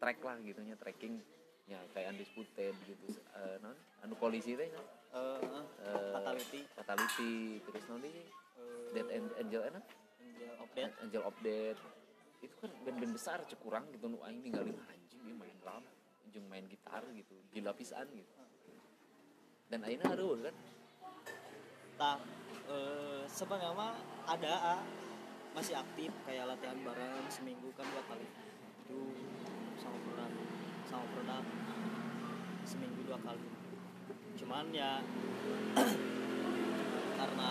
[0.00, 1.20] track lah gitunya tracking.
[1.68, 3.06] Ya kayak undisputed gitu.
[3.12, 3.76] Eh, non?
[4.00, 4.66] Anu polisi teh?
[4.66, 4.78] Eh,
[5.12, 6.60] ah, Eh, fatality.
[6.72, 7.32] Fatality.
[7.60, 8.24] Terus deui eh,
[8.92, 9.84] dead An- angel enak
[10.42, 11.80] Angel Death angel death
[12.42, 15.84] itu kan band-band besar cekurang gitu nu aing ninggalin anjing dia main drum
[16.32, 18.32] jeung main gitar gitu gila pisan gitu.
[19.68, 20.56] Dan akhirnya harus kan?
[22.00, 22.18] Tak
[22.72, 23.92] eh, sebenarnya mah
[24.24, 24.80] ada ah,
[25.52, 28.26] masih aktif kayak latihan bareng seminggu kan dua kali.
[28.84, 28.98] Itu
[29.76, 30.30] sama produk
[30.88, 31.44] sama produk.
[32.64, 33.48] Seminggu dua kali.
[34.40, 35.04] Cuman ya
[37.20, 37.50] karena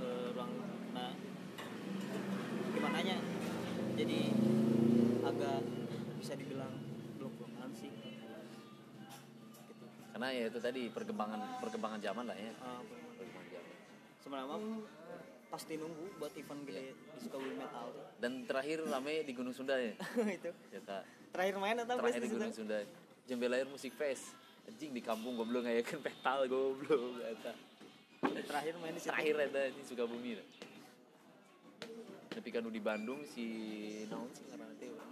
[0.00, 0.52] eh, ruang
[0.92, 1.12] nah
[2.72, 3.16] gimana nya
[3.96, 4.32] jadi
[5.24, 5.60] agak
[6.32, 6.72] bisa dibilang
[7.20, 7.92] blok-blokan sih.
[7.92, 9.84] Gitu
[10.16, 12.52] karena ya itu tadi perkembangan perkembangan zaman lah ya.
[12.56, 13.04] Bener.
[13.20, 13.74] perkembangan zaman.
[14.24, 14.56] Sebenarnya
[15.52, 18.04] pasti nunggu buat event gede di Sukabumi Metal tuh.
[18.16, 19.92] dan terakhir rame di Gunung Sunda ya.
[20.40, 20.48] Itu.
[20.72, 21.04] Eta,
[21.36, 22.32] terakhir main atau terakhir di?
[22.32, 22.80] Gunung Sunda.
[23.28, 24.32] Jembelair Musik Fest.
[24.64, 27.52] Anjing di kampung goblok ngayakeun petal goblok eta
[28.48, 29.12] terakhir main di situ.
[29.12, 30.32] Terakhir ada ini Sukabumi.
[32.32, 33.44] Tapi kan di Bandung si
[34.08, 34.61] naon sih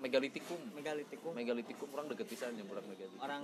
[0.01, 3.43] megalitikum megalitikum megalitikum orang deket pisan yang orang megalitikum orang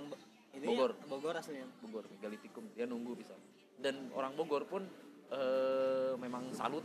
[0.57, 0.91] itu Bogor.
[0.97, 1.69] ya, Bogor aslinya?
[1.85, 3.37] Bogor megalitikum dia nunggu bisa
[3.81, 4.83] dan orang Bogor pun
[5.31, 6.85] eh, memang salut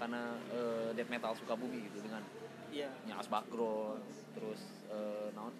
[0.00, 2.24] karena eh, death metal Sukabumi gitu dengan
[2.72, 2.88] iya.
[3.04, 4.00] Nyas background
[4.32, 5.52] terus eh, naon?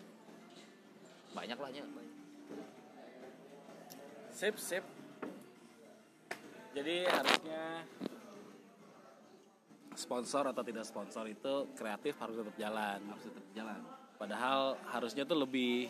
[1.37, 1.85] Banyak lah nya.
[4.33, 4.85] Sip sip.
[6.71, 7.85] Jadi harusnya
[10.01, 13.81] sponsor atau tidak sponsor itu kreatif harus tetap jalan harus tetap jalan.
[14.17, 15.89] Padahal harusnya tuh lebih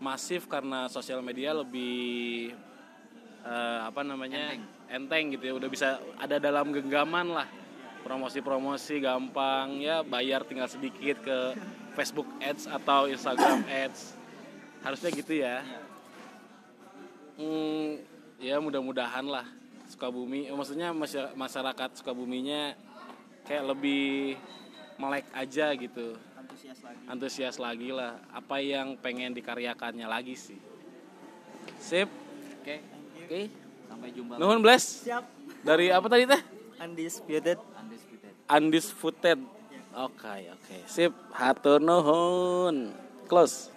[0.00, 2.52] masif karena sosial media lebih
[3.44, 4.56] eh, apa namanya
[4.88, 5.32] enteng.
[5.32, 5.54] gitu ya.
[5.56, 7.48] Udah bisa ada dalam genggaman lah.
[8.04, 11.38] Promosi-promosi gampang ya bayar tinggal sedikit ke
[11.96, 14.16] Facebook Ads atau Instagram Ads.
[14.84, 15.64] Harusnya gitu ya.
[17.38, 18.02] Hmm,
[18.42, 19.46] ya mudah-mudahan lah
[19.88, 22.76] Sukabumi, maksudnya masya- masyarakat Sukabuminya
[23.48, 24.36] kayak lebih
[25.00, 28.20] melek aja gitu, antusias lagi antusias lagi lah.
[28.28, 30.60] Apa yang pengen dikaryakannya lagi sih.
[31.80, 32.12] Sip,
[32.60, 32.76] oke
[33.24, 33.40] oke
[33.88, 35.08] sampai jumpa nuhun bless.
[35.08, 35.24] siap
[35.64, 36.42] Dari apa tadi teh?
[36.78, 38.08] undisputed undisputed
[38.48, 39.38] Undisputed.
[39.92, 41.12] Oke oke, sip.
[41.36, 42.96] Hatur nuhun.
[43.28, 43.68] Close.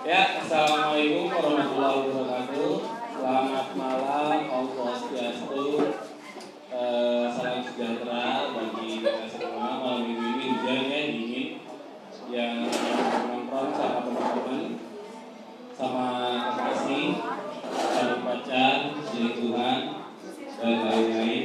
[0.00, 2.72] Ya, assalamualaikum warahmatullahi wabarakatuh.
[3.12, 5.66] Selamat malam, Om Swastiastu.
[6.82, 9.78] Eh, salam sejahtera bagi kita semua.
[9.78, 11.48] Malam minggu ini hujan ya dingin.
[12.26, 12.58] Yang
[13.22, 14.82] nongkrong sama teman-teman,
[15.78, 16.06] sama
[16.42, 17.06] kekasih,
[17.70, 19.80] sama pacar, selingkuhan,
[20.58, 21.44] dan lain-lain.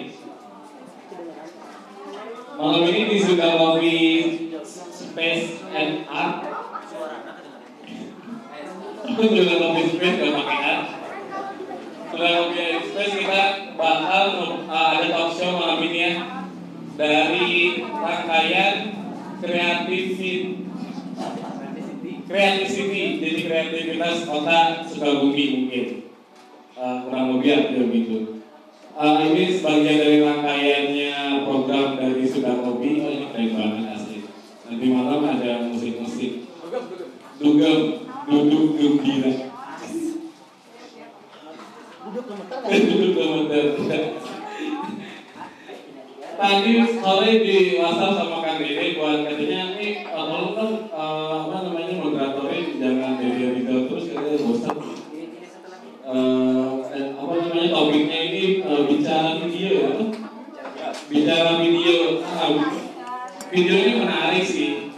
[2.57, 3.97] Malam ini di Sukabumi
[4.73, 6.41] Space and Art
[9.05, 10.85] Aku juga Kopi Space gak pakai art
[12.09, 13.41] Sukabumi Space kita
[16.97, 18.75] Dari rangkaian
[19.37, 20.43] kreativit
[22.27, 25.85] Creativity, jadi kreativitas kota Sukabumi mungkin
[26.75, 28.17] uh, Kurang lebih ada gitu
[28.97, 32.97] Uh, ini sebagian dari rangkaiannya program dari Sukabumi.
[33.05, 34.25] Oh ini keren banget asli.
[34.65, 36.49] Nanti malam ada musik-musik.
[37.37, 39.53] Dugem, duduk gembira.
[42.09, 43.65] Duduk gemeter.
[46.37, 49.73] Tadi sore di WhatsApp sama Kang Dede buat katanya
[50.05, 54.75] kalau kan uh, apa namanya moderatornya jangan Dede video terus katanya bosan.
[56.07, 56.69] Eh,
[57.17, 59.91] apa namanya topiknya ini eh, bicara video ya
[61.09, 62.53] bicara video Ah,
[63.49, 64.93] video ini menarik sih.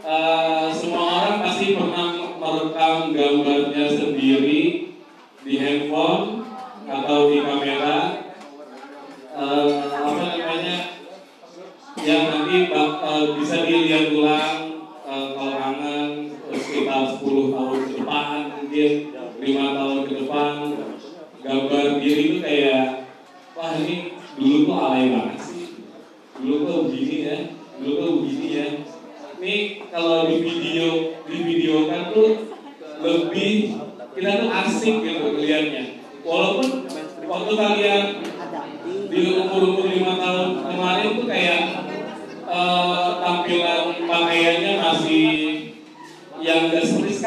[0.00, 2.08] Eh, semua orang pasti pernah
[2.40, 4.96] merekam gambarnya sendiri
[5.44, 6.48] di handphone
[6.88, 8.13] atau di kamera
[13.24, 18.92] Eh, bisa dilihat ulang eh, uh, kalau kangen sekitar 10 tahun ke depan mungkin
[19.40, 20.52] 5 tahun ke depan.
[21.40, 23.08] Gambar diri itu kayak
[23.56, 25.88] wah ini dulu tuh alay banget sih.
[26.36, 27.36] Dulu tuh begini ya
[27.80, 28.68] dulu tuh begini ya.
[29.40, 29.56] Ini
[29.88, 30.88] kalau di video
[31.24, 32.60] di video kan tuh
[33.00, 33.80] lebih
[34.12, 35.84] kita tuh asik gitu kelihatannya
[36.20, 36.68] walaupun
[37.24, 38.04] waktu kalian
[39.08, 39.88] di umur umur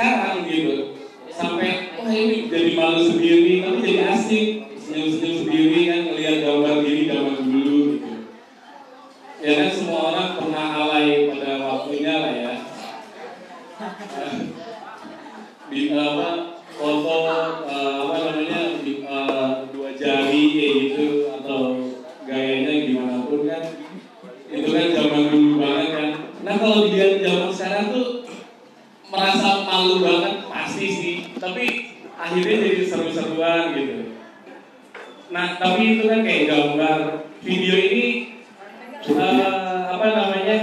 [0.07, 0.75] sekarang gitu.
[1.33, 4.45] Sampai wah ini jadi malu sendiri tapi jadi asik
[4.79, 8.11] senyum-senyum sendiri kan ngelihat gambar gini zaman dulu gitu
[9.37, 12.53] ya kan semua orang pernah alay pada waktunya lah ya
[13.77, 14.37] Eh,
[15.69, 17.15] di apa foto
[17.69, 21.77] eh, apa namanya di, eh, dua jari kayak gitu atau
[22.25, 23.61] gayanya gimana pun kan
[24.49, 26.09] itu kan zaman dulu banget kan
[26.41, 28.07] nah kalau dilihat zaman sekarang tuh
[29.13, 33.97] merasa malu banget pasti sih tapi akhirnya jadi seru-seruan gitu
[35.95, 36.97] itu kan kayak gambar
[37.39, 38.05] video ini
[39.07, 40.57] eh, apa namanya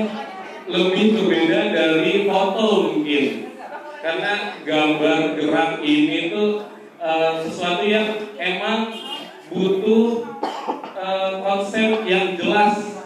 [0.68, 3.24] lebih berbeda dari foto mungkin.
[4.04, 6.68] Karena gambar gerak ini tuh
[7.00, 8.92] eh, sesuatu yang emang
[9.48, 10.36] butuh
[10.96, 13.04] eh, konsep yang jelas.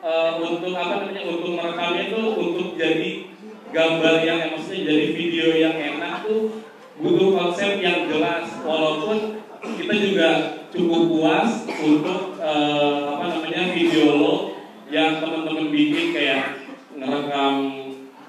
[0.00, 3.28] Eh, untuk apa namanya untuk merekamnya itu untuk jadi
[3.68, 6.64] gambar yang maksudnya jadi video yang enak tuh
[7.00, 8.48] butuh konsep yang jelas.
[8.64, 10.28] Walaupun kita juga
[10.80, 14.34] cukup puas untuk eh, apa namanya video lo
[14.88, 16.64] yang teman-teman bikin kayak
[16.96, 17.56] ngerekam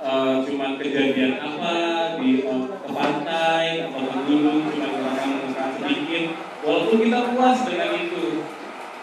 [0.03, 1.73] eh, cuman kejadian apa
[2.19, 5.31] di eh, ke pantai atau ke gunung cuma ngerekam
[5.79, 6.23] sedikit.
[6.61, 8.25] Walaupun kita puas dengan itu.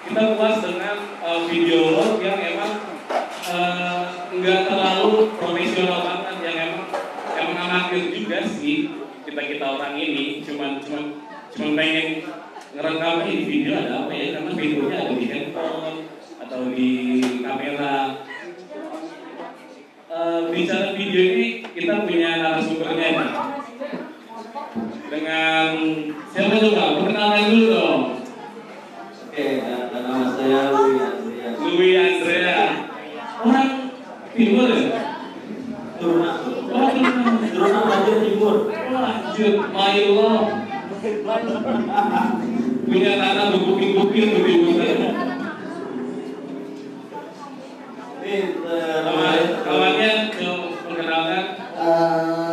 [0.09, 2.73] Kita puas dengan eh, video lo yang emang
[4.29, 6.85] nggak terlalu profesional banget yang emang
[7.33, 8.93] emang amatir juga sih
[9.25, 10.45] kita kita orang ini.
[10.45, 11.05] Cuman cuman
[11.49, 12.07] cuman pengen
[12.79, 14.39] ngerekam ini video ada apa ya?
[14.39, 15.99] Karena videonya ada di handphone
[16.39, 16.91] atau di
[17.43, 17.97] kamera.
[20.09, 23.31] Eh, bicara video ini kita punya narasumbernya nih.
[25.11, 25.67] Dengan
[26.31, 28.03] siapa coba perkenalan dulu dong.
[29.27, 31.59] Oke, nama saya Louis Andreas.
[31.59, 32.63] Louis Andrea.
[33.43, 33.71] Orang
[34.39, 35.03] timur ya?
[35.99, 38.71] Turunan, oh turunan Raja Timur.
[38.71, 40.69] Lanjut, my love.
[42.89, 44.71] Punya tanah berbukit-bukit begitu.
[48.25, 48.35] Ini
[48.65, 50.11] eh, saya Kawannya
[50.41, 51.45] yang mengenalkan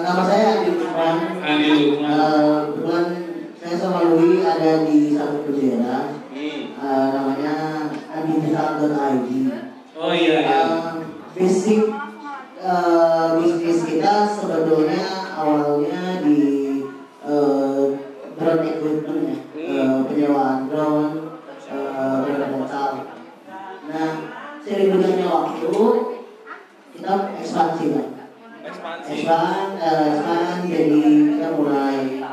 [0.03, 1.15] nama saya Adi Lukman.
[1.39, 2.59] Andi Lukman.
[2.67, 3.05] Kebetulan
[3.55, 6.19] saya sama Louis ada di satu bendera.
[6.35, 6.61] Hmm.
[6.83, 7.55] Namanya
[8.11, 9.27] adibisal.id.
[9.95, 10.59] Oh iya ya.
[10.59, 10.67] Eh,
[11.31, 11.79] basic
[12.59, 14.94] eh, bisnis kita sebetulnya
[29.05, 30.97] Eh, expand jadi
[31.29, 32.25] kita mulai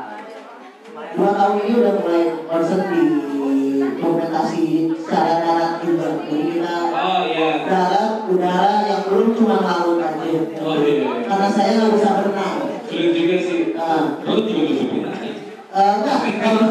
[1.13, 3.03] dua tahun ini udah mulai concern di
[3.77, 6.25] dokumentasi secara darat juga.
[6.25, 7.69] Jadi kita Oh iya.
[7.69, 10.41] darat, udara yang belum cuma laut aja.
[10.65, 11.21] Oh iya.
[11.29, 12.57] Karena saya nggak bisa berenang.
[12.89, 13.59] Sulit juga sih.
[13.77, 14.83] Nah, Lo juga bisa
[15.73, 16.67] eh, enggak, kalau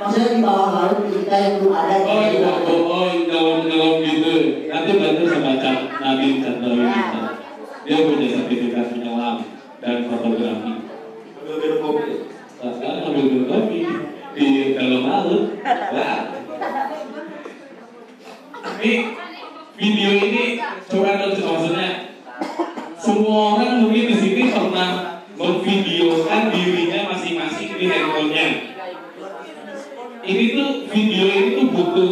[0.00, 1.96] maksudnya di bawah laut kita yang belum ada.
[2.08, 2.72] Oh iya, ada.
[2.72, 4.32] oh, oh dalam-dalam gitu.
[4.64, 5.52] Nanti bantu sama
[6.00, 6.88] Nabil Chandra
[7.80, 8.99] Dia punya sertifikat
[9.80, 10.72] dan fotografi.
[11.40, 12.12] Ambil kopi.
[12.60, 13.80] Nah, sekarang ambil minum kopi
[14.36, 15.42] di dalam laut.
[15.64, 16.20] Wah.
[18.60, 18.92] Tapi
[19.80, 21.90] video ini coba dong maksudnya
[23.00, 28.46] semua orang mungkin di sini pernah memvideokan dirinya masing-masing di handphonenya.
[30.20, 32.10] Ini tuh video ini tuh butuh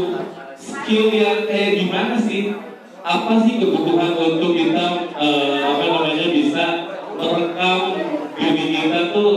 [0.57, 2.57] skill yang kayak gimana sih?
[3.05, 6.08] Apa sih kebutuhan untuk kita eh, apa namanya
[7.99, 9.31] kita tuh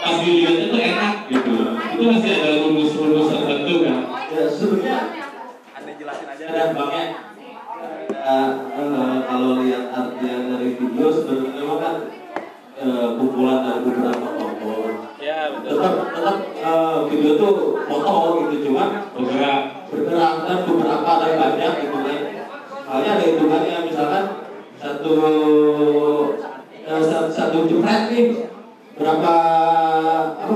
[0.00, 1.52] pas dilihatnya tuh enak gitu.
[1.96, 3.98] Itu masih ada rumus-rumus tertentu kan?
[4.30, 4.98] Ya, sebenarnya
[5.74, 6.44] Anda jelasin aja.
[6.48, 7.04] ada banknya.
[8.20, 8.36] Ya,
[8.76, 11.94] eh, kalau lihat artian dari video sebenarnya memang kan
[12.78, 14.72] eh, kumpulan dari beberapa foto.
[15.20, 15.68] Ya betul.
[15.76, 17.52] Tetap tetap eh, video tuh
[17.88, 18.14] foto
[18.46, 18.84] gitu cuma
[19.16, 19.60] Bergerak.
[19.90, 22.20] bergerak dan beberapa dan banyak gitu kan.
[22.86, 24.24] Soalnya ada hitungannya misalkan
[24.80, 25.14] satu
[26.90, 28.26] eh, satu, jepret nih.
[28.98, 29.32] Berapa
[30.36, 30.54] apa?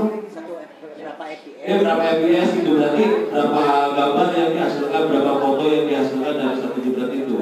[1.65, 3.63] Ya berapa fps itu berarti berapa
[3.97, 7.35] gambar yang dihasilkan, berapa foto yang dihasilkan dari satu jebret itu.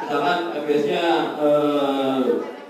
[0.00, 1.04] Misalkan fps-nya
[1.36, 2.20] eh,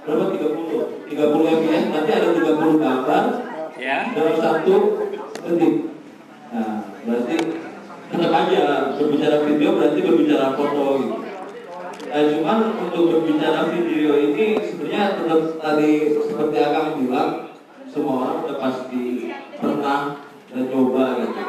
[0.02, 0.24] berapa?
[0.34, 3.24] 30 30 fps berarti ada 30 gambar
[3.78, 4.10] Ya.
[4.10, 4.74] dalam satu
[5.46, 5.74] detik.
[6.50, 7.34] Nah, berarti
[8.10, 8.62] tetap aja
[8.98, 11.17] berbicara video berarti berbicara foto gitu
[12.08, 17.52] Nah, cuman untuk berbicara video ini sebenarnya tetap tadi seperti Akang bilang
[17.84, 19.28] semua orang udah pasti
[19.60, 20.16] pernah
[20.48, 21.40] dan coba gitu.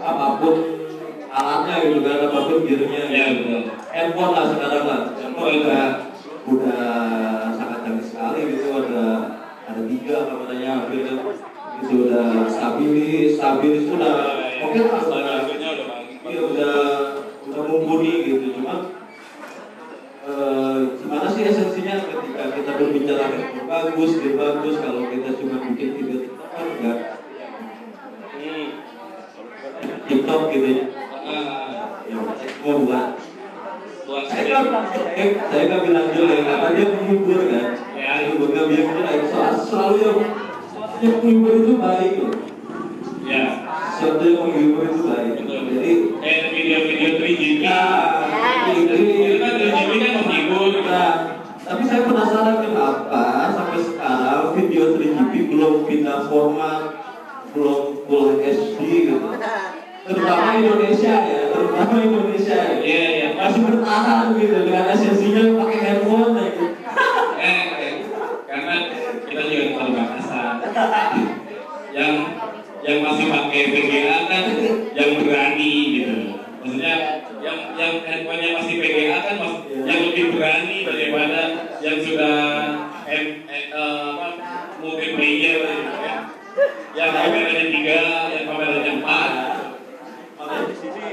[0.00, 0.54] Apa pun
[1.28, 3.44] alatnya gitu kan apa pun gearnya Ya, gitu.
[3.44, 3.62] betul.
[3.92, 5.00] handphone lah sekarang lah.
[5.20, 5.84] Handphone udah
[6.48, 6.84] udah
[7.52, 8.66] sangat canggih sekali gitu.
[8.72, 9.04] Ada
[9.68, 11.96] ada tiga kameranya gitu itu.
[12.08, 14.14] Udah stabilis stabilis itu udah
[14.64, 15.02] oke lah.
[15.04, 15.38] Udah.
[16.24, 16.74] Iya udah
[17.52, 18.56] udah mumpuni gitu.
[18.56, 18.95] Cuma
[20.36, 23.26] eh, gimana sih esensinya ketika kita berbicara
[23.64, 26.98] bagus, dia bagus kalau kita cuma bikin video TikTok kan enggak.
[28.36, 28.68] Hmm.
[30.06, 30.84] TikTok gitu ya.
[31.26, 31.62] Ah,
[32.06, 33.08] Ya, semua buat.
[34.30, 34.64] Saya kan
[35.18, 37.66] eh, saya kan bilang dulu ya karena dia menghibur kan?
[37.98, 38.22] Ya.
[38.22, 40.18] ya menghibur kan bilang gitu soal selalu yang
[41.02, 42.34] yang menghibur itu baik loh.
[43.26, 43.44] Ya.
[43.90, 45.32] sesuatu yang menghibur itu baik.
[45.34, 47.62] Jadi Kayak video-video 3GP.
[47.66, 47.82] ya
[48.70, 49.35] Itu ini 3GP
[50.66, 56.82] Nah, tapi saya penasaran kenapa sampai sekarang video 3GP belum pindah format,
[57.54, 59.30] belum full HD gitu.
[60.06, 62.74] Terutama Indonesia ya, terutama Indonesia ya.
[62.82, 63.28] Iya, iya.
[63.38, 66.66] Masih bertahan gitu dengan esensinya pakai handphone ya, gitu.
[67.36, 67.94] Eh, eh,
[68.46, 68.74] karena
[69.26, 70.54] kita juga keterbatasan.
[71.96, 72.14] yang
[72.86, 74.44] yang masih pakai VGA kan
[74.94, 76.14] yang berani gitu.
[76.62, 76.94] Maksudnya
[77.56, 81.40] yang yang handphonenya masih VGA kan mas, yang lebih berani daripada
[81.80, 82.36] yang sudah
[83.06, 84.28] M, eh, apa,
[84.82, 86.20] multiplayer gitu kan.
[86.96, 88.00] Yang kameranya tiga,
[88.32, 89.30] yang kameranya empat.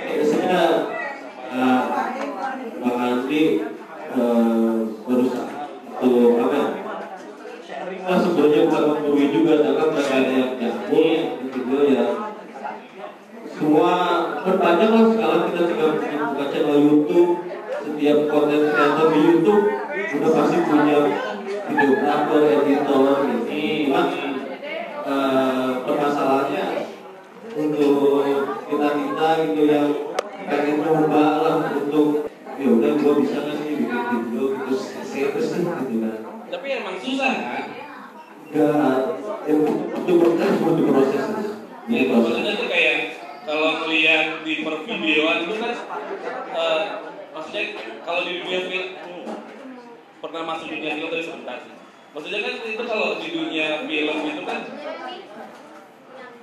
[0.03, 0.61] Biasanya
[1.53, 1.81] eh,
[2.83, 3.43] Bang Andi
[4.11, 4.77] eh,
[5.07, 5.47] berusaha
[6.03, 6.55] untuk apa?
[6.59, 6.67] ya,
[8.03, 11.23] Nah, sebenarnya bukan menggurui juga, tapi mereka yang nyambung,
[11.55, 12.05] gitu ya.
[13.47, 13.93] Semua
[14.43, 15.91] berbanyak lah sekarang kita tinggal
[16.54, 17.32] channel YouTube,
[17.82, 19.66] setiap konten kreator di YouTube
[20.14, 20.97] udah pasti punya
[21.66, 23.45] videografer, editor, gitu.
[23.89, 24.08] Cuman
[25.04, 26.66] eh, permasalahannya
[27.54, 27.97] untuk
[28.70, 29.89] kita kita gitu yang
[30.45, 35.62] pengen coba lah untuk ya udah gua bisa nggak sih bikin video gitu serius sih
[35.66, 36.18] gitu kan
[36.54, 37.66] Tapi emang susah kan?
[38.54, 39.01] Enggak,
[39.49, 39.54] ya,
[39.97, 41.26] itu berproses butuh proses.
[41.89, 42.38] Ini proses.
[42.54, 43.12] tuh kayak
[43.43, 45.73] kalau melihat di pervideoan itu kan
[46.55, 46.81] eh,
[47.35, 47.63] maksudnya
[48.07, 48.87] kalau di dunia film
[50.23, 51.59] pernah masuk dunia film dari sebentar.
[52.13, 54.59] Maksudnya kan itu kalau di dunia film itu kan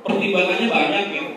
[0.01, 1.31] pertimbangannya banyak gitu.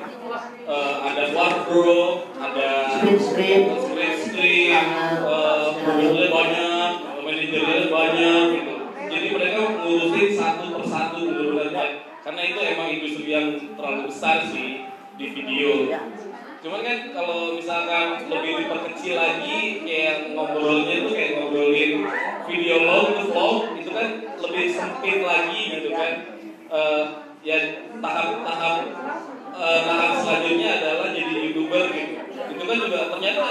[0.64, 3.68] Eh, ada wardrobe, ada Script-script.
[3.88, 4.88] script-script,
[5.24, 6.92] eh, produsernya banyak,
[7.24, 8.74] manajernya banyak gitu.
[9.14, 11.96] Jadi mereka ngurusin satu persatu benar-benar baik.
[12.24, 14.83] Karena itu emang industri yang terlalu besar sih
[15.24, 15.72] di video.
[16.64, 22.08] Cuman kan kalau misalkan lebih diperkecil lagi kayak ngobrolnya tuh kayak ngobrolin
[22.48, 24.08] video log itu vlog itu kan
[24.40, 26.12] lebih sempit lagi gitu kan.
[26.72, 27.04] Eh,
[27.44, 27.58] ya
[28.00, 28.76] tahap-tahap
[29.52, 32.14] eh, tahap selanjutnya adalah jadi youtuber gitu.
[32.32, 33.48] Itu kan juga ternyata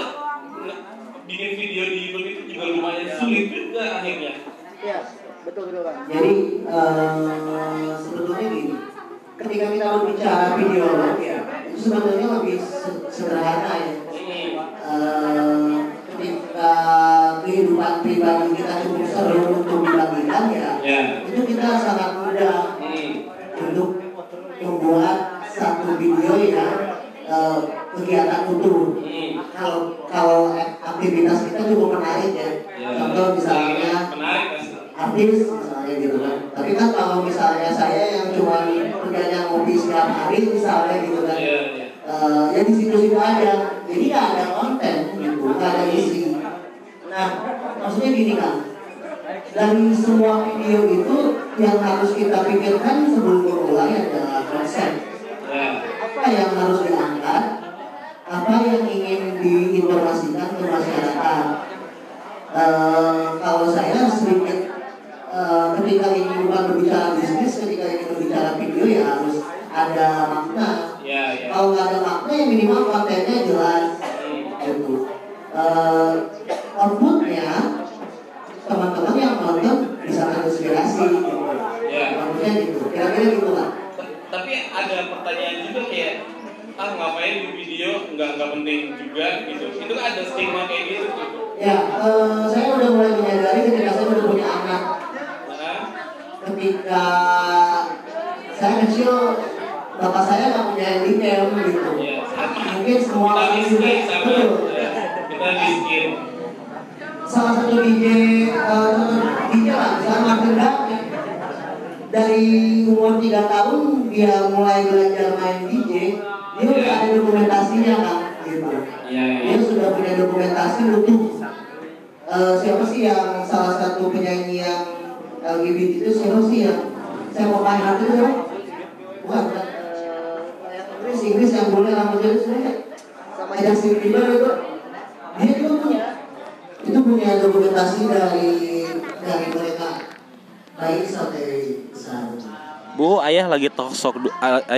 [1.23, 4.33] bikin video di YouTube itu juga lumayan sulit juga akhirnya.
[4.83, 4.99] Iya,
[5.45, 5.95] betul betul kan.
[6.09, 6.31] Jadi
[6.65, 8.73] eh, sebetulnya gini,
[9.37, 10.85] ketika kita berbicara video
[11.21, 11.39] ya,
[11.73, 13.91] itu sebetulnya lebih se- sederhana ya.
[14.13, 14.53] Hmm.
[14.93, 15.73] Eh,
[16.05, 16.73] ketika
[17.41, 20.99] kehidupan pribadi kita cukup seru untuk dibagikan ya, Ya.
[21.25, 22.72] itu kita sangat mudah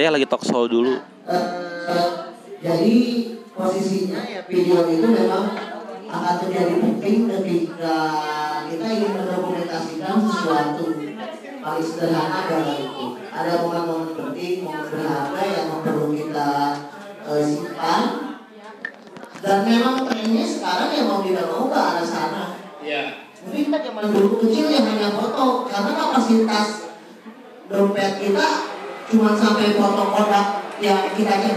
[0.06, 0.46] ayah lagi talk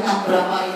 [0.09, 0.67] kita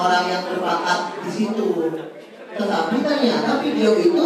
[0.00, 1.68] orang yang berbakat di situ.
[2.56, 4.24] Tetapi ternyata video itu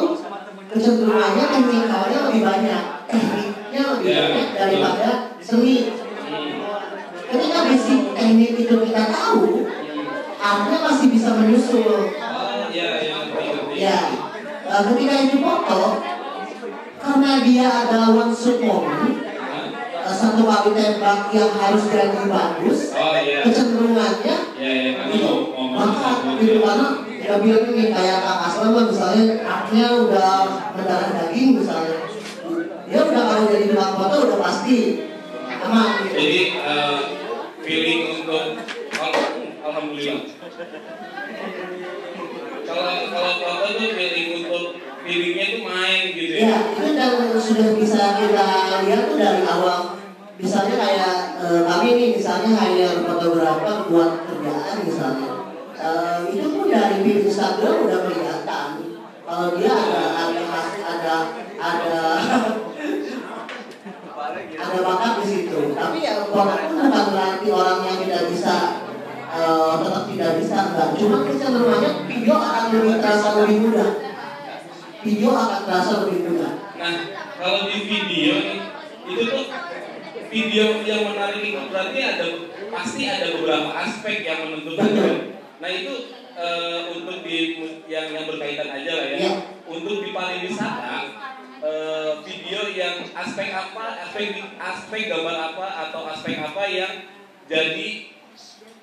[0.71, 5.11] kecenderungannya teknikalnya lebih banyak, tekniknya lebih Ya, banyak daripada
[5.43, 5.77] seni.
[7.25, 9.67] Ketika basic teknik itu kita tahu,
[10.39, 12.15] artnya masih bisa menyusul.
[12.15, 13.17] Oh iya, iya.
[13.75, 13.99] Ya,
[14.71, 15.99] eh, ketika itu foto,
[17.03, 19.19] karena dia ada one shoot moment,
[19.99, 23.19] eh, satu kali tembak yang harus jadi bagus, Oh
[26.41, 26.89] gitu karena
[27.25, 30.33] dia bilang ini kayak kak Aslam lah, misalnya artnya udah
[30.77, 32.05] mendarah daging misalnya,
[32.85, 34.79] dia udah kalau jadi tukang foto udah pasti
[35.49, 36.15] aman gitu.
[36.21, 36.99] Jadi eh,
[37.65, 38.61] feeling untuk
[38.93, 39.25] kalau
[39.65, 40.21] alhamdulillah.
[42.65, 44.65] Kalau kalau foto tuh feeling untuk
[45.05, 46.45] feelingnya tuh main gitu ya.
[46.45, 48.47] Ya, itu yang sudah bisa kita
[48.85, 49.97] lihat tuh dari awal.
[50.37, 55.44] Misalnya kayak eh, kami nih, misalnya hire fotografer buat kerjaan misalnya.
[55.85, 58.69] Eh, itu pun dari Instagram udah kelihatan.
[59.25, 60.45] Kalau dia ada ada
[60.81, 61.15] ada
[61.61, 61.97] ada
[64.57, 65.77] ada bakat di situ.
[65.77, 68.57] Tapi ya bakat pun bukan berarti orang yang tidak bisa
[69.29, 70.89] eh, tetap tidak bisa enggak.
[70.97, 73.91] Cuma kecenderungannya video akan lebih terasa lebih mudah
[75.05, 76.53] video akan terasa lebih mudah.
[76.81, 76.95] Nah,
[77.37, 78.35] kalau di video
[79.05, 79.45] itu tuh
[80.33, 82.25] video yang menarik itu berarti ada
[82.73, 85.34] pasti ada beberapa aspek yang menentukan.
[85.63, 85.95] Nah itu
[86.35, 87.37] eh, untuk di
[87.87, 89.19] yang yang berkaitan aja lah ya.
[89.19, 89.33] Ya.
[89.65, 90.97] Untuk di pariwisata
[91.63, 96.93] eh, video yang aspek apa, aspek aspek gambar apa atau aspek apa yang
[97.47, 98.15] jadi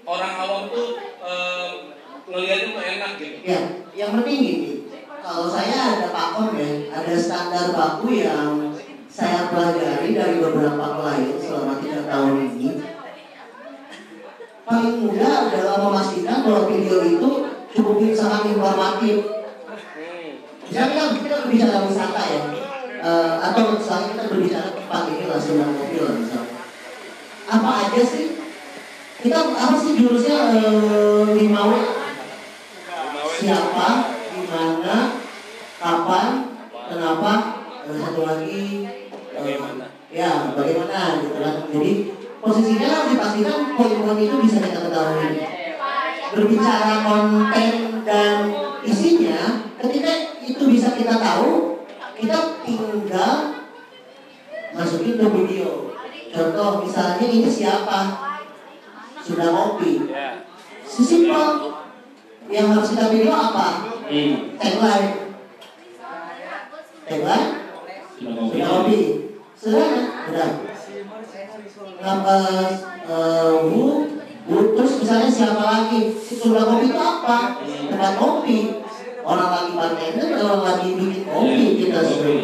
[0.07, 1.69] orang awam tuh eh,
[2.29, 3.37] ngelihatnya tuh enak gitu.
[3.43, 3.59] Ya,
[3.97, 4.71] yang penting gini,
[5.21, 8.71] kalau saya ada pakom ya, ada standar baku yang
[9.11, 12.69] saya pelajari dari beberapa klien selama tiga tahun ini
[14.65, 17.29] paling mudah adalah memastikan bahwa video itu
[17.73, 19.17] cukup sangat informatif.
[20.67, 22.41] Misalnya kita berbicara wisata ya.
[23.01, 26.61] Eh, atau misalnya kita berbicara tempat ini lah sedang mobil misalnya.
[27.49, 28.37] Apa aja sih?
[29.21, 30.37] Kita apa sih jurusnya?
[30.53, 31.73] Eh, lima W
[33.41, 33.87] siapa?
[34.13, 34.97] Di mana?
[35.81, 36.27] Kapan?
[36.93, 37.33] Kenapa?
[37.91, 38.85] Satu lagi
[39.33, 39.57] eh,
[40.13, 41.01] ya bagaimana?
[41.25, 41.55] Gitu kan.
[41.73, 41.91] Jadi
[42.41, 45.29] posisinya harus dipastikan poin-poin itu bisa kita ketahui
[46.33, 48.35] berbicara konten dan
[48.81, 50.11] isinya ketika
[50.41, 51.85] itu bisa kita tahu
[52.17, 53.61] kita tinggal
[54.71, 55.91] masukin ke video.
[56.31, 57.99] Contoh misalnya ini siapa?
[59.19, 60.07] Sudah ngopi.
[60.87, 61.75] Sesimpel
[62.47, 63.67] yang harus kita video apa?
[64.07, 64.55] Hmm.
[64.55, 65.11] tagline.
[67.05, 67.49] Tagline?
[68.15, 68.99] Sudah ngopi.
[69.59, 70.70] sudah ngopi
[72.01, 72.33] kenapa
[73.05, 74.09] eh, bu
[74.41, 76.09] bu terus misalnya siapa lagi?
[76.17, 77.61] Si sudah ngopi itu apa?
[77.61, 78.57] Tempat ngopi
[79.21, 82.09] orang lagi bartender orang lagi bikin kopi Ya, kita kopi.
[82.11, 82.41] suruh.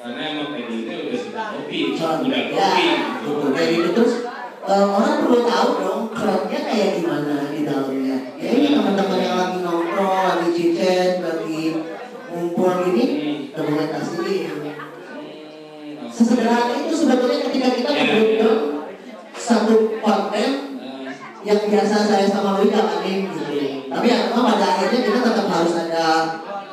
[0.00, 2.84] Karena emang tekniknya udah sudah kopi, udah ya, kopi.
[3.20, 3.30] gitu.
[3.50, 3.88] kayak gitu.
[3.92, 4.14] Terus
[4.62, 8.16] eh, orang perlu tahu dong crowdnya kayak gimana di dalamnya.
[8.38, 11.62] Ya ini teman-teman yang lagi nongkrong lagi cicet lagi
[12.30, 13.04] ngumpul gini
[13.50, 14.58] dokumentasiin
[15.10, 18.04] Hmm, sesederhana itu sebetulnya ketika kita Ya.
[19.50, 20.50] Satu konten
[21.42, 23.50] yang biasa saya sama Louis jalanin gitu
[23.90, 26.08] tapi ya memang pada akhirnya kita tetap harus ada.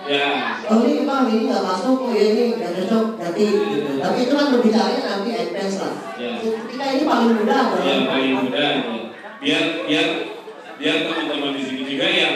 [0.07, 3.91] Ya, oh ini bang ini nggak masuk oh ya ini nggak cocok ganti gitu.
[3.99, 5.95] Tapi itu kan berbicaranya nanti advance lah.
[6.15, 6.31] Ya.
[6.39, 8.81] ketika ini paling mudah yang paling mudah ya.
[9.43, 10.07] biar biar
[10.79, 12.35] biar teman-teman di sini juga yang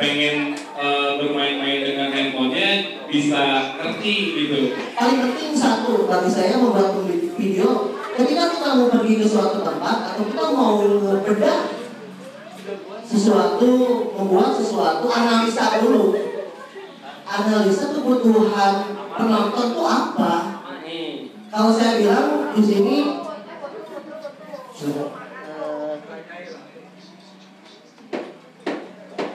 [0.00, 4.58] pengen eh, bermain-main dengan handphonenya bisa ngerti gitu.
[4.96, 6.96] paling penting satu bagi saya membuat
[7.36, 7.92] video.
[8.10, 10.80] Ketika kita mau pergi ke suatu tempat atau kita mau
[11.24, 11.80] bedah
[13.10, 13.70] sesuatu
[14.14, 16.14] membuat sesuatu analisa dulu.
[17.26, 18.74] Analisa kebutuhan
[19.14, 20.34] penonton itu apa?
[21.50, 22.96] Kalau saya bilang di sini
[24.80, 25.06] eh,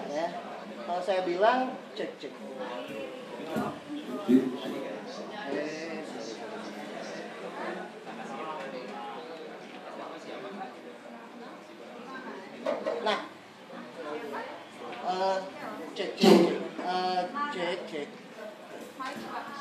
[0.07, 0.25] ya,
[0.87, 2.33] kalau saya bilang cek cek
[13.05, 13.19] Nah,
[15.05, 15.37] eh,
[15.93, 17.21] cek cek Eh,
[17.53, 18.07] cek cek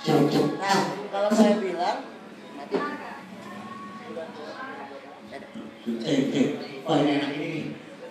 [0.04, 0.46] cek cek.
[0.60, 0.80] Nah,
[1.12, 2.08] kalau saya bilang
[2.56, 2.76] mati.
[6.00, 6.48] Cek cek.
[6.88, 7.52] Oh ini enak ini.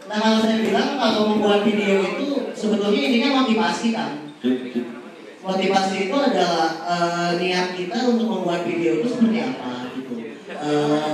[0.05, 4.11] Nah kalau saya bilang kalau membuat video itu sebetulnya ini kan motivasi kan.
[5.41, 10.13] Motivasi itu adalah eh, niat kita untuk membuat video itu seperti apa gitu.
[10.53, 11.07] Eh,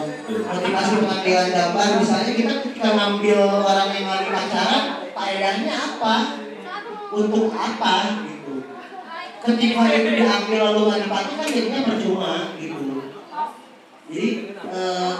[0.45, 6.16] motivasi pengambilan gambar misalnya kita kita ngambil orang yang lagi pacaran faedahnya apa
[7.10, 7.95] untuk apa
[8.30, 8.54] gitu
[9.39, 12.84] ketika itu diambil lalu nggak dipakai kan jadinya percuma gitu
[14.10, 14.28] jadi
[14.70, 15.14] eh,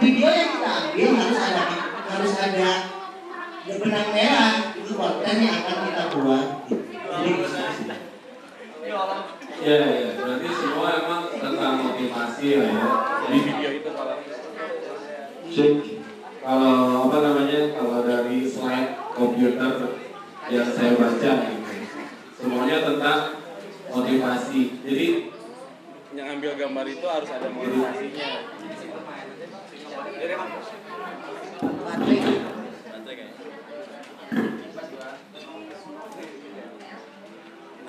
[0.00, 1.64] video yang kita ambil harus ada
[2.10, 2.70] harus ada
[3.70, 6.84] benang merah itu konten yang akan kita buat gitu.
[7.08, 7.30] jadi
[9.60, 12.88] Ya, ya, berarti semua emang tentang motivasi lah ya.
[13.32, 14.16] Di video itu kalau
[15.50, 15.72] cek
[16.40, 16.76] kalau
[17.08, 19.72] apa namanya kalau dari slide komputer
[20.52, 21.74] yang saya baca gitu,
[22.36, 23.20] semuanya tentang
[23.88, 24.62] motivasi.
[24.84, 25.06] Jadi
[26.10, 28.30] yang ambil gambar itu harus ada motivasinya
[30.00, 30.36] baterai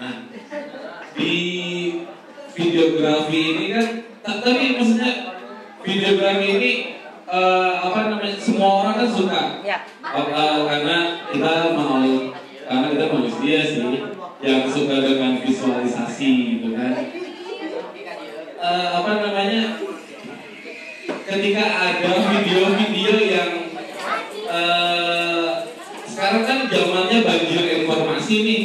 [0.02, 0.18] Nah,
[1.14, 1.34] di
[2.62, 3.86] videografi ini kan,
[4.22, 5.12] ta- tapi maksudnya
[5.82, 6.72] videografi ini
[7.26, 9.78] eh, apa namanya semua orang kan suka, ya
[10.12, 10.98] Oh, eh, karena
[11.32, 12.04] kita mau,
[12.68, 13.96] karena kita manusia sih
[14.44, 16.94] yang suka dengan visualisasi gitu kan.
[18.62, 19.80] Eh, apa namanya?
[21.22, 23.52] Ketika ada video-video yang
[24.52, 25.50] eh,
[26.04, 28.62] sekarang kan zamannya banjir informasi nih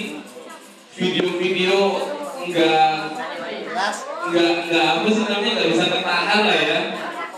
[0.92, 1.76] video-video
[2.42, 2.86] enggak
[4.31, 5.53] nggak nggak apa sih namanya?
[5.57, 6.79] Nggak bisa tertahan lah ya.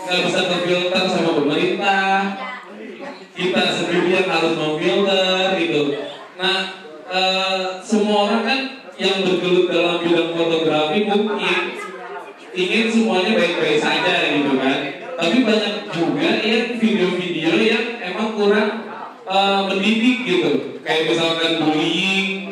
[0.05, 2.13] Nggak bisa terfilter sama pemerintah.
[3.37, 5.81] Kita sendiri yang harus memfilter gitu.
[6.39, 6.57] Nah
[7.09, 8.59] eh, semua orang kan
[8.99, 11.59] yang bergelut dalam bidang fotografi mungkin
[12.51, 14.79] ingin semuanya baik-baik saja gitu kan.
[15.19, 18.69] Tapi banyak juga yang video-video yang emang kurang
[19.23, 20.51] eh, mendidik gitu.
[20.83, 22.51] Kayak misalkan bullying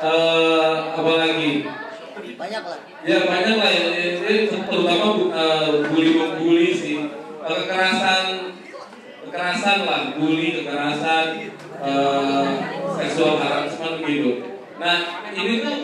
[0.00, 1.49] eh, apalagi
[3.06, 3.84] ya banyak lah ya,
[4.68, 7.08] terutama eh, bully-bully sih.
[7.40, 8.52] Eh, kekerasan
[9.30, 12.50] kekerasan lah bully kekerasan uh,
[12.98, 14.58] seksual harassment gitu.
[14.76, 15.78] Nah ini tuh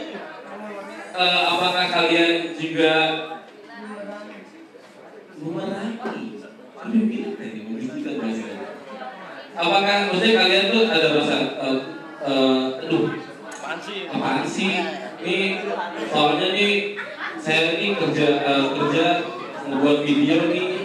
[1.46, 2.94] apakah kalian juga
[5.38, 6.42] memerangi?
[6.42, 8.10] Kan Tapi tadi gitu,
[9.56, 11.78] apakah maksudnya kalian tuh ada rasa uh,
[12.20, 13.14] uh, aduh
[14.10, 14.74] apaan sih?
[15.22, 15.58] Ini
[16.12, 16.75] soalnya nih
[17.46, 19.22] saya ini kerja uh, kerja
[19.70, 20.82] membuat video nih.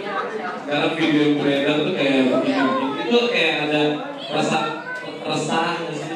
[0.62, 2.70] Karena video yang beredar tuh kayak begini.
[3.02, 3.82] Itu kayak ada
[4.30, 4.58] rasa
[5.26, 6.14] resah nggak sih?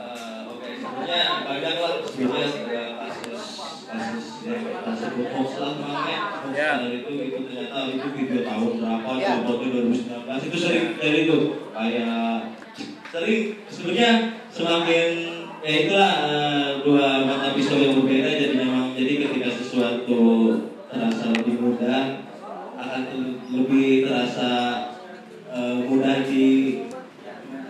[0.00, 3.44] Eh, Oke, sebenarnya banyak lah sebenarnya ada kasus
[3.84, 6.70] kasus ya, kasus hoax lah namanya hoax Ya.
[6.80, 11.38] dari itu itu ternyata itu video tahun berapa contohnya 2019 itu sering dari itu
[11.74, 12.54] kayak
[13.10, 14.10] sering sebenarnya
[14.54, 15.10] semakin
[15.64, 20.20] ya itulah eh, dua mata pisau yang berbeda jadi memang jadi ketika sesuatu
[20.92, 22.20] terasa lebih mudah
[22.76, 23.02] akan
[23.48, 24.50] lebih terasa
[25.48, 26.46] eh, mudah di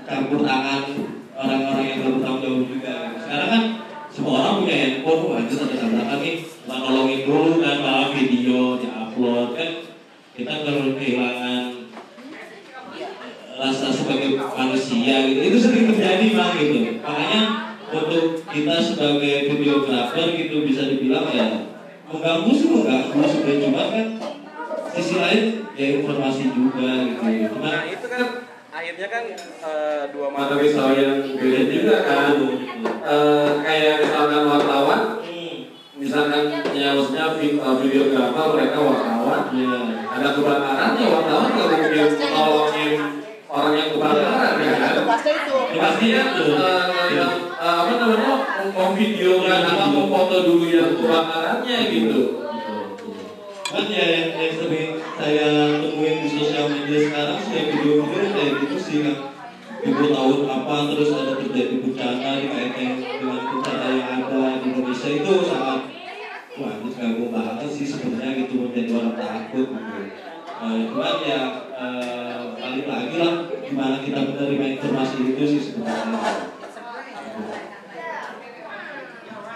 [0.05, 0.83] campur tangan
[1.35, 2.97] orang-orang yang bertanggung jawab juga.
[3.19, 3.63] Sekarang kan
[4.15, 8.79] semua orang punya handphone, wah itu ada tabrakan nih, kita nolongin dulu kan malah video
[8.79, 9.71] diupload kan.
[10.35, 11.63] Kita kalau kehilangan
[13.55, 15.41] rasa sebagai manusia gitu.
[15.41, 16.79] Itu sering terjadi bang gitu.
[17.03, 17.41] Makanya
[17.95, 21.47] untuk kita sebagai videografer gitu bisa dibilang ya
[22.11, 23.63] mengganggu sih mengganggu sebenarnya.
[23.63, 24.07] Cuma kan
[24.95, 25.43] sisi lain
[25.75, 27.23] ya informasi juga gitu.
[27.55, 28.23] Cuma nah itu kan
[28.75, 32.35] akhirnya kan eh, dua Mata pisau yang beda juga kan.
[33.05, 35.01] Eh, kayak misalkan wartawan,
[35.95, 36.43] misalkan
[36.75, 39.75] ya maksudnya vi- eh, videografer mereka wartawan, ya
[40.11, 42.93] ada kebakaran ya wartawan nggak mungkin nolongin
[43.55, 44.73] orang yang kebakaran ya.
[44.75, 44.95] Kan.
[44.99, 48.35] Ya, pastinya tuh Eh, yang, eh, apa namanya
[48.75, 52.21] mau video kan atau mau foto dulu yang kebakarannya gitu.
[53.75, 58.77] kan ya yang, yang sering saya temuin di sosial media sekarang saya video-video kayak gitu
[58.79, 59.17] sih kan
[59.83, 65.33] ibu tahun apa terus ada terjadi bencana dikaitkan dengan bencana yang ada di Indonesia itu
[65.43, 65.81] sangat
[66.55, 70.03] wah itu ganggu banget sih sebenarnya gitu menjadi orang takut gitu.
[70.55, 71.41] Eh, cuman ya
[71.75, 73.34] eh, balik lagi lah
[73.65, 76.55] gimana kita menerima informasi itu sih sebenarnya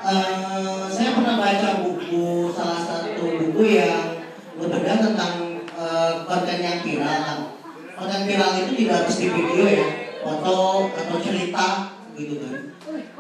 [0.09, 4.24] Eh, saya pernah baca buku salah satu buku yang
[4.56, 7.52] berbeda tentang eh, konten yang viral.
[7.92, 9.88] Konten viral itu tidak harus di video ya,
[10.24, 12.56] foto atau cerita gitu kan.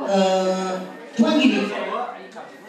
[0.00, 0.70] Eh,
[1.12, 1.60] cuma gini,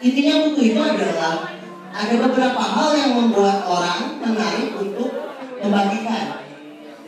[0.04, 1.56] intinya buku itu adalah
[1.88, 5.16] ada beberapa hal yang membuat orang menarik untuk
[5.64, 6.39] membagikan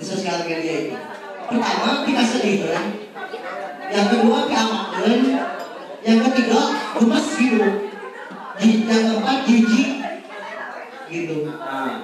[0.02, 0.98] di sosial media itu.
[1.46, 2.90] Pertama, kita sedih kan.
[3.86, 5.20] Yang kedua, keamanan.
[6.02, 6.60] Yang ketiga,
[6.98, 7.62] gemes gitu.
[8.58, 9.90] Yang keempat, jijik
[11.12, 11.36] gitu.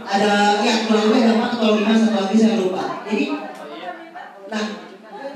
[0.05, 3.03] Ada ya kurang lebih ada empat atau lima satu lagi saya lupa.
[3.09, 3.25] Jadi,
[4.53, 4.65] nah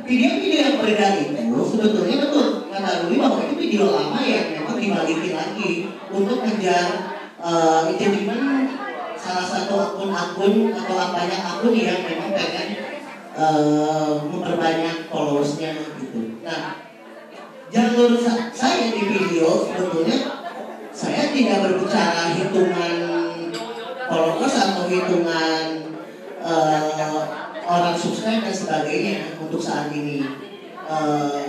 [0.04, 5.32] video-video yang beredar itu sebetulnya betul kata Ruli bahwa itu video lama yang memang dibalikin
[5.32, 5.70] lagi
[6.10, 8.71] untuk ngejar uh, engagement
[9.32, 12.68] salah satu akun-akun atau banyak akun yang memang pengen
[13.32, 16.36] uh, memperbanyak followersnya gitu.
[16.44, 16.84] Nah,
[17.72, 20.18] jalur sa- saya di video sebetulnya
[20.92, 22.96] saya tidak berbicara hitungan
[24.04, 25.64] followers atau hitungan
[26.44, 27.08] eh,
[27.64, 30.20] orang subscribe dan sebagainya untuk saat ini.
[30.84, 31.42] Eh,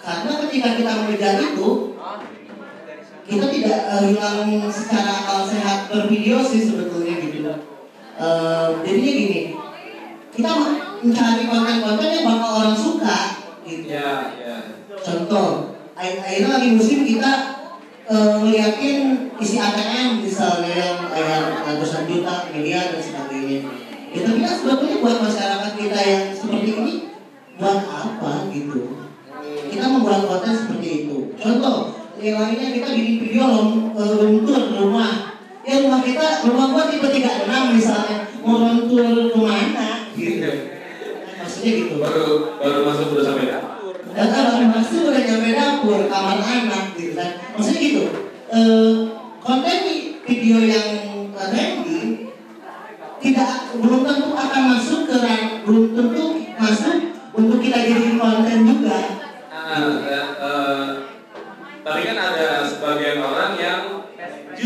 [0.00, 1.92] karena ketika kita mengejar itu,
[3.28, 7.20] kita tidak eh, hilang secara akal sehat bervideo sih sebetulnya
[8.82, 9.40] jadinya gini,
[10.32, 10.50] kita
[11.04, 13.18] mencari konten-konten yang bakal orang suka
[13.68, 13.92] gitu.
[13.92, 14.56] Ya, ya.
[14.96, 17.32] Contoh, akhir- akhirnya lagi musim kita
[18.06, 23.58] ngeliatin isi ATM misalnya yang kayak ratusan juta, miliar dan sebagainya.
[24.14, 26.94] Ya tapi kan sebetulnya buat masyarakat kita yang seperti ini
[27.58, 28.96] buat apa gitu?
[29.68, 31.34] Kita membuat konten seperti itu.
[31.36, 35.35] Contoh, yang lainnya kita bikin video lom- eh, luntur rumah.
[35.66, 40.46] Ya rumah kita, rumah gua tipe 36 misalnya, mau luntur ke mana gitu.
[41.42, 41.94] Maksudnya gitu.
[41.98, 43.98] Baru baru masuk udah sampai dapur.
[44.14, 47.30] Dan kalau masuk udah nyampe dapur, kamar anak gitu kan.
[47.58, 48.02] Maksudnya gitu.
[48.46, 48.92] Eh,
[49.42, 49.78] konten
[50.22, 50.90] video yang
[51.34, 52.30] eh, trending
[53.18, 55.18] tidak belum tentu akan masuk ke
[55.66, 56.24] belum tentu
[56.62, 56.94] masuk
[57.34, 58.98] untuk kita jadi konten juga.
[59.50, 60.84] Nah, dan, eh,
[61.82, 63.55] tapi kan ada sebagian orang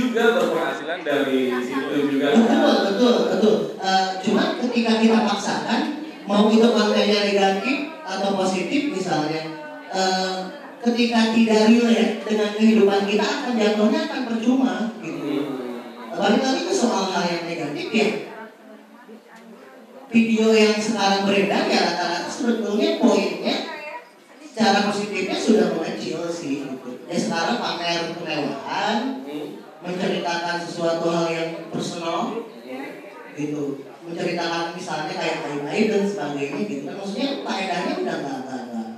[0.01, 2.27] juga berpenghasilan dari situ juga.
[2.33, 3.57] Betul, betul, betul.
[3.81, 5.81] Eh, cuma ketika kita paksakan
[6.25, 9.43] mau itu kontennya negatif atau positif misalnya,
[9.93, 10.37] eh,
[10.81, 14.75] ketika tidak relate dengan kehidupan kita akan jatuhnya akan percuma
[15.05, 15.21] gitu.
[16.11, 18.09] Balik lagi ke soal hal yang negatif ya.
[20.11, 23.57] Video yang sekarang beredar ya rata-rata sebetulnya poinnya
[24.43, 26.91] secara positifnya sudah mengecil sih gitu.
[27.07, 29.23] Ya sekarang pamer kemewahan,
[29.81, 31.51] menceritakan sesuatu hal yang
[33.37, 33.65] gitu
[34.01, 38.89] menceritakan misalnya kayak aib-aib dan sebagainya gitu kan maksudnya faedahnya udah nggak nggak nggak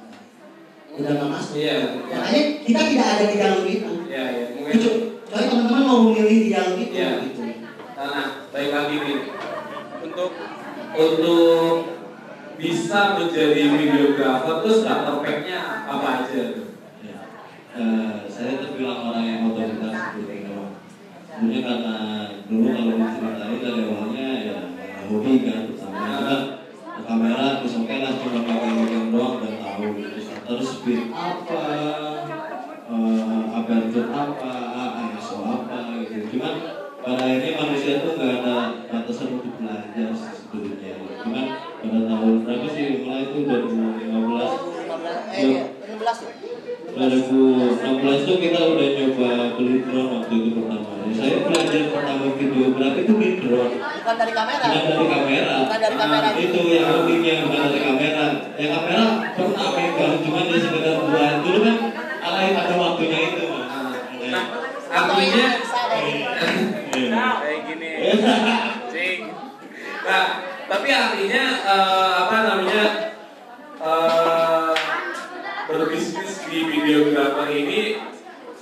[0.92, 1.76] udah nggak masuk Iya.
[2.10, 4.46] makanya kita tidak ada di jalur itu Iya, iya.
[4.52, 7.10] Mungkin Kecu- kecuali teman-teman mau memilih di jalur itu Iya.
[7.22, 7.40] gitu
[7.92, 9.18] Nah, baik lagi nih.
[10.02, 10.30] untuk
[10.92, 11.72] Untuk
[12.60, 16.68] bisa menjadi videografer terus starter pack-nya apa aja tuh?
[17.00, 17.16] Ya.
[17.72, 20.41] Eh, saya terbilang orang yang otoritas gitu.
[21.32, 21.96] Sebenarnya karena
[22.44, 24.56] dulu kalau diceritain dari awalnya ya
[25.08, 26.42] hobi kan, sama kan
[27.02, 30.18] kamera terus oke lah cuma pakai yang doang dan tahu gitu.
[30.22, 31.64] Shutter speed apa,
[32.86, 34.52] eh, aperture apa,
[35.16, 36.36] ISO apa gitu.
[36.36, 36.54] Cuman
[37.02, 38.56] pada akhirnya manusia tuh nggak ada
[38.86, 40.94] batasan untuk belajar sebetulnya.
[41.24, 41.44] Cuman
[41.82, 44.52] pada tahun berapa sih mulai itu 2015
[45.32, 46.32] eh iya, 16 ya
[46.92, 50.81] 2016 tuh kita udah nyoba beli drone waktu itu pertama.
[51.22, 55.54] Ya, saya belajar pertama videografi itu di drone, bukan dari kamera bukan dari kamera.
[55.62, 58.26] bukan dari kamera Nah, itu yang pentingnya bukan dari kamera.
[58.58, 59.04] Ya kamera
[59.38, 61.76] pernah pegang, cuman ya sekedar buat dulu kan
[62.26, 63.44] alay pada waktunya itu.
[63.46, 63.66] Mas.
[63.70, 64.44] Nah,
[64.90, 65.46] yang artinya
[66.92, 67.24] Iya.
[67.38, 67.90] kayak gini
[68.90, 69.20] cing
[70.02, 70.24] Nah,
[70.66, 72.84] tapi artinya eh, apa namanya
[73.78, 74.74] eh,
[75.70, 77.80] berbisnis di videografer ini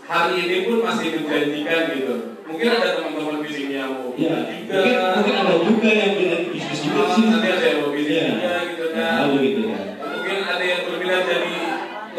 [0.05, 2.30] hari ini pun masih menjanjikan gitu.
[2.61, 4.37] Mungkin ada teman-teman sini yang mau Ya, juga.
[4.69, 7.25] mungkin, mungkin ada juga yang bilang bisnis juga sih.
[7.25, 8.25] nanti ada yang mau bisnis Iya.
[8.29, 9.25] juga gitu Ya, kan.
[9.33, 9.81] begitu ya.
[9.97, 11.55] Mungkin ada yang berminat jadi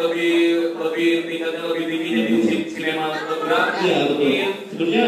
[0.02, 0.34] lebih
[0.74, 2.34] lebih tingkatnya lebih tinggi jadi
[2.74, 3.86] sinematografi.
[3.86, 4.18] Iya betul.
[4.18, 5.08] Mungkin Sebenarnya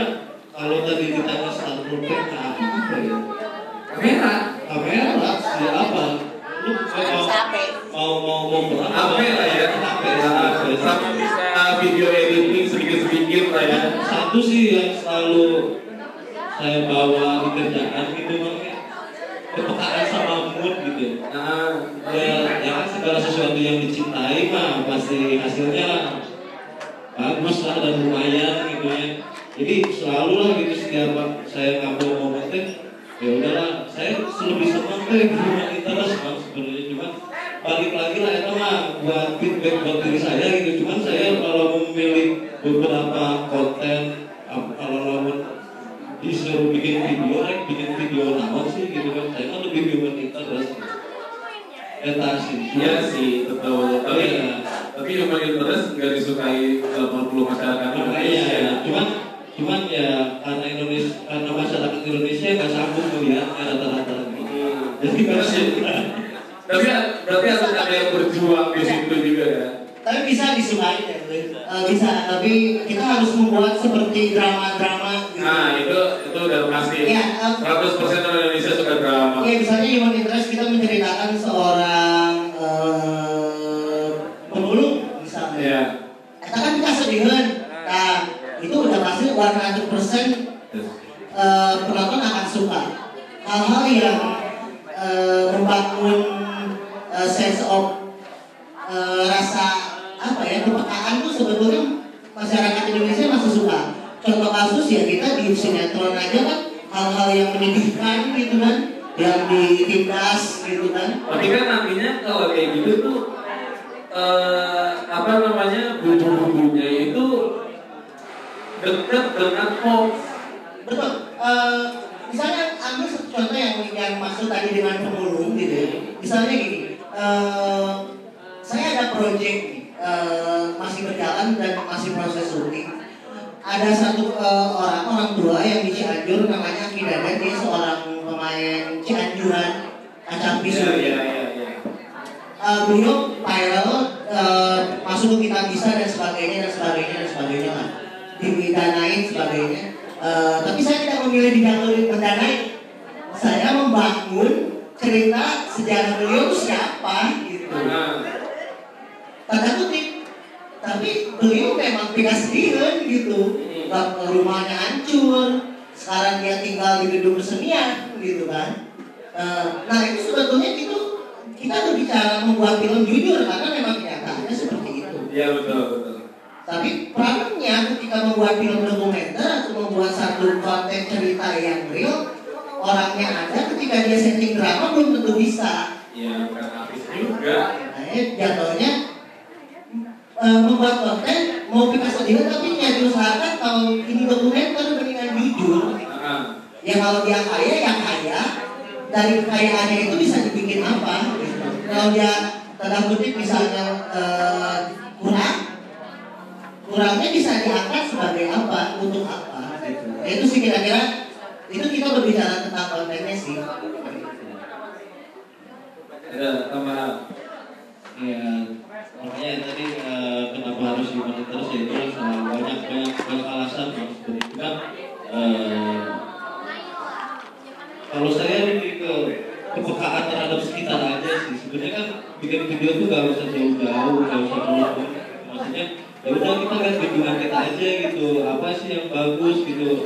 [239.34, 240.06] bagus gitu.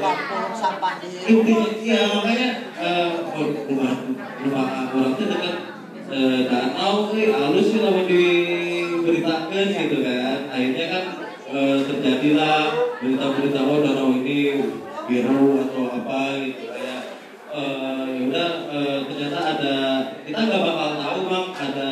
[0.56, 1.04] Sampah
[1.84, 2.50] iya makanya
[2.80, 3.10] eh,
[3.68, 3.94] rumah
[4.40, 5.56] rumah orang itu dekat
[6.08, 10.40] eh, danau sih halus sih sama diberitakan gitu kan.
[10.48, 11.04] Akhirnya kan
[11.52, 12.60] eh, terjadilah
[13.04, 14.64] berita-berita oh danau ini
[15.08, 17.02] biru atau apa gitu kayak
[17.58, 18.50] ya udah
[19.08, 19.76] ternyata ada
[20.28, 21.92] kita nggak bakal tahu bang ada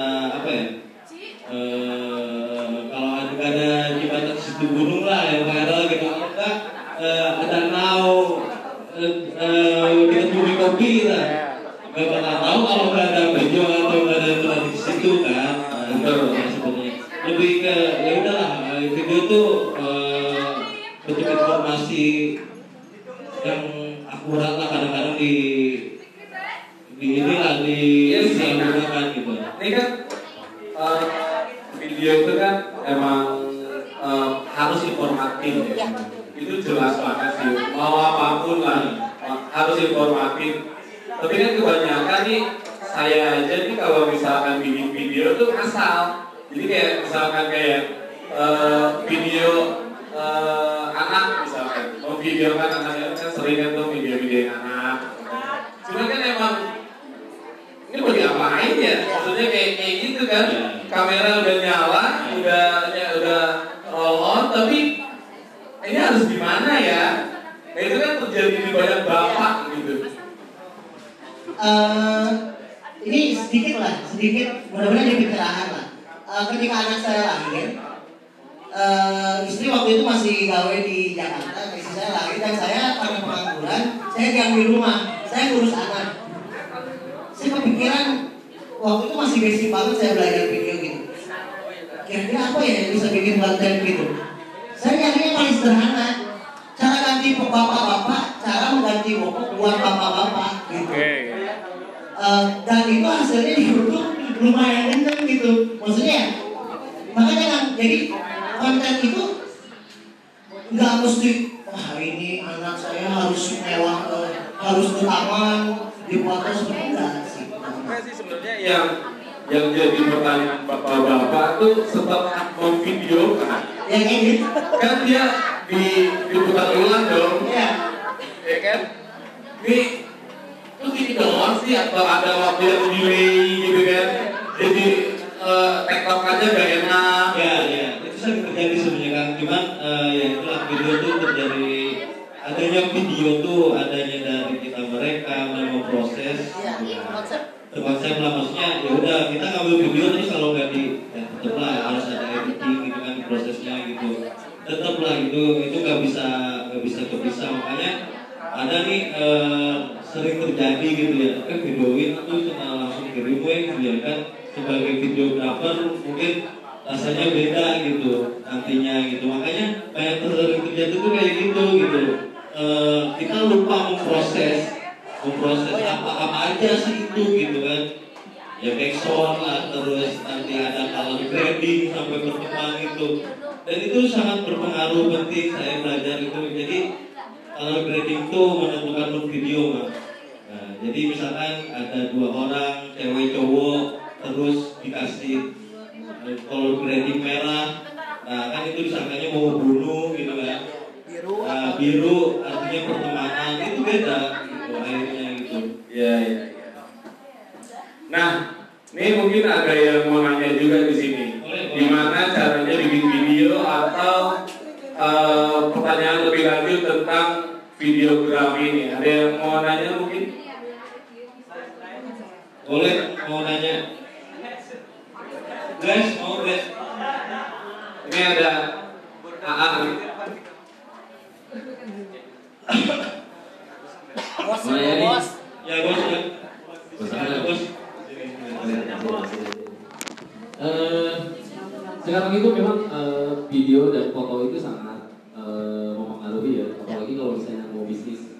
[247.87, 248.35] bisnis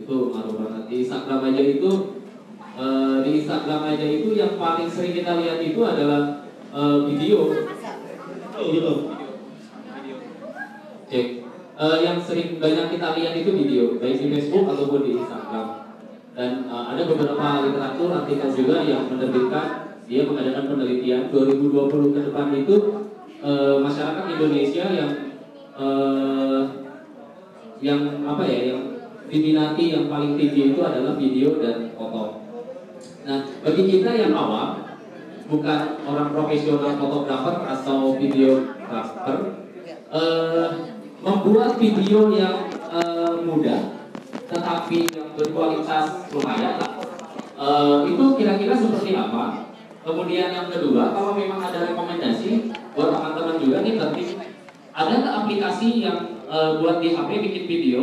[0.00, 0.82] itu ngaruh banget.
[0.88, 1.90] Di Instagram aja itu
[2.80, 7.38] eh, di Instagram aja itu yang paling sering kita lihat itu adalah eh, video.
[8.60, 8.94] Gitu.
[11.10, 11.26] Cek.
[11.80, 15.66] Eh, yang sering banyak kita lihat itu video, baik di Facebook ataupun di Instagram.
[16.32, 22.50] Dan eh, ada beberapa literatur artikel juga yang menerbitkan dia mengadakan penelitian 2020 ke depan
[22.56, 22.76] itu
[23.44, 25.10] eh, masyarakat Indonesia yang
[25.76, 26.79] eh,
[27.80, 28.82] yang apa ya yang
[29.30, 32.44] diminati yang paling tinggi itu adalah video dan foto.
[33.24, 34.84] Nah, bagi kita yang awam,
[35.48, 39.38] bukan orang profesional fotografer atau videografer,
[40.12, 40.68] eh,
[41.20, 44.00] membuat video yang eh, mudah
[44.50, 46.92] tetapi yang berkualitas lumayan lah.
[47.60, 49.70] Eh, itu kira-kira seperti apa?
[50.00, 54.28] Kemudian yang kedua, kalau memang ada rekomendasi buat teman-teman juga nih penting,
[54.90, 58.02] ada aplikasi yang eh, buat di HP bikin video?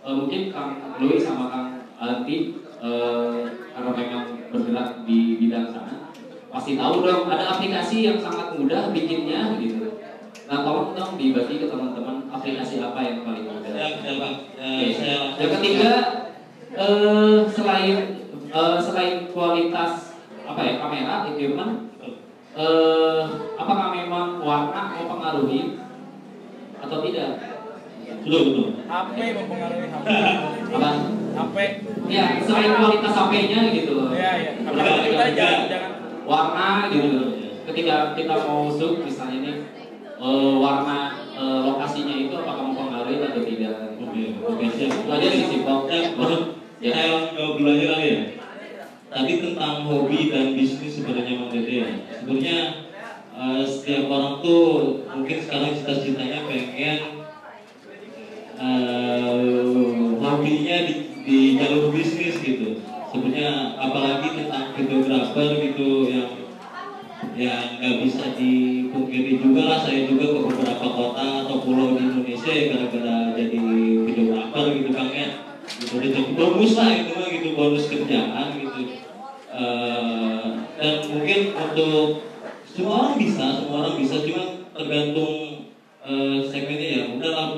[0.00, 1.68] Eh, mungkin Kang Louis sama Kang
[2.00, 3.40] Alti eh,
[3.72, 6.08] karena memang bergerak di bidang sana,
[6.48, 10.00] pasti tahu dong ada aplikasi yang sangat mudah bikinnya gitu.
[10.50, 13.70] Nah tolong dong dibagi ke teman-teman aplikasi apa yang paling mudah.
[13.70, 14.32] Ya, ya Pak.
[14.56, 14.86] Ya, Oke.
[14.96, 15.92] saya Yang ketiga,
[16.74, 17.96] eh, selain
[18.50, 20.16] eh, selain kualitas
[20.48, 21.94] apa ya kamera equipment,
[22.56, 23.22] eh,
[23.54, 25.78] apakah memang warna mempengaruhi
[26.80, 27.49] atau tidak?
[28.20, 28.66] Betul betul.
[28.84, 30.06] HP mempengaruhi HP.
[30.76, 30.90] Apa?
[31.30, 31.56] HP.
[32.10, 34.08] Ya, selain kualitas HP-nya gitu loh.
[34.12, 34.50] Iya, iya.
[34.60, 35.92] Kita jangan jangan
[36.26, 37.28] warna gitu loh.
[37.70, 39.56] Ketika kita mau shoot misalnya nih
[40.20, 40.98] eh, warna
[41.38, 43.74] eh, lokasinya itu apakah mempengaruhi atau tidak?
[44.02, 44.90] Oke, oke siap.
[44.90, 45.78] Itu aja sih simpel.
[45.86, 46.44] Ya, menurut
[46.80, 46.96] Ya.
[46.96, 48.20] saya jawab dulu aja kali ya.
[49.12, 51.88] Tadi tentang hobi dan bisnis sebenarnya Bang Dede ya.
[52.20, 52.58] Sebenarnya
[53.36, 54.64] eh, setiap orang tuh
[55.12, 57.19] mungkin sekarang cita-citanya pengen
[58.60, 62.84] eh, hobinya di, di jalur bisnis gitu.
[63.10, 66.30] Sebenarnya apalagi tentang videografer gitu yang
[67.36, 72.52] yang nggak bisa dipungkiri juga lah saya juga ke beberapa kota atau pulau di Indonesia
[72.52, 73.60] ya gara-gara jadi
[74.04, 75.28] videografer gitu kan ya.
[75.80, 78.80] Gitu jadi bonus lah itu gitu bonus kerjaan gitu.
[79.50, 80.46] Eh,
[80.78, 82.30] dan mungkin untuk
[82.70, 85.66] semua orang bisa semua orang bisa cuma tergantung
[86.06, 86.99] eh, segmennya ya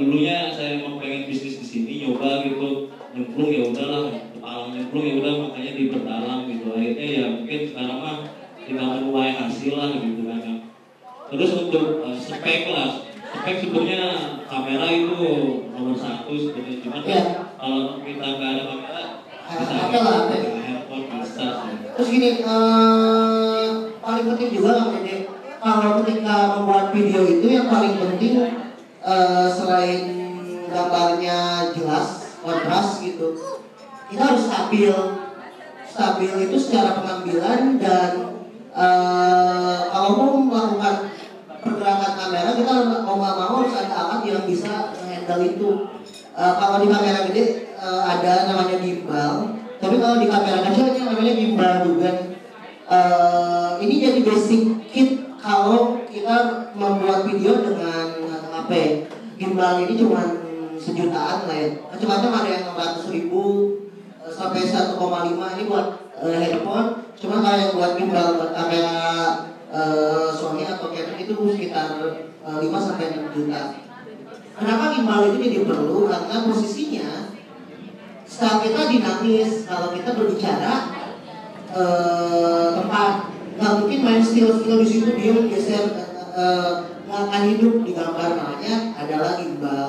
[0.03, 4.03] dulunya saya mau pengen bisnis di sini nyoba gitu nyemplung ya udahlah
[4.35, 8.17] kepala nyemplung ya udah makanya diperdalam gitu akhirnya ya mungkin sekarang mah
[8.67, 10.55] tinggal menuai hasil lah gitu kan ya.
[11.31, 12.91] terus untuk eh, spek lah
[13.31, 14.03] spek sebenarnya
[14.51, 15.19] kamera itu
[15.71, 17.25] nomor satu sebenarnya cuman kan Iya.
[17.57, 19.03] kalau kita nggak ada kamera
[19.43, 21.47] bisa Ada lah, handphone bisa.
[21.93, 23.69] Terus gini, eh,
[24.01, 25.29] paling penting juga Dede,
[25.61, 28.33] kalau ketika membuat video itu yang paling penting
[29.03, 30.03] eh, selain
[30.71, 33.37] gambarnya jelas, kontras gitu,
[34.09, 34.95] kita harus stabil.
[35.93, 38.13] Stabil itu secara pengambilan dan
[38.73, 41.13] eh, kalau mau melakukan
[41.63, 42.73] pergerakan kamera kita
[43.05, 45.71] mau nggak mau harus ada alat yang bisa handle itu.
[46.33, 47.45] Eh, kalau di kamera gede
[47.77, 49.35] eh, ada namanya gimbal,
[49.77, 52.11] tapi kalau di kamera kecil namanya gimbal juga.
[52.93, 54.63] Eh, ini jadi basic
[54.93, 58.23] kit kalau kita membuat video dengan
[58.63, 58.73] HP.
[59.37, 60.23] Gimbal ini cuma
[60.79, 61.69] sejutaan lah ya.
[61.91, 63.43] Macam-macam ada yang 600 ribu
[64.23, 64.95] eh, sampai 1,5
[65.59, 65.87] ini buat
[66.23, 66.89] eh, handphone.
[67.19, 69.03] Cuma kalau yang buat gimbal buat kamera
[69.67, 71.99] eh, Sony atau Canon itu sekitar
[72.47, 73.63] eh, 5 sampai 6 juta.
[74.53, 76.07] Kenapa gimbal itu jadi perlu?
[76.07, 77.35] Karena posisinya
[78.23, 80.75] saat kita dinamis, kalau kita berbicara
[81.75, 85.85] eh, tempat nggak mungkin main still-still di situ diem geser
[86.33, 86.73] eh,
[87.09, 89.89] nggak akan hidup di gambar makanya adalah gimbal.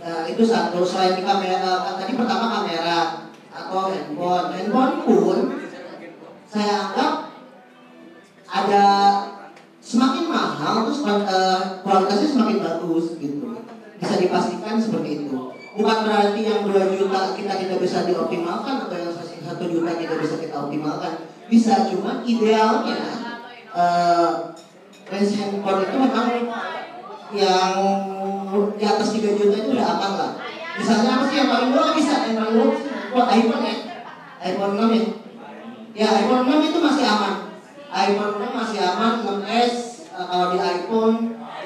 [0.00, 0.80] Nah, itu satu.
[0.82, 4.46] Selain di kamera kan tadi pertama kamera atau handphone.
[4.50, 5.38] Handphone pun
[6.50, 7.12] saya anggap
[8.50, 8.86] ada
[9.78, 13.46] semakin mahal terus eh, kualitasnya semakin bagus gitu.
[14.00, 15.38] Bisa dipastikan seperti itu.
[15.70, 20.34] Bukan berarti yang 2 juta kita tidak bisa dioptimalkan atau yang satu juta tidak bisa
[20.42, 22.98] kita optimalkan bisa cuma idealnya
[23.74, 24.30] eh,
[25.10, 26.28] range handphone itu memang
[27.34, 27.74] yang
[28.78, 30.30] di atas 3 juta itu udah aman lah.
[30.78, 31.90] Misalnya apa sih yang paling murah?
[31.94, 32.78] Bisa yang paling murah
[33.10, 33.76] buat iPhone ya.
[34.40, 35.04] iPhone 6 ya.
[35.90, 37.34] Ya iPhone 6 itu masih aman.
[37.90, 39.74] iPhone 6 masih aman 6s
[40.14, 41.14] eh, kalau di iPhone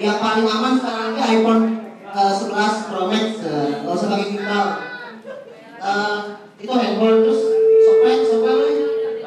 [0.01, 1.63] yang paling aman sekarang ini iPhone
[2.09, 4.67] eh, 11 Pro Max nggak usah pakai gimbal.
[5.85, 6.19] Eh,
[6.65, 7.43] itu handphone terus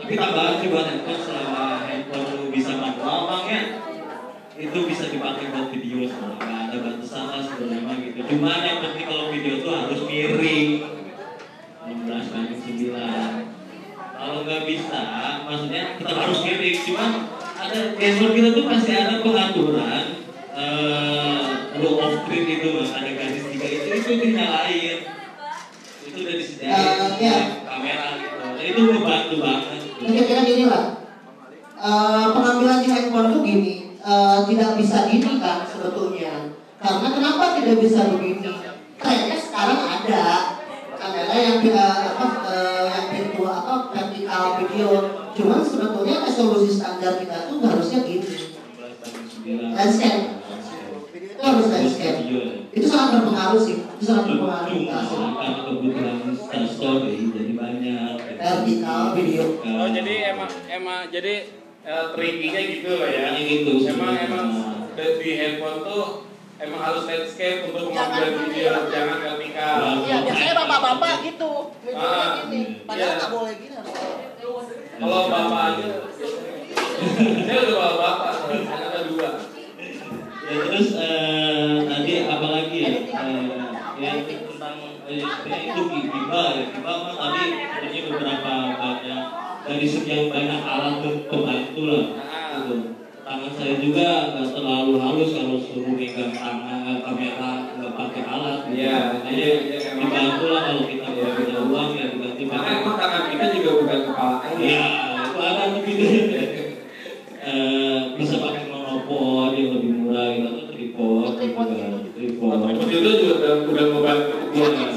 [0.07, 3.61] Tapi tambahan sih buat handphone selama handphone lu bisa manual bang ya
[4.55, 6.39] itu bisa dipakai buat video semua.
[6.39, 8.19] Nggak ada batasan lah sebenarnya gitu.
[8.31, 10.69] Cuman yang penting kalau video tuh harus miring.
[11.91, 12.95] 16 banding 9
[14.15, 15.03] kalau nggak bisa
[15.43, 16.77] maksudnya tetap harus miring.
[16.87, 17.09] Cuman
[17.59, 20.03] ada handphone kita tuh pasti ada pengaturan
[20.55, 21.47] eh
[21.83, 24.99] rule of three itu ada garis tiga itu itu dinyalain
[26.07, 26.71] itu udah disediain.
[26.71, 27.37] Eh, ya.
[27.67, 28.35] kamera gitu.
[28.39, 29.76] Nah, itu membantu banget
[30.07, 30.97] kira-kira gini lah
[31.77, 36.49] Eh, pengambilan di handphone tuh gini eh, tidak bisa gini kan sebetulnya.
[36.81, 38.49] Karena kenapa tidak bisa begini
[38.97, 40.25] trennya sekarang ada.
[40.97, 44.89] Kamera yang tidak apa eh, yang virtual apa vertikal video.
[45.37, 48.25] Cuman sebetulnya resolusi standar kita tuh harusnya gini.
[48.25, 50.21] 16 banding 9 landscape
[51.13, 52.19] itu harus landscape.
[52.77, 54.77] Itu sangat berpengaruh sih itu sangat berpengaruh
[55.33, 56.17] karena kebutuhan
[56.69, 61.35] story jadi banyak vertikal video Oh jadi emang emang jadi
[61.81, 63.31] eh, trickinya gitu ya.
[63.33, 64.47] Gitu Emang emang
[64.93, 66.05] di- handphone tuh
[66.57, 69.77] emang harus landscape untuk mengambil video, jangan vertikal.
[70.03, 71.51] Iya, biasanya bapak-bapak gitu.
[71.69, 72.61] Ah, Videonya gini.
[72.83, 73.17] Padahal iya.
[73.17, 73.93] nggak boleh gini harus.
[74.97, 75.87] Kalau bapak aja,
[77.45, 78.33] saya udah bapak
[78.65, 79.29] ada dua.
[80.47, 82.45] ya terus eh, tadi apa
[83.17, 83.31] ya
[83.97, 84.75] Eh, ya tentang
[85.09, 89.23] eh, ya itu giba ya giba mah tadi sebenarnya beberapa banyak
[89.65, 90.95] dari sekian banyak alat
[91.25, 92.05] pembantu lah
[92.53, 92.75] gitu.
[93.27, 98.79] tangan saya juga nggak terlalu halus kalau suruh megang tangan kamera nggak pakai alat gitu.
[98.79, 99.99] Iya, Makanya iya, iya, emang.
[100.07, 103.99] dibantu lah kalau kita nggak punya uang ya diganti pakai emang tangan kita juga bukan
[104.07, 104.85] kepala Iya,
[105.25, 106.05] itu ada gitu.
[107.37, 110.47] Eh, bisa pakai monopod yang lebih murah gitu
[111.23, 111.96] atau tripod gitu
[112.27, 112.57] kan.
[112.57, 112.57] Tripod.
[112.59, 114.35] Tripod itu juga udah udah membantu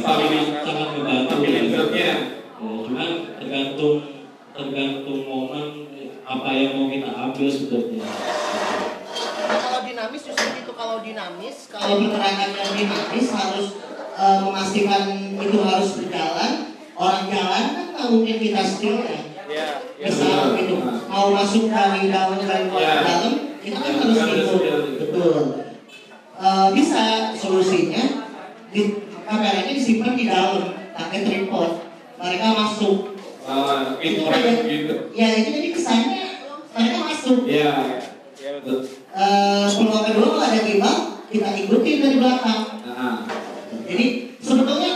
[0.00, 1.28] stabilitas sangat membantu.
[1.30, 1.94] stabilitasnya.
[1.94, 2.14] Ya,
[2.58, 3.96] cuman tergantung
[4.50, 5.66] tergantung momen
[6.22, 8.06] apa yang mau kita ambil sebetulnya.
[9.50, 13.66] Kalau dinamis justru itu kalau dinamis, kalau diterangkan yang dinamis harus
[14.14, 15.02] eh, memastikan
[15.38, 16.52] itu harus berjalan.
[17.00, 19.18] Orang jalan kan nggak mungkin kita setir ya.
[19.50, 19.66] Iya,
[19.98, 20.06] iya.
[20.06, 20.76] Misal gitu,
[21.08, 22.92] mau masuk dari dalam dari luar Iya.
[22.92, 24.84] ke dalam, kita kan Iya, harus ikut.
[25.00, 25.69] Betul.
[26.40, 27.02] Eh, bisa
[27.36, 28.00] solusinya
[28.72, 28.96] di
[29.28, 31.84] kameranya disimpan di dalam pakai tripod.
[32.16, 33.12] Mereka masuk.
[33.44, 34.94] Ah, Itu kan- gitu.
[35.12, 36.24] Ya itu jadi kesannya
[36.72, 37.44] mereka masuk.
[37.44, 37.72] Iya,
[38.40, 38.78] iya betul.
[39.10, 40.96] Eh, peluang kedua kalau ada gimbal
[41.28, 43.22] kita ikutin dari belakang Nah,
[43.86, 44.06] jadi
[44.42, 44.92] sebetulnya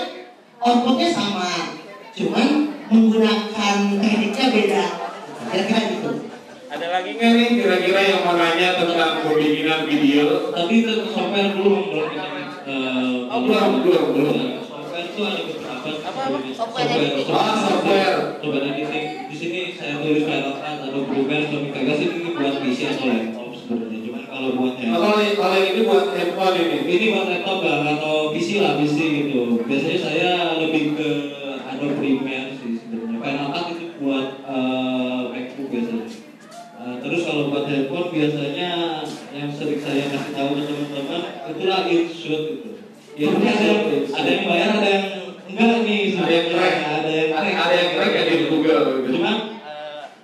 [0.59, 1.77] outputnya sama
[2.11, 2.49] cuman
[2.91, 4.85] menggunakan tekniknya beda
[5.47, 6.11] kira-kira gitu
[6.75, 10.51] ada lagi nggak nih kira-kira yang mau nanya tentang pembikinan video?
[10.51, 12.25] Tapi itu software belum kita
[12.67, 14.39] eh, Oh, belum, belum, belum.
[14.67, 16.39] Software itu ada beberapa Apa, apa?
[16.51, 16.91] Software.
[17.31, 18.19] Ah, software.
[18.43, 19.07] Software editing.
[19.31, 23.49] Di sini saya tulis Final Cut atau Premiere atau Vegas ini buat PC atau laptop
[23.55, 23.99] sebenarnya.
[24.03, 26.79] Cuman kalau buat Kalau kalau ini buat handphone ini.
[26.91, 29.63] ini buat laptop lah atau PC lah PC gitu.
[29.63, 31.11] Biasanya saya lebih ke
[31.71, 33.19] Adobe Premiere sih sebenarnya.
[33.23, 34.27] Final Cut itu buat.
[34.43, 34.94] Eh,
[37.05, 39.05] terus kalau buat handphone biasanya
[39.37, 41.23] yang sering saya kasih tahu ke teman-teman
[41.53, 42.69] itulah InShoot gitu.
[43.15, 43.69] Ya ini ada
[44.09, 45.07] ada yang bayar ada yang
[45.45, 46.77] enggak nih Ada yang crack.
[46.81, 49.09] ada yang Ada ada yang crack ya di Google gitu.
[49.21, 49.37] Cuman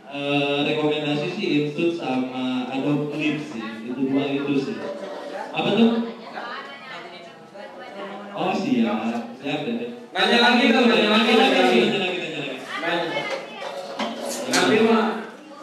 [0.09, 3.61] eh, rekomendasi sih InShoot sama Adobe Clip sih.
[3.85, 4.77] Itu dua itu sih.
[5.53, 5.89] Apa tuh?
[8.31, 8.99] Oh siap,
[9.37, 10.01] siap deh.
[10.17, 11.77] Nanya lagi dong, nanya lagi, nanya lagi.
[11.77, 12.57] nanya lagi, nanya lagi.
[12.81, 13.21] Nanya.
[14.51, 15.21] Nanti mah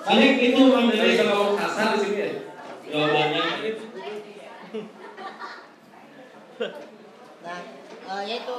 [0.07, 2.29] Paling itu Bang, dari dari kalau kasar di sini ya.
[2.87, 3.43] jawabannya.
[7.43, 7.59] nah
[8.07, 8.57] eh, ya itu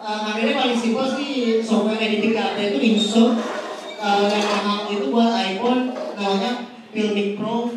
[0.00, 3.36] eh, akhirnya paling simpel sih software editing yang ada itu InShot
[4.04, 7.72] Eh, yang mahal itu buat iPhone namanya Filmic Pro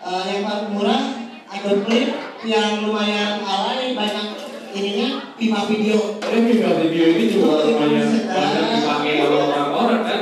[0.00, 1.02] Eh, yang paling murah
[1.50, 2.08] Adobe Clip
[2.46, 4.38] yang lumayan alay banyak
[4.70, 6.16] ininya pipa video.
[6.22, 10.20] Ini video video ini juga lumayan banyak dipakai oleh orang-orang kan.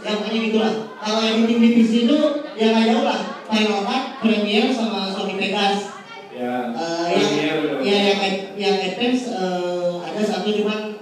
[0.00, 2.18] yang pokoknya gitu lah kalau editing di PC itu
[2.56, 3.20] ya nggak jauh lah.
[3.50, 5.90] Final Cut, Premiere sama Sony Vegas.
[6.30, 6.72] Ya.
[6.72, 8.20] Eh, yang ya yang
[8.56, 10.96] yang advance eh, ada satu cuman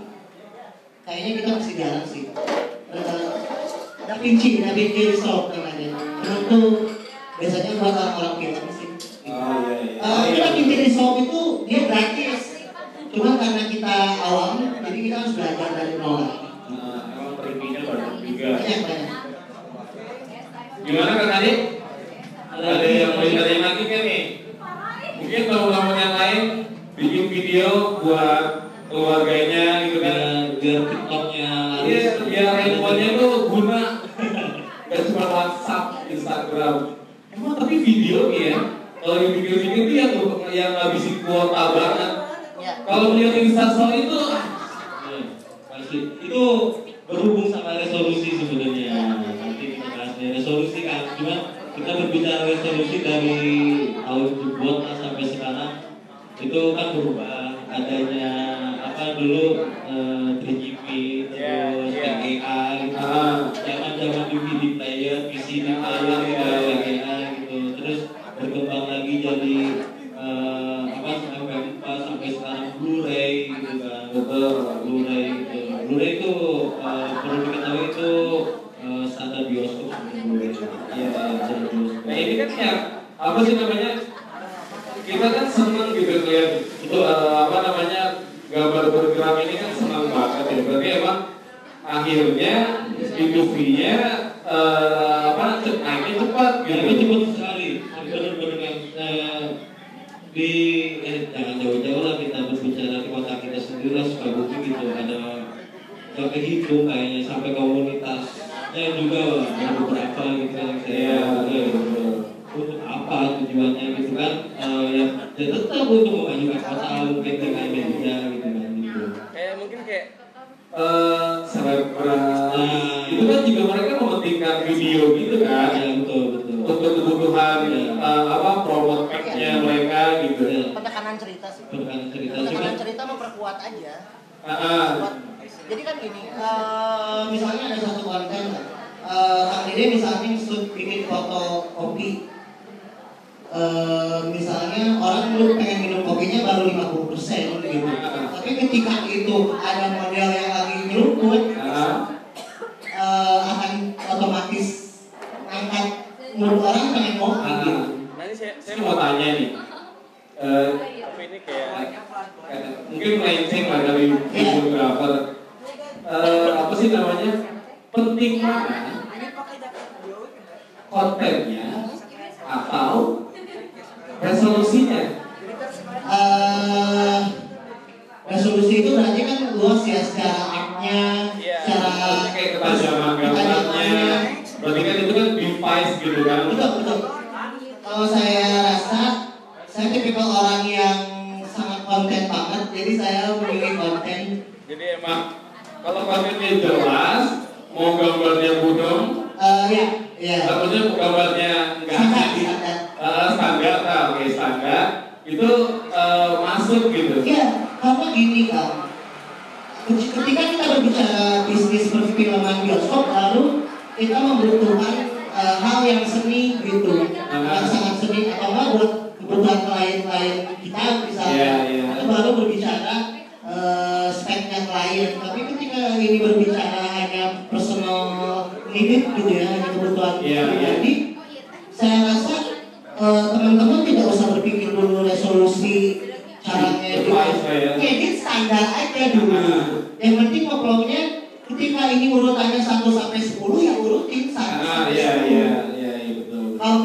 [1.07, 2.31] kayaknya kita masih jarang sih.
[2.95, 3.33] Eh,
[4.09, 5.53] Da Vinci, Da Vinci Resolve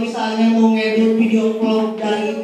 [0.03, 2.42] misalnya mau ngedit video vlog dari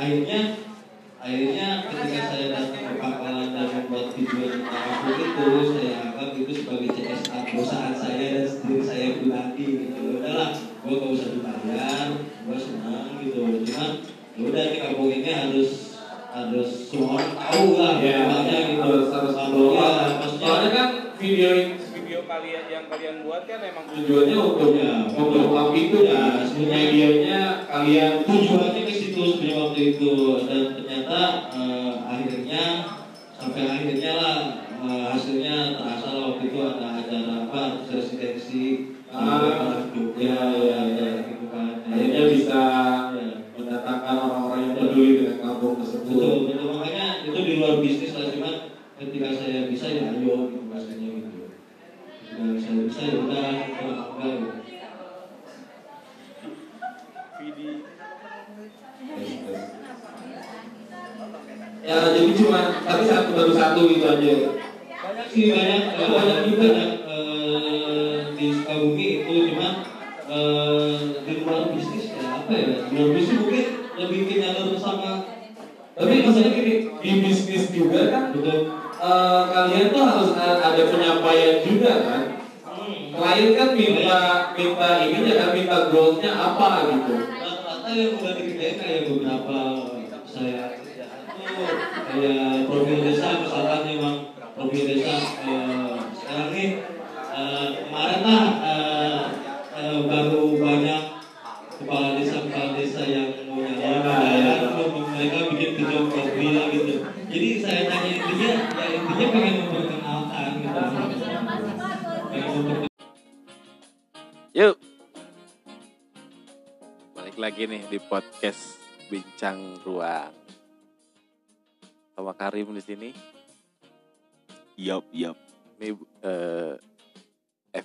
[0.00, 0.48] akhirnya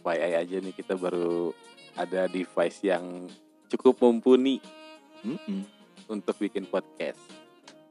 [0.05, 1.49] FYI aja nih kita baru
[1.97, 3.25] ada device yang
[3.73, 4.61] cukup mumpuni
[5.25, 5.65] Mm-mm.
[6.05, 7.17] untuk bikin podcast.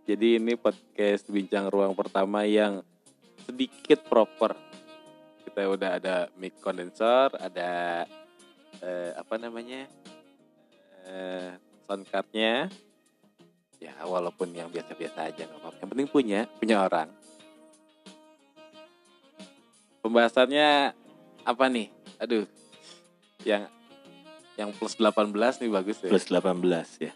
[0.07, 2.87] Jadi ini podcast Bincang Ruang pertama yang
[3.43, 4.55] sedikit proper.
[5.43, 8.05] Kita udah ada mic condenser, ada
[8.79, 9.91] eh, apa namanya
[11.11, 12.71] eh, sound cardnya.
[13.83, 15.83] Ya walaupun yang biasa-biasa aja nggak apa-apa.
[15.83, 17.11] Yang penting punya, punya orang.
[19.99, 20.95] Pembahasannya
[21.49, 21.94] apa nih?
[22.19, 22.45] Aduh,
[23.43, 23.67] yang
[24.55, 26.11] yang plus 18 nih bagus ya.
[26.11, 27.13] Plus 18 ya.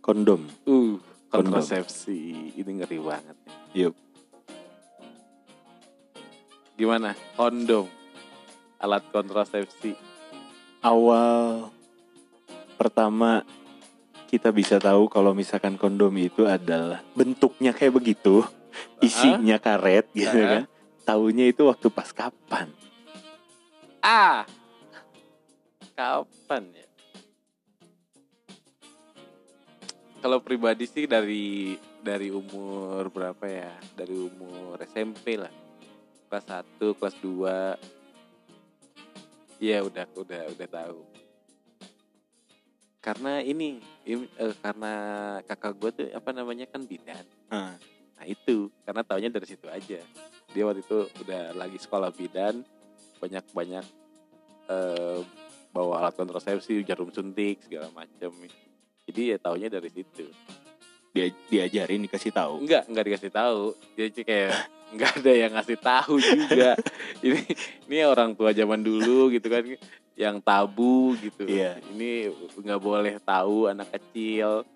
[0.00, 0.46] Kondom.
[0.64, 0.96] Uh,
[1.28, 1.58] Kondom.
[1.58, 3.36] kontrasepsi ini ngeri banget.
[3.74, 3.94] Yup.
[6.74, 7.12] Gimana?
[7.36, 7.86] Kondom,
[8.80, 9.92] alat kontrasepsi.
[10.80, 11.68] Awal
[12.80, 13.44] pertama
[14.32, 18.40] kita bisa tahu kalau misalkan kondom itu adalah bentuknya kayak begitu,
[19.04, 20.48] isinya karet gitu Ah.
[20.48, 20.64] kan.
[21.04, 22.70] Tahunya itu waktu pas kapan?
[24.00, 24.48] Ah,
[25.92, 26.88] kapan ya?
[30.24, 33.76] Kalau pribadi sih dari dari umur berapa ya?
[33.92, 35.52] Dari umur SMP lah.
[36.32, 37.76] Kelas 1, kelas 2.
[39.60, 41.04] Iya, udah udah udah tahu.
[43.04, 44.92] Karena ini, ini, eh, karena
[45.44, 47.24] kakak gue tuh apa namanya kan bidan.
[47.52, 47.76] Ah.
[48.16, 50.00] Nah itu karena taunya dari situ aja.
[50.52, 52.64] Dia waktu itu udah lagi sekolah bidan,
[53.20, 53.84] banyak-banyak
[54.72, 55.20] eh,
[55.70, 58.34] bawa alat kontrasepsi, jarum suntik segala macam.
[59.06, 60.26] Jadi ya taunya dari situ.
[61.10, 62.62] Dia diajarin dikasih tahu.
[62.62, 63.62] Enggak, enggak dikasih tahu.
[63.94, 64.54] Dia sih kayak
[64.94, 66.70] enggak ada yang ngasih tahu juga.
[67.26, 67.42] ini
[67.86, 69.62] ini orang tua zaman dulu gitu kan
[70.18, 71.46] yang tabu gitu.
[71.46, 71.78] Iya.
[71.94, 74.66] Ini nggak boleh tahu anak kecil.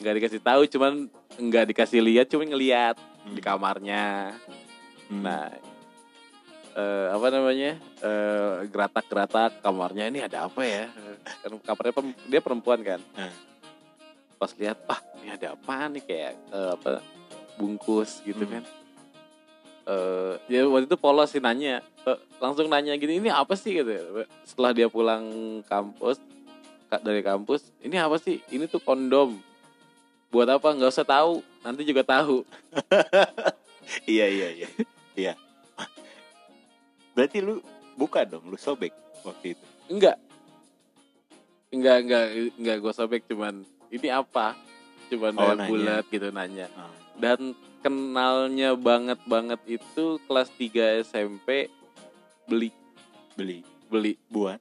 [0.00, 0.92] Enggak dikasih tahu, cuman
[1.36, 2.96] enggak dikasih lihat, cuman ngelihat
[3.28, 4.34] di kamarnya.
[5.12, 5.22] Hmm.
[5.22, 5.52] Nah,
[6.72, 7.70] eh, apa namanya?
[8.00, 10.88] Eh, geratak-geratak kamarnya ini ada apa ya?
[11.40, 13.00] Kan kamarnya pem- dia perempuan kan.
[13.14, 13.34] Hmm.
[14.36, 16.90] Pas lihat, ah ini ada apa nih kayak eh, apa
[17.54, 18.52] bungkus gitu Hmm.
[18.58, 18.64] kan?
[19.82, 21.82] Eh, ya waktu itu polos sih nanya,
[22.38, 23.90] langsung nanya gini, ini apa sih gitu.
[24.42, 25.24] Setelah dia pulang
[25.66, 26.22] kampus
[26.86, 28.38] ka- dari kampus, ini apa sih?
[28.46, 29.38] Ini tuh kondom.
[30.30, 30.72] Buat apa?
[30.72, 32.42] Nggak usah tahu, nanti juga tahu.
[34.06, 34.68] Iya iya iya.
[35.12, 35.32] Iya.
[37.12, 37.60] Berarti lu
[37.94, 39.66] buka dong, lu sobek waktu itu.
[39.92, 40.16] Enggak.
[41.72, 42.26] Enggak, enggak,
[42.56, 44.56] enggak gue sobek cuman ini apa?
[45.08, 46.68] Cuman Oh, bulat gitu nanya.
[46.76, 46.88] Ah.
[47.16, 47.52] Dan
[47.84, 51.68] kenalnya banget banget itu kelas 3 SMP
[52.48, 52.72] beli
[53.36, 54.60] Beli beli buat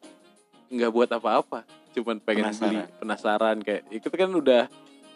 [0.71, 1.63] enggak buat apa-apa.
[1.91, 2.71] Cuman pengen Penasaran.
[2.71, 4.63] beli, penasaran kayak itu kan udah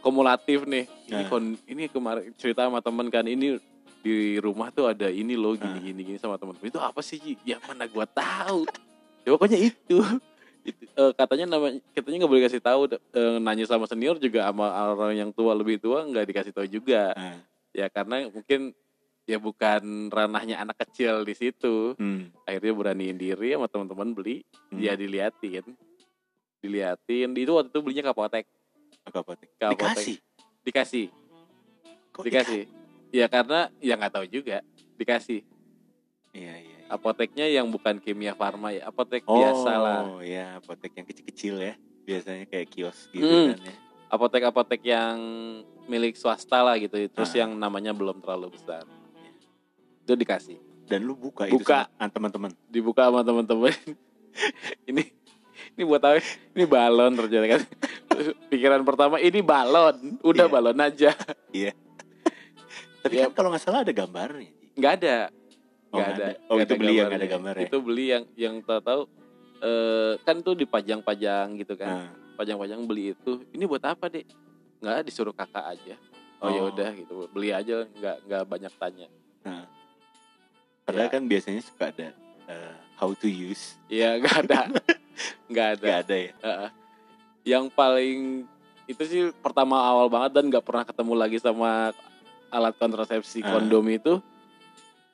[0.03, 0.87] kumulatif nih.
[1.07, 1.29] Ini Nah.
[1.31, 3.55] kon ini kemarin cerita sama temen kan ini
[4.05, 7.57] di rumah tuh ada ini loh gini gini gini sama temen itu apa sih ya
[7.65, 8.69] mana gua tahu.
[9.25, 9.97] Ya pokoknya itu.
[10.65, 12.81] Itu eh, katanya nama katanya nggak boleh kasih tahu.
[12.93, 17.17] Eh, nanya sama senior juga sama orang yang tua lebih tua nggak dikasih tahu juga.
[17.17, 17.37] Ah.
[17.75, 18.73] ya karena mungkin
[19.29, 21.97] ya bukan ranahnya anak kecil di situ.
[21.97, 22.29] Hmm.
[22.45, 24.45] akhirnya beraniin diri sama teman-teman beli.
[24.69, 24.81] Hmm.
[24.81, 25.65] dia diliatin.
[26.61, 27.29] Diliatin.
[27.33, 28.45] Itu waktu itu belinya ke apotek.
[29.05, 29.49] Apa apotek?
[29.57, 29.81] Ke apotek.
[29.81, 30.17] Dikasih.
[30.65, 31.05] dikasih.
[32.13, 34.61] Kok dikasih ya karena ya nggak tahu juga
[34.95, 35.41] dikasih
[36.31, 36.75] Iya iya.
[36.75, 36.79] iya.
[36.87, 41.73] apoteknya yang bukan kimia farma ya apotek Oh, biasa lah ya apotek yang kecil-kecil ya.
[42.03, 43.55] Biasanya kayak kios gitu Hmm.
[43.55, 43.75] kan ya.
[44.07, 45.17] apotek-apotek yang
[45.85, 47.37] milik swasta lah gitu terus Ah.
[47.39, 48.85] yang namanya belum terlalu besar
[49.99, 51.89] itu dikasih Dan lu buka, itu Buka.
[51.89, 52.51] sama teman-teman.
[52.67, 53.73] dibuka sama teman-teman
[54.89, 55.09] ini
[55.71, 56.21] ini buat apa
[56.51, 57.61] ini balon ternyata kan
[58.51, 60.53] pikiran pertama ini balon udah Iya.
[60.53, 61.11] balon aja
[63.05, 63.23] Tapi Ya.
[63.23, 64.49] kan kalau nggak salah ada gambarnya.
[64.73, 65.17] Nggak ada
[65.87, 67.15] Oh, nggak nggak ada Oh, Nggak itu beli yang gambarnya.
[67.15, 67.63] ada gambar ya.
[67.63, 69.01] itu beli yang yang tahu tahu
[69.61, 74.25] eh, kan tuh dipajang-pajang gitu kan Nah, pajang-pajang beli itu ini buat apa deh
[74.77, 75.95] nggak disuruh kakak aja
[76.41, 76.67] oh, ya Oh.
[76.67, 79.07] udah gitu beli aja nggak nggak banyak tanya
[79.39, 79.63] nah.
[80.83, 81.13] Padahal Ya.
[81.13, 82.09] kan biasanya suka ada
[82.45, 83.77] eh, how to use.
[83.87, 84.59] Iya nggak ada
[85.49, 86.31] nggak ada Nggak ada ya.
[86.35, 86.69] Heeh.
[87.45, 88.43] yang paling
[88.83, 91.89] itu sih pertama awal banget dan nggak pernah ketemu lagi sama
[92.47, 93.55] alat kontrasepsi Ah.
[93.55, 94.17] kondom itu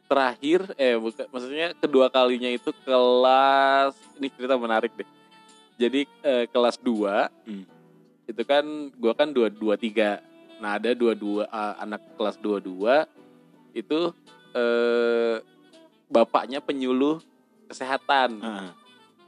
[0.06, 5.08] terakhir eh bukan maksudnya kedua kalinya itu kelas ini cerita menarik deh
[5.76, 7.66] jadi eh, kelas 2 Hmm.
[8.24, 8.64] itu kan
[8.96, 10.20] gua kan dua dua tiga
[10.58, 13.08] nah ada dua dua ah, anak kelas dua dua
[13.72, 14.12] itu
[14.52, 15.42] eh,
[16.08, 17.20] bapaknya penyuluh
[17.66, 18.72] kesehatan Ah,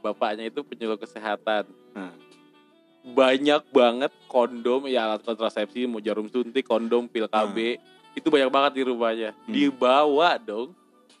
[0.00, 2.13] bapaknya itu penyuluh kesehatan Hmm.
[3.04, 7.76] Banyak banget kondom ya alat kontrasepsi mau jarum suntik kondom pil KB
[8.16, 9.30] itu banyak banget di rumahnya.
[9.36, 9.52] Hmm.
[9.52, 10.72] dibawa dong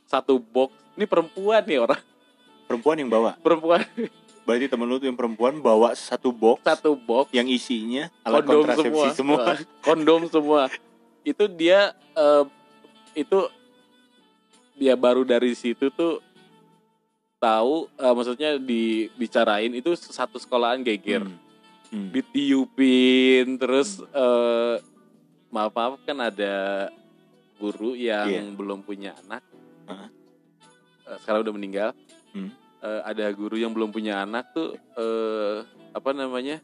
[0.08, 0.72] satu box.
[0.96, 2.00] Ini perempuan nih orang.
[2.64, 3.36] Perempuan yang bawa.
[3.44, 3.84] perempuan.
[4.44, 7.32] Berarti temen lu tuh yang perempuan bawa satu box satu box.
[7.32, 9.44] yang isinya alat kondom kontrasepsi semua, semua.
[9.86, 10.62] kondom semua.
[11.20, 12.44] Itu dia eh,
[13.12, 13.44] itu
[14.80, 16.24] dia baru dari situ tuh
[17.36, 21.28] tahu eh, maksudnya dibicarain itu satu sekolahan geger.
[21.28, 21.43] Hmm.
[21.86, 22.10] Hmm.
[22.10, 24.76] ditiupin terus eh,
[25.48, 26.88] maaf maaf kan ada
[27.56, 28.42] guru yang Iya.
[28.50, 29.44] belum punya anak
[29.84, 30.08] Heeh.
[31.04, 31.90] Eh, sekarang udah meninggal
[32.30, 32.50] Hmm.
[32.78, 36.58] Eh, ada guru yang belum punya anak tuh eh, apa namanya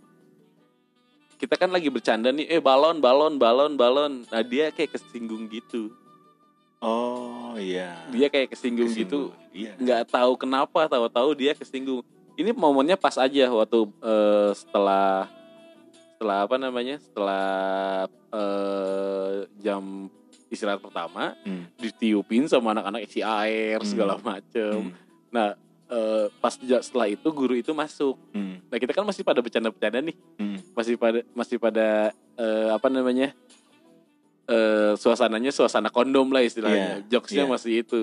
[1.36, 5.88] kita kan lagi bercanda nih eh balon balon balon balon nah dia kayak kesinggung gitu
[6.80, 7.92] Oh iya.
[8.08, 9.32] dia kayak kesinggung, Kesinggung.
[9.32, 9.72] gitu Iya.
[9.76, 12.00] nggak tahu kenapa tahu-tahu dia kesinggung
[12.40, 15.28] ini momennya pas aja waktu eh, setelah
[16.10, 17.46] setelah apa namanya setelah
[18.30, 20.08] eh, jam
[20.48, 21.68] istirahat pertama Hmm.
[21.76, 23.86] ditiupin sama anak-anak isi air Hmm.
[23.86, 24.92] segala macem Hmm.
[25.28, 25.54] nah
[25.86, 28.58] eh, pas setelah itu guru itu masuk Hmm.
[28.66, 30.58] nah kita kan masih pada bercanda-bercanda nih Hmm.
[30.72, 33.30] masih pada masih pada eh, apa namanya
[34.46, 37.50] eh, suasananya suasana kondom lah istilahnya Iya, jokesnya iya.
[37.50, 38.00] masih itu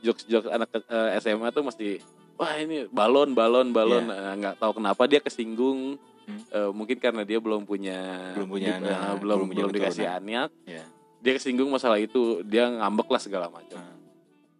[0.00, 2.00] jokes jokes anak eh, SMA tuh masih
[2.38, 4.14] wah ini balon balon balon Iya.
[4.14, 5.98] Nah, nggak tahu kenapa dia kesinggung
[6.28, 6.44] Hmm.
[6.52, 7.96] Eh, mungkin karena dia belum punya
[8.36, 10.84] Belum punya eh, anak, belum belum punya belum dikasih anak Iya.
[11.18, 13.96] dia kesinggung masalah itu dia ngambek lah segala macam Hmm.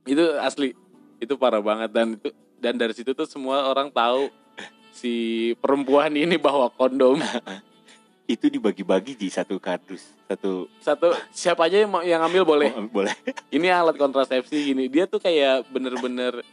[0.09, 0.73] itu asli
[1.19, 4.33] itu parah banget dan itu dan dari situ tuh semua orang tahu
[4.91, 5.13] si
[5.57, 7.21] perempuan ini bawa kondom
[8.27, 10.13] Itu dibagi-bagi di satu kardus.
[10.27, 13.13] Satu satu siapa aja yang mau yang ambil boleh Oh, boleh.
[13.49, 16.45] ini alat kontrasepsi gini dia tuh kayak bener-bener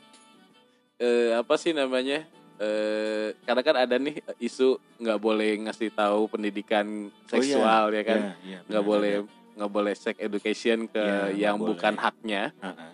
[0.98, 2.24] eh, apa sih namanya
[2.56, 6.88] eh karena kan ada nih isu nggak boleh ngasih tahu pendidikan
[7.26, 9.28] seksual ya kan Iya, iya, nggak benar, boleh ada.
[9.56, 12.00] nggak boleh sex education ke Iya, yang bukan boleh.
[12.02, 12.88] haknya Ha-ha.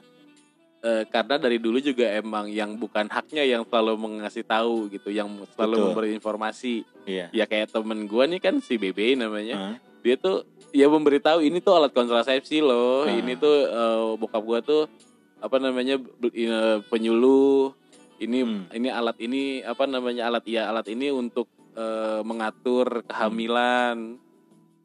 [0.82, 5.30] Eh, karena dari dulu juga emang yang bukan haknya yang selalu mengasih tahu gitu yang
[5.53, 5.86] selalu Betul.
[5.88, 7.30] memberi informasi Iya.
[7.32, 9.76] ya kayak temen gua nih kan si BB namanya Hah?
[10.02, 10.41] dia tuh
[10.72, 13.14] ya memberitahu ini tuh alat kontrasepsi loh Ah.
[13.14, 14.90] ini tuh eh, bokap gua tuh
[15.38, 17.78] apa namanya eh, penyuluh
[18.22, 18.69] ini Hmm.
[18.69, 24.22] ini alat ini apa namanya alat ya alat ini untuk eh, mengatur kehamilan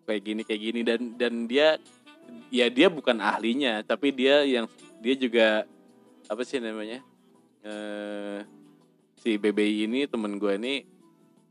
[0.06, 1.76] kayak gini kayak gini dan dan dia
[2.48, 4.66] ya dia bukan ahlinya tapi dia yang
[4.98, 5.66] dia juga
[6.26, 7.02] apa sih namanya
[7.62, 8.40] eh
[9.16, 10.74] si BBI ini temen gue ini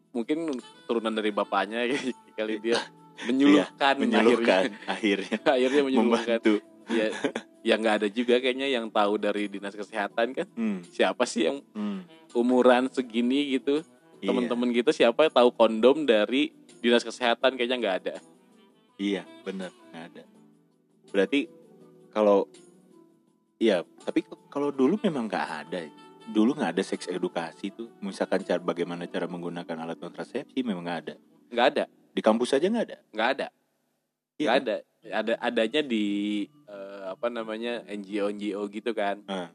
[0.10, 0.56] mungkin
[0.88, 1.84] turunan dari bapaknya
[2.40, 2.80] kali dia
[3.28, 6.54] menyuluhkan Iya, menyuluhkan akhirnya akhirnya, akhirnya menyuluhkan membantu.
[6.90, 7.08] ya
[7.66, 10.86] yang nggak ada juga kayaknya yang tahu dari dinas kesehatan kan Hmm.
[10.86, 12.06] siapa sih yang Hmm.
[12.32, 13.82] umuran segini gitu
[14.22, 14.30] Iya.
[14.30, 18.16] temen-temen kita siapa yang tahu kondom dari dinas kesehatan kayaknya nggak ada
[18.96, 20.24] Iya, benar, nggak ada.
[21.10, 21.52] Berarti
[22.10, 22.48] kalau
[23.56, 25.80] Iya, tapi kalau dulu memang nggak ada.
[26.26, 27.88] Dulu nggak ada seks edukasi tuh.
[28.00, 31.16] Misalkan cara bagaimana cara menggunakan alat kontrasepsi memang nggak ada.
[31.46, 32.98] nggak ada Di kampus aja nggak ada.
[33.12, 33.48] nggak ada
[34.36, 34.64] Iya nggak kan?
[34.64, 34.76] ada
[35.06, 36.04] ada adanya di
[36.66, 39.50] eh, apa namanya NGO NGO gitu kan Ah.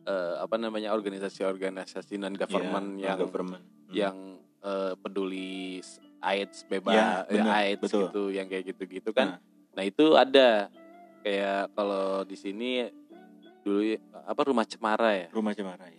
[0.00, 3.64] Eh, apa namanya organisasi-organisasi non government Iya, yang government.
[3.84, 3.94] Hmm.
[3.94, 4.16] yang
[4.58, 5.78] eh, peduli
[6.18, 8.02] AIDS bebas Ya, benar, AIDS betul.
[8.04, 9.38] gitu yang kayak gitu-gitu kan Nah.
[9.72, 10.66] nah itu ada
[11.20, 12.88] kayak kalau di sini
[13.60, 15.96] dulu apa rumah cemara ya Rumah cemara ya.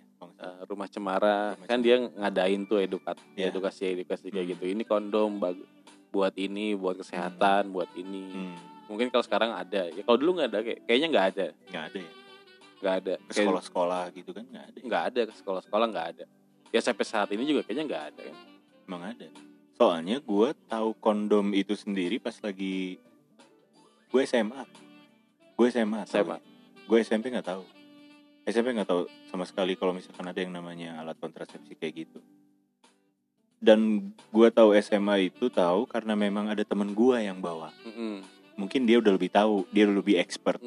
[0.65, 1.85] rumah cemara Rumah kan Cemara.
[1.85, 3.49] dia ngadain tuh edukat Iya.
[3.49, 4.53] edukasi edukasi kayak Hmm.
[4.53, 5.37] gitu ini kondom
[6.09, 8.55] buat ini buat kesehatan buat ini Hmm,
[8.89, 11.99] mungkin kalau sekarang ada ya kalau dulu nggak ada kayak kayaknya nggak ada nggak ada
[12.01, 12.13] ya.
[12.79, 14.75] nggak ada Ke sekolah-sekolah gitu kan nggak ada.
[14.75, 14.83] ya?
[14.89, 16.25] nggak ada ke sekolah-sekolah nggak ada
[16.69, 18.37] ya sampai saat ini juga kayaknya nggak ada kan
[18.89, 19.29] Emang ada.
[19.77, 22.97] Soalnya gue tahu kondom itu sendiri pas lagi
[24.09, 24.65] gue SMA.
[25.53, 26.09] Gue SMA.
[26.09, 26.41] SMA.
[26.89, 27.61] Gue SMP nggak tahu.
[28.49, 32.17] SMP nggak tahu sama sekali kalau misalkan ada yang namanya alat kontrasepsi kayak gitu.
[33.61, 37.69] Dan gue tahu SMA itu tahu karena memang ada temen gue yang bawa.
[37.85, 38.25] Mm-mm.
[38.59, 40.59] Mungkin dia udah lebih tahu, dia udah lebih expert.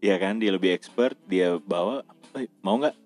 [0.00, 2.00] Iya kan, dia lebih expert, dia bawa.
[2.32, 2.96] "Eh, mau nggak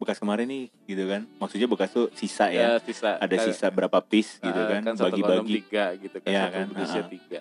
[0.00, 1.28] bekas kemarin nih, gitu kan?
[1.36, 2.78] Maksudnya bekas tuh sisa ya.
[2.78, 3.20] ya sisa.
[3.20, 5.54] Ada Kan- sisa berapa piece gitu eh, kan, satu kondom bagi-bagi.
[5.60, 7.08] tiga gitu kan satu kan, ah.
[7.12, 7.40] tiga.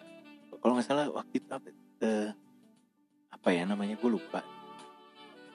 [0.59, 1.67] Kalau nggak salah waktu itu apa,
[2.03, 2.29] eh,
[3.31, 3.95] apa ya namanya?
[3.95, 4.43] Gue lupa.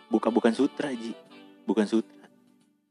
[0.09, 1.13] Buka bukan sutra ji.
[1.69, 2.25] Bukan sutra.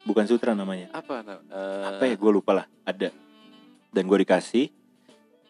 [0.05, 0.93] Bukan sutra namanya.
[0.93, 2.15] Apa eh, apa ya?
[2.19, 2.65] Gue lupa lah.
[2.85, 3.09] Ada.
[3.89, 4.69] Dan gue dikasih.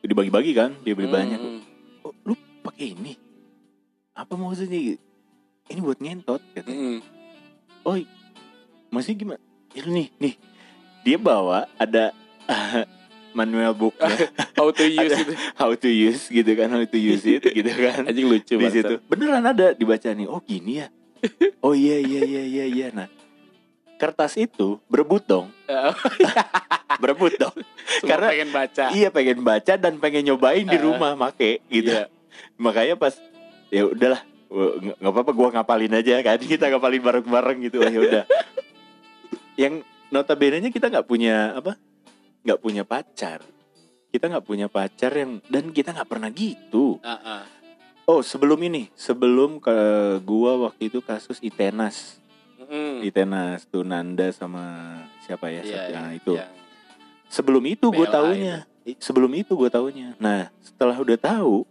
[0.01, 0.71] Dibagi-bagi kan?
[0.87, 1.41] Dia beli mm, banyak
[2.61, 3.13] pakai ini?
[4.11, 4.77] Apa maksudnya
[5.65, 6.97] ini buat ngentot katanya Mm-mm.
[7.83, 7.95] oh
[8.89, 9.41] maksudnya gimana?
[9.71, 10.35] "Ya, nih nih.
[11.01, 12.11] Dia bawa ada
[13.31, 13.95] manual book
[14.59, 15.33] How to use Ada itu.
[15.55, 18.03] how to use gitu kan how to use it gitu kan.
[18.03, 18.99] Anjing lucu di situ.
[19.05, 20.27] Beneran ada dibaca nih.
[20.27, 20.88] Oh gini ya?
[21.59, 22.88] Oh iya iya iya iya iya.
[22.91, 23.07] Nah
[23.95, 25.47] kertas itu berebut dong.
[26.97, 27.55] Berebut dong.
[28.03, 28.85] Karena karena pengen baca.
[28.91, 30.83] iya pengen baca dan pengen nyobain di Ah.
[30.83, 31.93] rumah make gitu.
[31.93, 32.11] Iya.
[32.55, 33.15] Makanya pas
[33.69, 34.21] ya udahlah
[34.99, 38.23] nggak apa-apa gua ngapalin aja kan kita ngapalin bareng-bareng gitu oh, ya udah.
[39.55, 41.79] Yang notabene nya kita nggak punya apa
[42.43, 43.39] nggak punya pacar.
[44.11, 46.99] Kita nggak punya pacar yang dan kita nggak pernah gitu.
[46.99, 47.43] Ah, ah.
[48.03, 49.75] oh sebelum ini sebelum ke
[50.23, 52.19] gua waktu itu kasus Itenas.
[52.71, 53.03] Mm.
[53.03, 54.63] Itenas tuh Nanda sama
[55.23, 56.33] siapa ya Iya, satu- iya, nah, itu.
[56.39, 56.55] yang-
[57.27, 60.15] sebelum itu gue taunya I- sebelum itu gue taunya.
[60.19, 61.63] Nah setelah udah tahu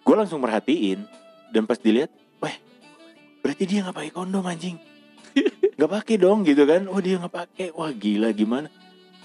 [0.00, 1.04] gue langsung merhatiin
[1.50, 2.10] dan pas dilihat
[2.40, 2.56] weh
[3.40, 4.76] berarti dia nggak pakai kondom anjing?
[5.80, 6.84] Nggak pakai dong gitu kan.
[6.92, 7.66] Oh dia nggak pakai.
[7.72, 8.68] Wah gila gimana?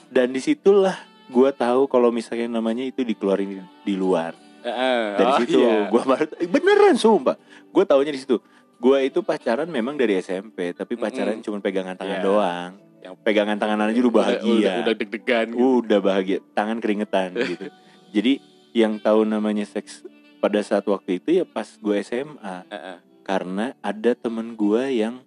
[0.08, 0.96] Dan di situlah
[1.28, 4.32] gue tahu kalau misalnya namanya itu dikeluarin di luar.
[4.64, 5.92] Ah, dari oh, situ iya.
[5.92, 7.36] gue baru beneran sumpah.
[7.76, 8.40] Gue taunya di situ.
[8.80, 11.46] Gue itu pacaran memang dari SMP tapi pacaran Mm-mm.
[11.46, 12.26] cuma pegangan tangan Iya.
[12.26, 12.72] doang.
[13.04, 14.40] Yang pegangan tangan aja udah bahagia.
[14.40, 15.68] Udah, udah, udah deg-degan gitu.
[15.84, 16.38] udah bahagia.
[16.56, 17.68] Tangan keringetan gitu.
[18.16, 18.34] Jadi
[18.72, 22.98] yang tahu namanya seks pada saat waktu itu ya pas gue SMA Ah, ah.
[23.22, 25.22] karena ada temen gue yang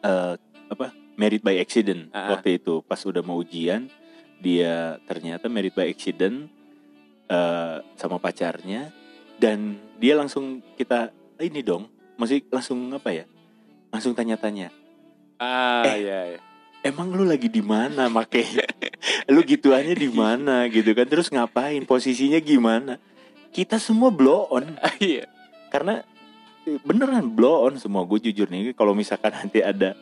[0.00, 0.34] eh,
[0.66, 2.28] apa married by accident Ah, ah.
[2.36, 2.82] waktu itu.
[2.82, 3.88] Pas udah mau ujian
[4.36, 6.48] dia ternyata married by accident
[7.26, 8.92] eh, sama pacarnya.
[9.36, 13.24] Dan dia langsung kita ini dong masih langsung apa ya?
[13.88, 14.72] Langsung tanya-tanya.
[15.36, 16.40] Ah, Eh, iya, iya.
[16.82, 18.40] emang lu lagi di mana make
[19.32, 20.64] lu gituannya di mana?
[20.66, 21.04] Gitu kan.
[21.04, 21.84] Terus ngapain?
[21.84, 22.96] Posisinya gimana
[23.56, 24.76] kita semua blow on.
[25.00, 25.24] Iya.
[25.66, 26.04] karena
[26.62, 28.04] eh, beneran blow on semua.
[28.04, 29.96] Gue jujur nih kalau misalkan nanti ada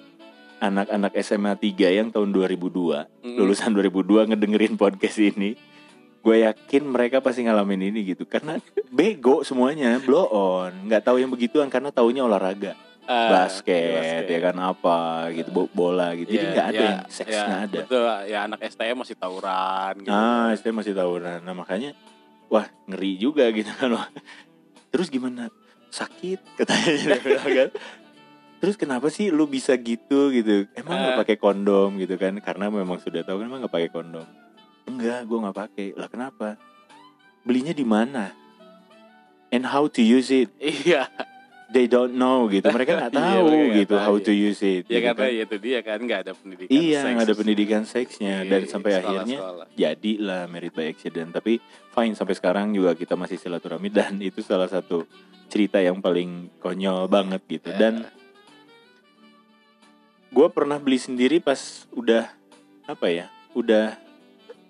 [0.58, 3.36] anak-anak SMA 3 yang tahun 2002 Mm.
[3.36, 5.54] lulusan 2002 ngedengerin podcast ini
[6.20, 8.24] gue yakin mereka pasti ngalamin ini gitu.
[8.24, 8.56] Karena
[8.88, 10.72] bego semuanya blow on.
[10.84, 12.74] Nggak tahu yang begituan karena taunya olahraga.
[13.04, 16.32] Ah, basket, ya kan apa gitu bo- bola gitu.
[16.32, 17.78] Jadi Iya, nggak ada iya, yang seks iya, nggak ada.
[17.84, 20.08] Betul, ya anak STM masih tawuran gitu.
[20.08, 21.38] ah saya masih tawuran.
[21.38, 21.92] Nah makanya
[22.54, 24.06] wah ngeri juga gitu kan wah.
[24.88, 25.50] terus gimana?
[25.90, 26.94] Sakit katanya.
[27.10, 27.70] Dia bilang kan.
[28.62, 30.70] Terus kenapa sih lu bisa gitu gitu?
[30.72, 31.20] Emang nggak Ah.
[31.20, 32.38] pakai kondom gitu kan?
[32.38, 34.26] Karena memang sudah tahu kan emang nggak pakai kondom.
[34.86, 35.88] Enggak gue nggak pakai.
[35.92, 36.54] Lah kenapa?
[37.42, 38.30] Belinya di mana?
[39.50, 40.50] And how to use it?
[40.58, 41.10] Iya,
[41.74, 44.22] they don't know gitu mereka nggak Iya, tahu mereka nggak gitu tahu, how iya.
[44.22, 45.42] to use it ya gitu karena kan.
[45.42, 46.70] itu dia kan nggak ada pendidikan.
[46.72, 49.20] iya seks nggak ada di- pendidikan seksnya di dan sampai sekolah-sekolah.
[49.20, 49.38] akhirnya
[49.74, 51.58] jadilah married by accident tapi
[51.90, 55.02] fine sampai sekarang juga kita masih silaturahmi dan itu salah satu
[55.46, 57.78] cerita yang paling konyol banget gitu Ya.
[57.80, 57.94] dan
[60.30, 61.58] gue pernah beli sendiri pas
[61.90, 62.26] udah
[62.84, 63.94] apa ya udah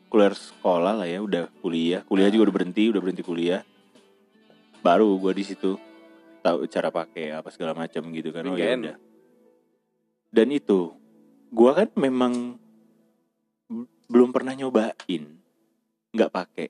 [0.06, 3.64] keluar sekolah lah ya udah kuliah kuliah juga udah berhenti udah berhenti kuliah
[4.78, 5.80] baru gue di situ
[6.44, 8.44] tahu cara pakai apa segala macam gitu kan.
[8.44, 8.96] Oh ya udah.
[10.28, 10.92] Dan itu
[11.48, 12.60] gue kan memang
[14.04, 15.24] belum pernah nyobain
[16.12, 16.68] nggak pakai.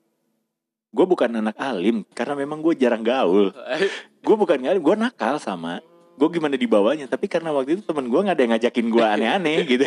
[0.94, 3.50] Gue bukan anak alim karena memang gue jarang gaul.
[4.24, 5.82] Gue bukan alim gue nakal sama.
[6.16, 9.58] Gue gimana dibawanya tapi karena waktu itu temen gue nggak ada yang ngajakin gue aneh-aneh
[9.74, 9.84] gitu.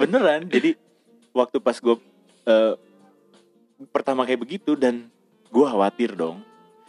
[0.00, 0.74] Beneran jadi
[1.36, 1.94] waktu pas gue
[2.48, 2.74] eh,
[3.92, 5.12] pertama kayak begitu dan
[5.52, 6.40] gue khawatir dong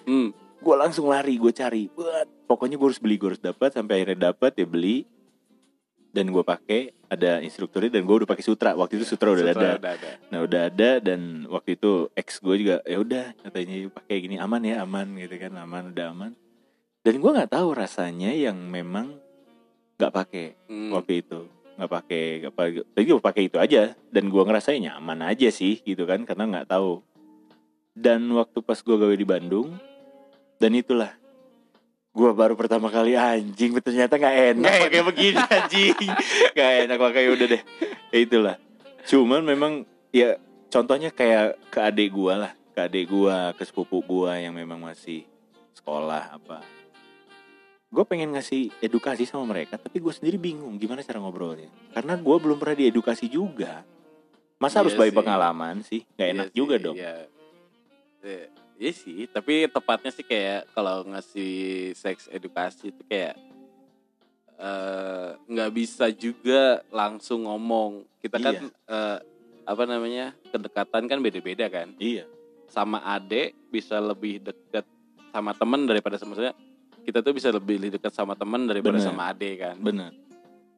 [0.07, 1.89] Hmm, gue langsung lari gue cari.
[1.93, 2.47] Buat.
[2.47, 5.05] Pokoknya gue harus beli gue harus dapat sampai akhirnya dapat ya beli.
[6.07, 8.73] Dan gue pakai ada instrukturnya dan gue udah pakai sutra.
[8.73, 9.79] Waktu itu sutra udah setelah ada.
[9.79, 10.11] udah ada.
[10.33, 14.61] nah udah ada dan waktu itu ex gue juga ya udah katanya pakai gini aman
[14.65, 16.31] ya aman gitu kan aman udah aman.
[17.05, 19.15] Dan gue nggak tahu rasanya yang memang
[19.95, 20.89] nggak pakai Hmm.
[20.91, 21.45] waktu itu.
[21.77, 23.83] Nggak pakai nggak pakai tapi gue pakai itu aja.
[24.09, 27.05] Dan gue ngerasain nyaman aja sih gitu kan karena nggak tahu.
[27.93, 29.77] Dan waktu pas gue gawe di Bandung
[30.57, 31.13] dan itulah
[32.17, 35.93] gue baru pertama kali anjing ternyata nggak enak pakai begini anjing.
[36.57, 37.61] Nggak enak pakai udah deh.
[38.09, 38.55] Ya itulah.
[39.05, 40.41] Cuman memang ya
[40.73, 42.57] contohnya kayak ke adik gue lah.
[42.73, 45.29] Ke adik gue ke sepupu gue yang memang masih
[45.77, 46.65] sekolah apa.
[47.93, 51.69] Gue pengen ngasih edukasi sama mereka tapi gue sendiri bingung gimana cara ngobrolnya.
[51.93, 53.85] Karena gue belum pernah diedukasi juga.
[54.57, 55.17] Masa harus Iya bayi sih.
[55.21, 56.01] pengalaman sih?
[56.17, 56.95] Nggak enak Iya juga sih, dong.
[56.97, 57.17] Iya.
[58.77, 61.53] Iya sih, tapi tepatnya sih kayak kalau ngasih
[61.97, 63.33] seks edukasi itu kayak
[64.57, 68.05] eh, nggak bisa juga langsung ngomong.
[68.21, 68.69] Kita kan Iya.
[68.69, 69.17] eh,
[69.67, 71.91] apa namanya kedekatan kan beda-beda kan.
[71.99, 72.23] iya
[72.67, 74.85] Sama adek bisa lebih deket
[75.31, 76.55] sama temen daripada sama maksudnya
[77.03, 79.07] kita tuh bisa lebih dekat sama temen daripada Bener.
[79.07, 79.75] sama adek kan.
[79.77, 80.11] benar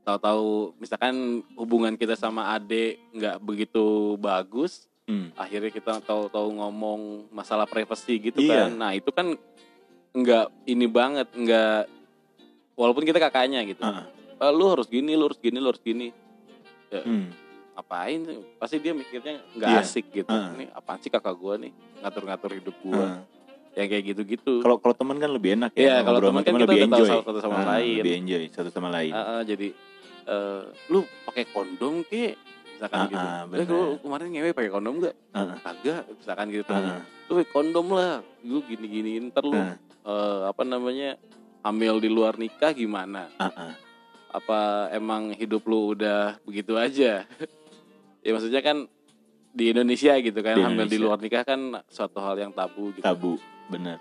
[0.03, 1.15] tahu-tahu misalkan
[1.53, 5.33] hubungan kita sama adik nggak begitu bagus Hmm.
[5.33, 7.01] akhirnya kita tahu-tahu ngomong
[7.33, 8.69] masalah privasi gitu Iya.
[8.69, 9.33] kan nah itu kan
[10.11, 11.89] nggak ini banget nggak
[12.73, 14.05] walaupun kita kakaknya gitu "Ah,
[14.53, 16.13] lu harus gini lu harus gini lu harus gini
[16.93, 17.25] hmm.
[17.73, 18.21] ngapain
[18.55, 19.81] pasti dia mikirnya nggak Iya.
[19.81, 20.53] asik gitu Ah.
[20.53, 23.17] ini apaan sih kakak gua nih ngatur-ngatur hidup gua Ah.
[23.73, 25.95] yang kayak gitu-gitu Kalau kalau teman kan lebih enak Iya, ya.
[26.01, 27.97] kalau ngobrol sama teman kan kita lebih udah tahu satu sama Ah, lain.
[27.97, 29.13] Lebih enjoy satu sama lain.
[29.13, 29.67] Ah, ah, jadi
[30.27, 32.37] eh, lu pakai kondom ke
[32.79, 33.67] misalkan Ah, gitu ah, eh bener.
[33.67, 35.57] lu kemarin ngewe pakai kondom gak Ah, ah.
[35.61, 37.01] kagak misalkan gitu Ah, ah.
[37.27, 39.75] lu pakai kondom lah lu gini gini ntar lu Ah.
[40.01, 41.19] eh, apa namanya
[41.59, 43.73] hamil di luar nikah gimana Ah, ah.
[44.31, 47.27] apa emang hidup lu udah begitu aja
[48.23, 48.87] ya maksudnya kan
[49.49, 51.03] di Indonesia gitu kan Di hamil di Indonesia.
[51.03, 53.35] luar nikah kan suatu hal yang tabu gitu Tabu,
[53.67, 53.99] benar.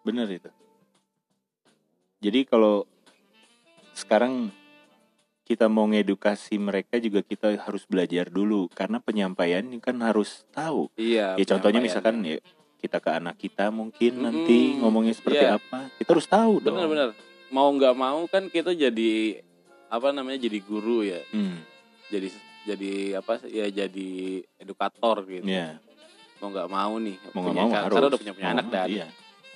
[0.00, 0.48] Benar itu.
[2.20, 2.88] Jadi kalau
[3.92, 4.48] sekarang
[5.50, 10.86] kita mau ngedukasi mereka juga kita harus belajar dulu karena penyampaian ini kan harus tahu.
[10.94, 12.38] iya Ya contohnya misalkan ya
[12.78, 14.24] kita ke anak kita mungkin Mm-mm.
[14.24, 15.58] nanti ngomongnya seperti Iya.
[15.58, 15.90] apa.
[15.92, 16.70] Kita harus tahu dong.
[16.72, 17.10] bener-bener
[17.50, 19.42] mau nggak mau kan kita jadi
[19.90, 21.58] apa namanya jadi guru ya Hmm,
[22.06, 22.30] jadi
[22.62, 24.10] jadi apa ya jadi
[24.54, 25.82] edukator gitu ya.
[26.38, 28.06] mau nggak mau nih Mau nggak punya- mau karena harus.
[28.06, 29.06] udah punya punya Mau anak dan iya.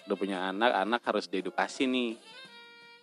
[0.04, 2.18] udah punya anak anak harus diedukasi nih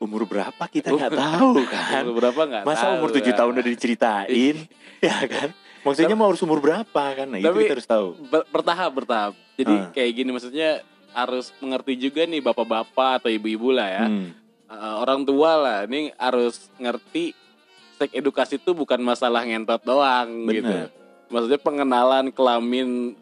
[0.01, 2.01] Umur berapa kita nggak tahu kan?
[2.03, 3.33] Umur berapa nggak Masa tahu, umur 7 kan.
[3.37, 4.55] tahun udah diceritain?
[5.05, 5.49] ya kan?
[5.81, 7.25] Maksudnya mau harus umur berapa kan?
[7.25, 8.07] Nah, itu Tapi- kita harus tahu.
[8.23, 9.89] Ber- bertahap bertahap jadi Ah.
[9.91, 14.29] kayak gini maksudnya harus mengerti juga nih bapak-bapak atau ibu-ibu lah ya Hmm,
[14.65, 17.35] Eh, orang tua lah ini harus ngerti
[17.93, 20.87] seks edukasi itu bukan masalah ngentot doang gitu Bener.
[21.27, 23.19] maksudnya pengenalan kelamin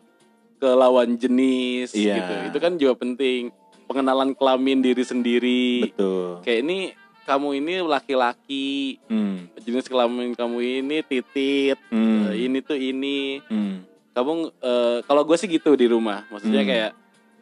[0.56, 2.16] ke lawan jenis Iya.
[2.16, 3.50] gitu itu kan juga penting
[3.90, 5.90] pengenalan kelamin diri sendiri.
[5.90, 6.46] Betul.
[6.46, 6.78] kayak ini
[7.26, 9.02] kamu ini laki-laki.
[9.06, 11.78] Hmm, jenis kelamin kamu ini titit.
[11.90, 13.42] Hmm, eh, ini tuh ini.
[13.46, 13.82] Hmm,
[14.14, 16.26] kamu eh, kalau gue sih gitu di rumah.
[16.28, 16.70] Maksudnya Hmm.
[16.70, 16.92] kayak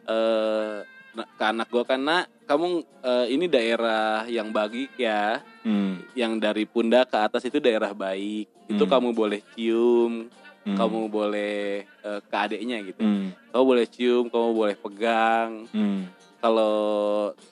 [0.06, 0.76] eh
[1.10, 2.66] na- ke anak gue kan nak kamu
[3.02, 5.40] eh, ini daerah yang bagi ya.
[5.60, 8.48] Hmm, yang dari pundak ke atas itu daerah baik.
[8.66, 8.90] Itu Hmm.
[8.90, 10.32] kamu boleh cium.
[10.64, 13.00] Hmm, kamu boleh eh, ke adiknya gitu.
[13.00, 15.64] Hmm, kamu boleh cium kamu boleh pegang.
[15.70, 16.04] Hmm,
[16.38, 16.74] kalau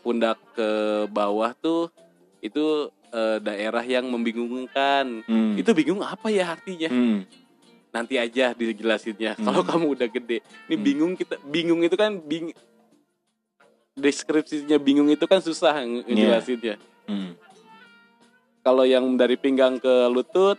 [0.01, 0.71] pundak ke
[1.09, 1.91] bawah tuh
[2.39, 5.23] itu eh, daerah yang membingungkan.
[5.25, 6.87] Hmm, itu bingung apa ya artinya?
[6.87, 7.25] Hmm,
[7.91, 9.35] nanti aja dijelasinnya.
[9.35, 9.45] Hmm.
[9.45, 10.39] kalau kamu udah gede.
[10.67, 10.85] Ini Hmm.
[10.85, 12.53] bingung kita bingung itu kan bing
[13.95, 16.05] deskripsinya bingung itu kan susah Iya.
[16.05, 16.77] ngejelasinnya.
[17.07, 17.33] Hmm,
[18.61, 20.59] kalau yang dari pinggang ke lutut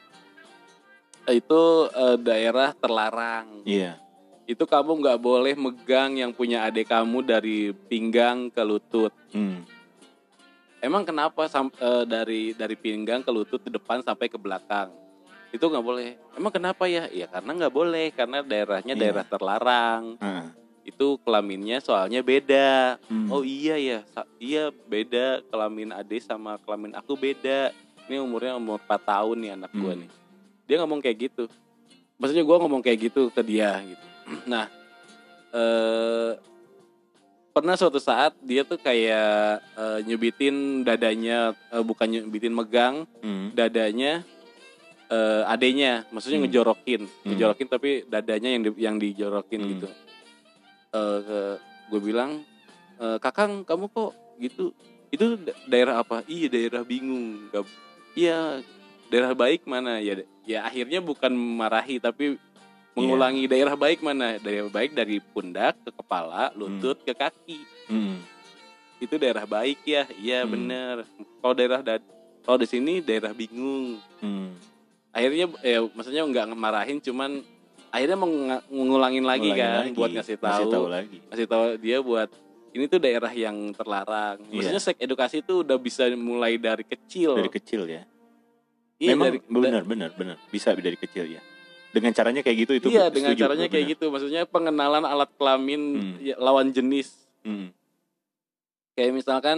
[1.27, 3.61] itu eh, daerah terlarang.
[3.61, 3.99] Iya,
[4.47, 7.57] itu kamu nggak boleh megang yang punya adik kamu dari
[7.91, 9.11] pinggang ke lutut.
[9.29, 9.67] Hmm,
[10.79, 14.87] emang kenapa sam- eh, dari dari pinggang ke lutut di depan sampai ke belakang?
[15.51, 16.15] Itu nggak boleh.
[16.33, 17.07] Emang kenapa ya?
[17.09, 19.01] Ya karena nggak boleh karena daerahnya Iya.
[19.01, 20.15] daerah terlarang.
[20.17, 20.47] Ah,
[20.83, 22.95] itu kelaminnya soalnya beda.
[23.05, 23.99] Hmm, oh iya ya
[24.39, 25.43] iya beda.
[25.45, 27.75] Kelamin ade sama kelamin aku beda.
[28.07, 30.07] Ini umurnya umur 4 tahun nih anak gua Hmm.
[30.07, 30.11] nih.
[30.63, 31.51] Dia ngomong kayak gitu.
[32.15, 34.07] Maksudnya gua ngomong kayak gitu ke dia gitu
[34.45, 34.65] nah
[35.49, 36.31] eh
[37.51, 44.21] pernah suatu saat dia tuh kayak eh, nyubitin dadanya eh, bukan nyubitin megang hmm, dadanya
[45.07, 46.45] eh, adenya maksudnya Hmm.
[46.45, 47.01] ngejorokin.
[47.07, 47.27] Hmm.
[47.27, 49.69] ngejorokin tapi dadanya yang di, yang dijorokin Hmm.
[49.73, 49.87] gitu.
[50.93, 51.55] Eh
[51.87, 52.43] gue bilang
[52.99, 54.75] "Eh, kakang kamu kok gitu?
[55.07, 56.21] Itu da- daerah apa?
[56.27, 57.47] Iya daerah bingung.
[57.49, 57.63] Gak,
[58.13, 58.59] iya
[59.07, 59.97] daerah baik mana?
[59.97, 62.35] Ya ya akhirnya bukan marahi tapi
[62.97, 68.17] mengulangi daerah baik mana daerah baik dari pundak ke kepala lutut ke kaki hmm,
[68.97, 70.51] itu daerah baik ya iya Hmm.
[70.51, 70.95] bener
[71.37, 72.01] kalau daerah da-
[72.41, 74.49] kalau di sini daerah bingung hmm.
[75.11, 77.45] akhirnya ya maksudnya nggak ngemarahin cuman
[77.87, 81.17] akhirnya menga- ngulangin lagi Ngulangin kan lagi, buat ngasih ngasih tahu tahu lagi.
[81.23, 82.29] ngasih tahu dia buat
[82.69, 84.53] ini tuh daerah yang terlarang Iya.
[84.53, 88.03] maksudnya seks edukasi itu udah bisa mulai dari kecil Dari kecil ya.
[88.97, 90.37] iya Memang dari benar, benar, benar.
[90.47, 91.41] Bisa dari kecil ya.
[91.97, 95.81] Dengan caranya kayak gitu itu iya dengan setuju, caranya kayak gitu maksudnya pengenalan alat kelamin
[95.97, 96.15] Hmm.
[96.19, 97.09] ya, lawan jenis
[97.41, 97.73] Hmm,
[98.93, 99.57] kayak misalkan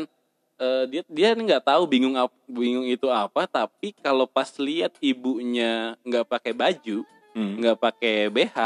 [0.55, 5.95] eh, dia dia nggak tahu bingung ap- bingung itu apa tapi kalau pas lihat ibunya
[6.01, 7.03] nggak pakai baju
[7.33, 7.53] hmm.
[7.57, 8.57] nggak pakai BH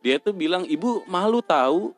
[0.00, 1.92] dia tuh bilang ibu malu tahu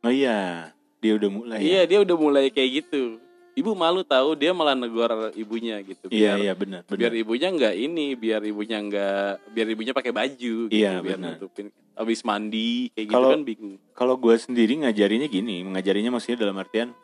[0.00, 1.58] Oh iya, dia udah mulai.
[1.60, 1.86] iya ya?
[1.86, 3.20] dia udah mulai kayak gitu
[3.60, 7.74] ibu malu tahu dia malah negor ibunya gitu Iya, biar iya benar, biar ibunya nggak
[7.76, 11.36] ini biar ibunya nggak biar ibunya pakai baju gitu Iya, biar benar.
[11.36, 16.40] nutupin habis mandi kayak gitu Kalau- kan bingung Kalau gue sendiri ngajarinya gini, mengajarinya maksudnya
[16.40, 16.96] dalam artian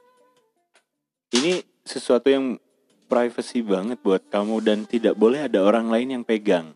[1.30, 2.56] ini sesuatu yang
[3.04, 6.72] privacy banget buat kamu dan tidak boleh ada orang lain yang pegang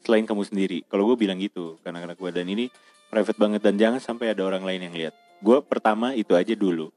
[0.00, 0.78] selain kamu sendiri.
[0.88, 2.72] Kalau gue bilang gitu, karena anak gue dan ini
[3.06, 5.14] private banget dan jangan sampai ada orang lain yang lihat.
[5.38, 6.88] Gue pertama itu aja dulu,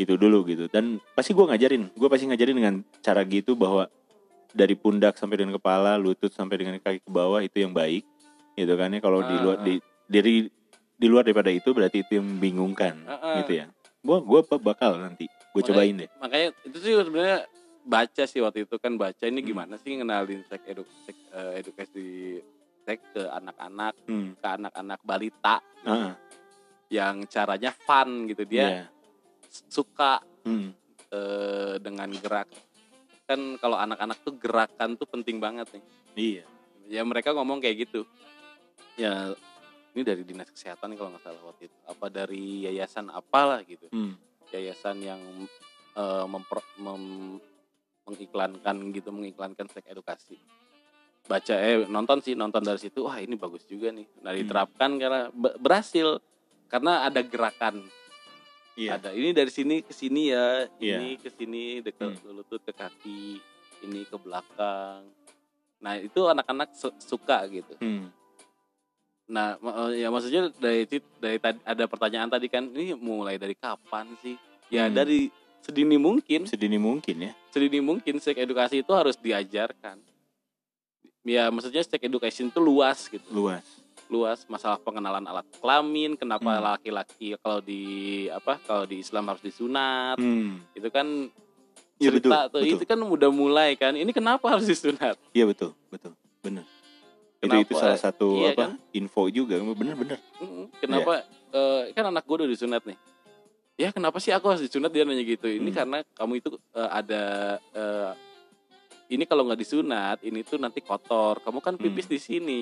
[0.00, 0.64] itu dulu gitu.
[0.66, 3.84] Dan pasti gue ngajarin, gue pasti ngajarin dengan cara gitu bahwa
[4.50, 8.02] dari pundak sampai dengan kepala, lutut sampai dengan kaki ke bawah itu yang baik,
[8.56, 8.98] gitu kan ya.
[8.98, 9.74] Kalau di luar Ah, di
[10.06, 10.34] dari
[10.96, 13.36] di luar daripada itu berarti itu yang membingungkan, Ah, ah.
[13.44, 13.66] gitu ya.
[14.00, 16.08] Gue gue bakal nanti gue cobain deh.
[16.16, 17.42] makanya itu sih sebenarnya
[17.80, 19.48] baca sih waktu itu kan baca ini Hmm.
[19.50, 22.06] gimana sih ngenalin seks edu, seks, eh, edukasi
[22.86, 24.34] seks ke anak-anak Hmm.
[24.36, 26.14] ke anak-anak balita Ah,
[26.86, 28.84] yang caranya fun gitu dia iya.
[29.50, 30.72] Suka Hmm.
[31.10, 32.46] eh, dengan gerak.
[33.26, 35.84] Kan kalau anak-anak tuh gerakan tuh penting banget nih.
[36.16, 36.44] Iya.
[36.90, 38.02] ya mereka ngomong kayak gitu.
[38.94, 39.30] Ya.
[39.90, 41.76] Ini dari dinas kesehatan kalau nggak salah waktu itu.
[41.84, 43.86] Apa dari yayasan apalah gitu.
[43.90, 44.14] Hmm.
[44.50, 45.20] yayasan yang
[45.92, 47.38] eh, memper- mem-
[48.02, 50.34] mengiklankan gitu mengiklankan seks edukasi.
[51.22, 53.06] Baca eh nonton sih nonton dari situ.
[53.06, 54.06] Wah ini bagus juga nih.
[54.20, 54.40] Nah Hmm.
[54.40, 56.18] diterapkan karena be- berhasil.
[56.66, 57.82] Karena ada gerakan
[58.80, 58.96] Iya.
[58.96, 60.96] ada ini dari sini ke sini ya Iya.
[60.96, 62.32] ini ke sini dekat Hmm.
[62.32, 63.36] lutut ke kaki
[63.82, 65.04] ini ke belakang
[65.76, 68.08] nah itu anak-anak su- suka gitu Hmm.
[69.26, 73.52] nah ma- eh, ya maksudnya dari dari tadi ada pertanyaan tadi kan ini mulai dari
[73.54, 74.34] kapan sih
[74.68, 74.94] ya Hmm.
[74.94, 75.28] dari
[75.60, 77.32] sedini mungkin Sedini mungkin ya.
[77.50, 80.00] sedini mungkin seks edukasi itu harus diajarkan
[81.22, 83.62] ya maksudnya seks education itu luas gitu Luas.
[84.10, 86.64] Luas masalah pengenalan alat kelamin kenapa Hmm.
[86.66, 87.82] laki-laki kalau di
[88.28, 90.58] apa kalau di Islam harus disunat Hmm.
[90.74, 91.06] itu kan
[91.96, 92.32] Iya betul.
[92.32, 92.74] cerita tuh betul.
[92.74, 96.12] itu kan udah mulai kan ini kenapa harus disunat Iya betul, betul.
[96.40, 96.64] Benar.
[97.38, 98.60] Itu itu salah satu Iya apa?
[98.66, 98.70] kan?
[98.90, 99.56] Info juga.
[99.60, 100.18] Bener-bener.
[100.76, 102.98] Kenapa eh, kan anak gue udah disunat nih
[103.76, 105.78] ya kenapa sih aku harus disunat dia nanya gitu ini Hmm.
[105.78, 107.22] karena kamu itu eh, ada
[107.72, 108.10] eh,
[109.08, 112.12] ini kalau nggak disunat ini tuh nanti kotor kamu kan pipis Hmm.
[112.12, 112.60] di sini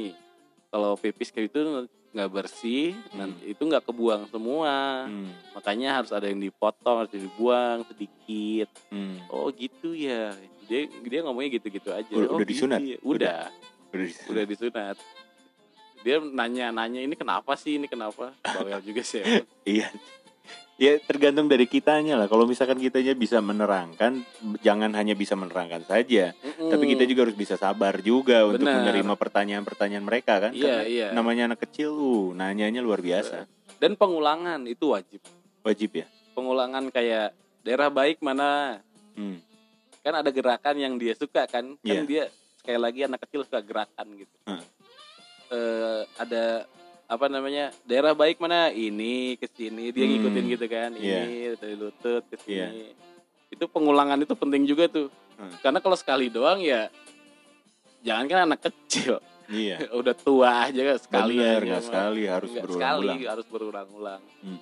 [0.69, 1.61] kalau pipis kayak itu
[2.09, 3.19] nggak bersih Hmm.
[3.21, 5.29] nanti itu nggak kebuang semua Hmm.
[5.53, 9.21] makanya harus ada yang dipotong harus dibuang sedikit Hmm.
[9.29, 10.33] oh gitu ya
[10.65, 12.81] dia dia ngomongnya gitu-gitu aja Udah- oh, udah gitu disunat?
[12.81, 12.99] ya.
[13.03, 13.41] udah
[13.89, 14.97] Udah di- udah disunat
[15.99, 19.19] dia nanya-nanya ini kenapa sih ini kenapa bawel juga sih.
[19.67, 19.91] Iya.
[20.79, 22.31] Ya tergantung dari kitanya lah.
[22.31, 24.23] Kalau misalkan kitanya bisa menerangkan,
[24.63, 26.71] jangan hanya bisa menerangkan saja, Mm-mm.
[26.71, 28.87] tapi kita juga harus bisa sabar juga untuk Benar.
[28.87, 30.55] menerima pertanyaan-pertanyaan mereka kan.
[30.55, 31.07] Iya, Karena iya.
[31.11, 33.51] Namanya anak kecil, uh, nanyanya luar biasa.
[33.79, 35.23] dan pengulangan itu wajib
[35.61, 36.07] Wajib ya.
[36.33, 37.31] pengulangan kayak
[37.61, 38.79] daerah baik mana
[39.15, 39.39] Hmm.
[40.01, 42.03] kan ada gerakan yang dia suka kan kan Iya.
[42.05, 42.23] dia
[42.57, 44.63] sekali lagi anak kecil suka gerakan gitu Hmm.
[45.49, 46.67] Eh, ada
[47.09, 50.13] apa namanya daerah baik mana ini ke sini dia Hmm.
[50.15, 52.93] ngikutin gitu kan ini dari lutut ke sini
[53.49, 55.55] itu pengulangan itu penting juga tuh Hmm.
[55.59, 56.93] karena kalau sekali doang ya
[58.01, 59.81] jangan kan anak kecil Iya.
[59.99, 63.17] udah tua aja kan sekali Bener, aja sekali harus berulang-ulang.
[63.17, 64.61] sekali harus berulang-ulang Hmm.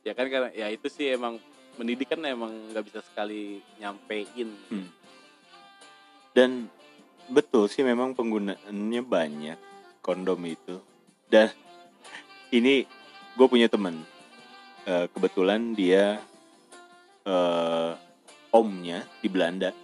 [0.00, 1.40] ya kan karena ya itu sih emang
[1.74, 4.88] mendidik kan emang nggak bisa sekali nyampein Hmm.
[6.30, 6.68] Dan
[7.26, 9.58] betul sih memang penggunaannya banyak
[10.00, 10.78] kondom itu.
[11.26, 11.50] Dan
[12.50, 12.86] ini
[13.38, 14.02] gue punya teman,
[14.88, 16.16] Eh, kebetulan dia
[17.28, 17.92] eh,
[18.50, 19.76] omnya di Belanda,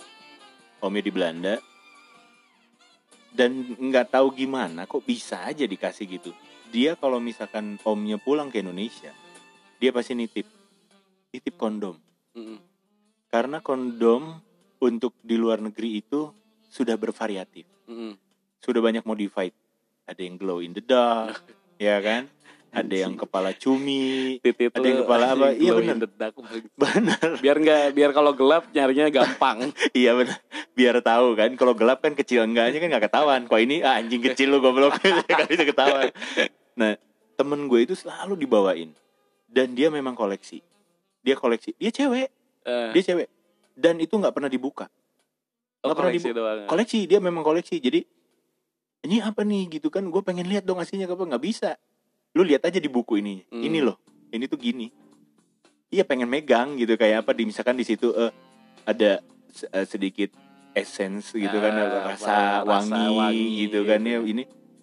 [0.80, 1.54] omnya di Belanda,
[3.36, 6.32] dan nggak tahu gimana kok bisa aja dikasih gitu.
[6.72, 9.12] Dia kalau misalkan omnya pulang ke Indonesia,
[9.76, 10.48] dia pasti nitip,
[11.30, 12.00] nitip kondom
[12.32, 12.58] Mm-mm.
[13.28, 14.40] karena kondom
[14.80, 16.32] untuk di luar negeri itu
[16.72, 18.16] sudah bervariatif, Mm-mm.
[18.64, 19.52] sudah banyak modified.
[20.08, 21.44] Ada yang glow in the dark,
[21.78, 22.32] ya kan?
[22.76, 25.46] Ada yang kepala cumi, titit Ada yang kepala apa?
[25.50, 25.96] Iya, banget.
[26.76, 27.28] benar.
[27.40, 30.36] biar nggak biar kalau gelap nyarinya gampang iya benar.
[30.70, 33.40] Biar tahu kan, kalau gelap kan kecil enggaknya kan nggak ketahuan.
[33.44, 36.12] Kok ini ah, anjing kecil lu goblok, kan bisa ketahuan.
[36.74, 37.00] Nah,
[37.32, 38.92] temen gue itu selalu dibawain,
[39.46, 40.60] dan dia memang koleksi.
[41.20, 42.28] Dia koleksi, dia cewek,
[42.62, 43.28] Eh, dia cewek,
[43.72, 44.84] dan itu nggak pernah dibuka.
[45.80, 46.66] oh, nggak pernah koleksi dibu- doang.
[46.66, 48.00] koleksi dia memang koleksi jadi
[49.00, 51.78] ini apa nih gitu kan gue pengen lihat dong aslinya apa nggak bisa
[52.36, 53.62] lu lihat aja di buku ini Hmm.
[53.62, 53.96] ini loh
[54.28, 54.92] ini tuh gini
[55.88, 58.28] iya pengen megang gitu kayak apa di misalkan di situ eh,
[58.84, 59.24] ada
[59.66, 60.30] eh, sedikit
[60.72, 64.28] essence gitu kan Ah, rasa, rasa wangi, wangi gitu kan ya gitu.
[64.28, 64.42] ini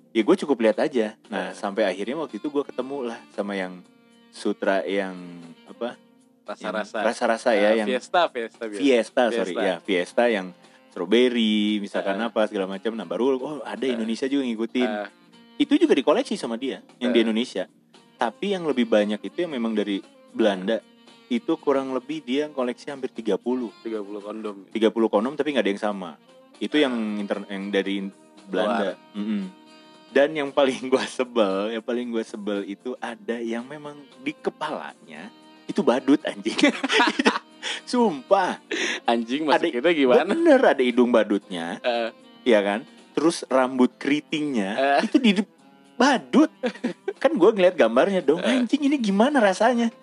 [0.10, 1.54] ya gue cukup lihat aja nah Ah.
[1.54, 3.86] sampai akhirnya waktu itu gue ketemu lah sama yang
[4.30, 5.14] sutra yang
[5.64, 5.94] apa
[6.44, 8.82] rasa-rasa rasa-rasa ya Eh, yang fiesta fiesta biasa.
[8.82, 9.62] Fiesta, sorry Fiesta.
[9.64, 10.48] ya Fiesta yang
[10.90, 12.26] strawberry misalkan Eh.
[12.26, 15.08] apa segala macam nah baru oh ada Indonesia juga ngikutin Eh,
[15.56, 17.24] itu juga dikoleksi sama dia yang di Eh.
[17.24, 17.66] Indonesia.
[18.14, 20.00] Tapi yang lebih banyak itu yang memang dari
[20.30, 20.80] Belanda
[21.28, 23.38] itu kurang lebih dia koleksi hampir 30
[23.82, 23.82] 30
[24.20, 24.58] kondom.
[24.68, 24.74] 30
[25.10, 26.12] kondom tapi nggak ada yang sama.
[26.58, 28.06] Itu yang inter yang dari
[28.44, 28.96] Belanda.
[29.14, 29.44] Mm-mm.
[30.10, 35.34] dan yang paling gua sebel yang paling gua sebel itu ada yang memang di kepalanya
[35.66, 36.54] itu badut anjing.
[37.84, 38.60] Sumpah.
[39.04, 40.24] Anjing Ada- masuk kita gimana?
[40.28, 41.80] bener ada hidung badutnya.
[41.80, 42.10] Eh,
[42.46, 45.02] ya kan terus rambut keritingnya Eh.
[45.06, 45.32] itu di
[45.94, 46.50] badut
[47.16, 48.50] kan gue ngeliat gambarnya dong Eh.
[48.60, 49.94] anjing ini gimana rasanya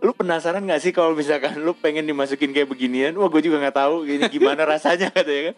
[0.00, 3.76] lu penasaran gak sih kalau misalkan lu pengen dimasukin kayak beginian wah gue juga nggak
[3.78, 5.56] tahu ini gimana rasanya katanya kan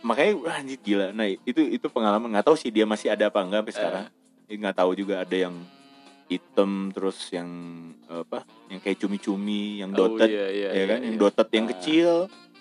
[0.00, 3.38] makanya wah, anjing gila nah itu itu pengalaman nggak tahu sih dia masih ada apa
[3.38, 4.04] enggak sampai sekarang
[4.46, 4.56] Eh.
[4.56, 5.54] nggak tahu juga ada yang
[6.26, 7.48] hitam terus yang
[8.04, 11.20] apa yang kayak cumi-cumi yang oh, dotted iya, iya, ya iya, kan yang iya.
[11.20, 11.70] dotet yang Ah.
[11.72, 12.10] kecil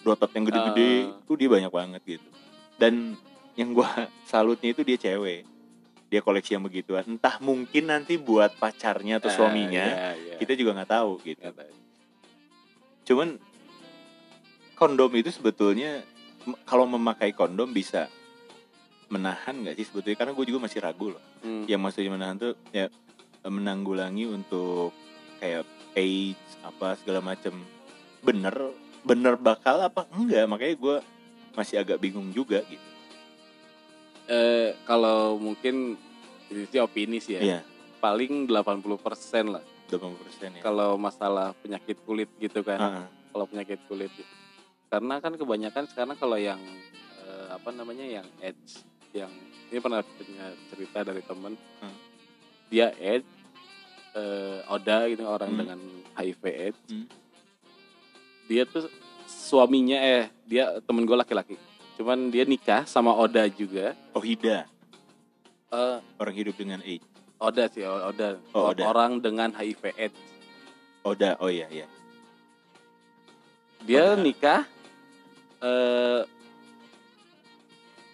[0.02, 1.20] dotet yang gede-gede Ah.
[1.20, 2.28] itu dia banyak banget gitu
[2.78, 2.94] dan
[3.58, 3.90] yang gua
[4.24, 5.44] salutnya itu dia cewek.
[6.08, 7.04] Dia koleksi yang begituan.
[7.04, 10.36] Entah mungkin nanti buat pacarnya atau Ah, suaminya iya, iya.
[10.40, 11.42] kita juga nggak tahu gitu.
[11.44, 11.76] Tahu.
[13.08, 13.40] cuman
[14.76, 16.04] kondom itu sebetulnya
[16.68, 18.08] kalau memakai kondom bisa
[19.08, 20.16] menahan nggak sih sebetulnya?
[20.20, 21.24] Karena gue juga masih ragu loh.
[21.44, 21.64] Hmm.
[21.68, 22.88] yang maksudnya menahan tuh ya
[23.44, 24.92] menanggulangi untuk
[25.40, 27.52] kayak AIDS apa segala macem.
[28.24, 28.54] Bener
[29.04, 30.48] bener bakal apa enggak?
[30.48, 30.98] Makanya gue
[31.52, 32.87] masih agak bingung juga gitu
[34.28, 35.95] Eh, kalau mungkin
[36.48, 37.41] sih opini sih ya.
[37.41, 37.60] Iya.
[37.98, 39.64] Paling 80% lah.
[39.88, 40.62] 80% ya.
[40.62, 42.80] Kalau masalah penyakit kulit gitu kan.
[42.80, 43.08] Ah, ah.
[43.32, 44.12] kalau penyakit kulit.
[44.88, 46.60] Karena kan kebanyakan sekarang kalau yang
[47.24, 48.84] eh, apa namanya yang AIDS
[49.16, 49.32] yang
[49.72, 51.56] ini pernah punya cerita dari temen.
[51.80, 51.98] Hmm.
[52.68, 53.24] dia AIDS
[54.12, 55.60] eh, Oda gitu orang Hmm.
[55.64, 55.80] dengan
[56.16, 57.08] HIV AIDS Hmm.
[58.44, 58.91] dia tuh
[59.24, 61.56] suaminya eh dia temen gue laki-laki
[61.98, 63.98] cuman dia nikah sama Oda juga.
[64.14, 64.69] Oh Hida
[65.68, 67.03] Eh, orang hidup dengan AIDS
[67.38, 68.84] Oda sih Oda, Oh, Oda.
[68.86, 70.18] orang dengan HIV AIDS.
[71.02, 71.88] Oda oh iya iya.
[73.82, 74.22] Dia Oda.
[74.22, 74.61] nikah
[75.57, 76.22] eh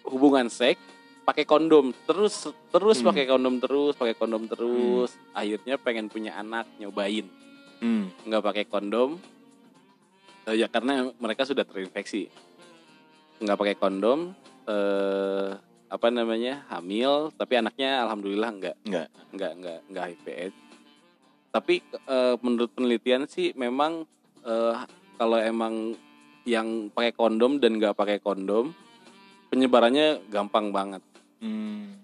[0.04, 0.80] hubungan seks
[1.24, 3.08] pakai kondom terus terus Hmm.
[3.08, 5.12] pakai kondom terus pakai kondom terus.
[5.32, 7.28] Akhirnya pengen punya anak nyobain.
[7.80, 8.08] Hmm.
[8.24, 9.20] nggak pakai kondom.
[10.44, 12.28] Eh, ya karena mereka sudah terinfeksi
[13.36, 14.32] nggak pakai kondom
[14.64, 15.50] eh
[15.86, 19.08] apa namanya hamil tapi anaknya alhamdulillah nggak Nggak.
[19.30, 20.58] nggak nggak nggak HIV AIDS.
[21.50, 24.02] tapi eh, menurut penelitian sih memang
[24.42, 24.74] eh,
[25.14, 25.94] kalau emang
[26.44, 28.74] yang pakai kondom dan nggak pakai kondom
[29.48, 31.02] penyebarannya gampang banget
[31.38, 32.00] Hmm.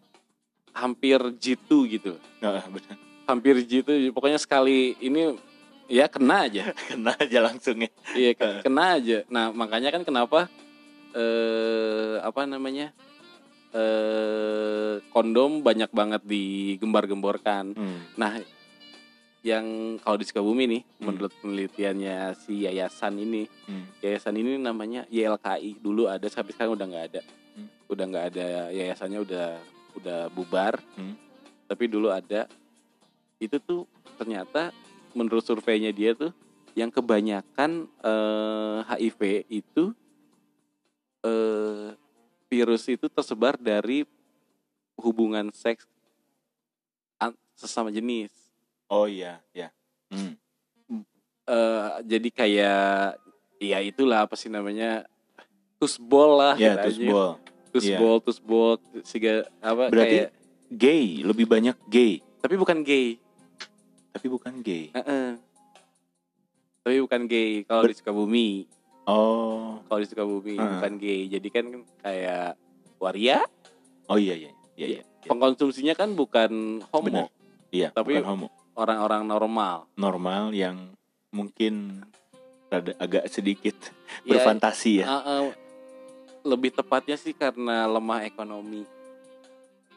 [0.70, 2.97] hampir jitu gitu Nggak, bener.
[3.24, 5.32] hampir jitu pokoknya sekali ini
[5.89, 10.47] ya kena aja kena aja langsung ya iya ke- kena aja nah makanya kan kenapa
[11.12, 12.93] eh apa namanya
[13.70, 17.99] eh kondom banyak banget digembar-gemborkan hmm.
[18.15, 18.39] nah
[19.41, 19.65] yang
[19.99, 21.07] kalau di Sukabumi nih Hmm.
[21.09, 23.89] menurut penelitiannya si yayasan ini Hmm.
[23.99, 27.23] yayasan ini namanya YLKI dulu ada tapi sekarang udah nggak ada
[27.57, 27.69] Hmm.
[27.89, 29.49] udah nggak ada yayasannya udah
[29.97, 31.16] udah bubar Hmm.
[31.66, 32.45] tapi dulu ada
[33.39, 34.74] itu tuh ternyata
[35.11, 36.31] menurut surveinya dia tuh
[36.77, 39.91] yang kebanyakan eh, HIV itu
[41.23, 41.95] eh,
[42.51, 44.05] virus itu tersebar dari
[45.01, 45.87] hubungan seks
[47.61, 48.33] sesama jenis.
[48.89, 49.69] Oh iya ya
[50.11, 50.35] hmm.
[51.47, 53.21] eh jadi kayak
[53.61, 55.05] ya itulah apa sih namanya
[55.77, 57.07] tusbol lah ya gitu terus aja.
[57.07, 57.31] bol
[57.71, 58.71] tusbol tusbol
[59.05, 60.31] siga apa Berarti- kayak
[60.73, 62.23] gay lebih banyak gay.
[62.41, 63.21] Tapi bukan gay.
[64.17, 64.89] Tapi bukan gay.
[64.97, 65.37] Heeh.
[66.81, 68.65] tapi bukan gay kalau Ber- di Sukabumi
[69.05, 69.81] oh.
[69.82, 70.70] Kalau di Sukabumi Heeh.
[70.77, 71.20] bukan gay.
[71.27, 71.64] Jadi kan
[71.98, 72.55] kayak
[72.97, 73.40] waria.
[74.06, 74.51] Oh iya iya.
[74.74, 75.28] Iya iya, iya.
[75.28, 77.06] pengkonsumsinya kan bukan homo.
[77.06, 77.27] Benar.
[77.70, 78.48] Iya, Tapi- bukan homo.
[78.72, 79.77] orang-orang normal.
[79.94, 80.97] Normal yang
[81.31, 82.01] mungkin
[82.66, 83.77] rada agak sedikit
[84.24, 85.06] Ya, berfantasi ya.
[85.06, 85.44] eh, eh,
[86.43, 88.89] lebih tepatnya sih karena lemah ekonomi.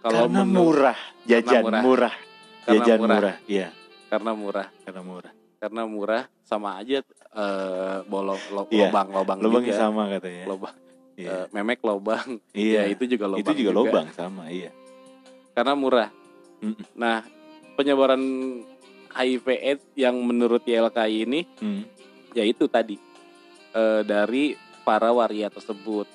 [0.01, 0.99] Kalau karena menurut- murah.
[1.23, 1.81] Jajan murah.
[1.81, 2.15] murah,
[2.61, 3.15] Karena jajan murah.
[3.15, 3.67] murah iya.
[4.11, 4.67] Karena murah.
[4.83, 5.33] Karena murah
[5.63, 6.99] karena murah sama aja
[7.33, 9.79] eh bolong lo- Iya, lobang lobang lubangnya juga.
[9.79, 10.43] sama katanya.
[10.43, 10.75] Lobang
[11.15, 11.29] iya.
[11.31, 12.27] eh, memek lobang.
[12.51, 14.75] Iya ya itu juga lobang itu juga lubang sama iya.
[15.55, 16.11] Karena murah.
[16.59, 16.83] Mm-mm.
[16.95, 17.23] nah
[17.75, 18.19] penyebaran
[19.09, 21.83] HIV AIDS yang menurut YLKI ini Hmm.
[22.33, 22.95] yaitu tadi
[23.71, 26.07] eh, dari para waria tersebut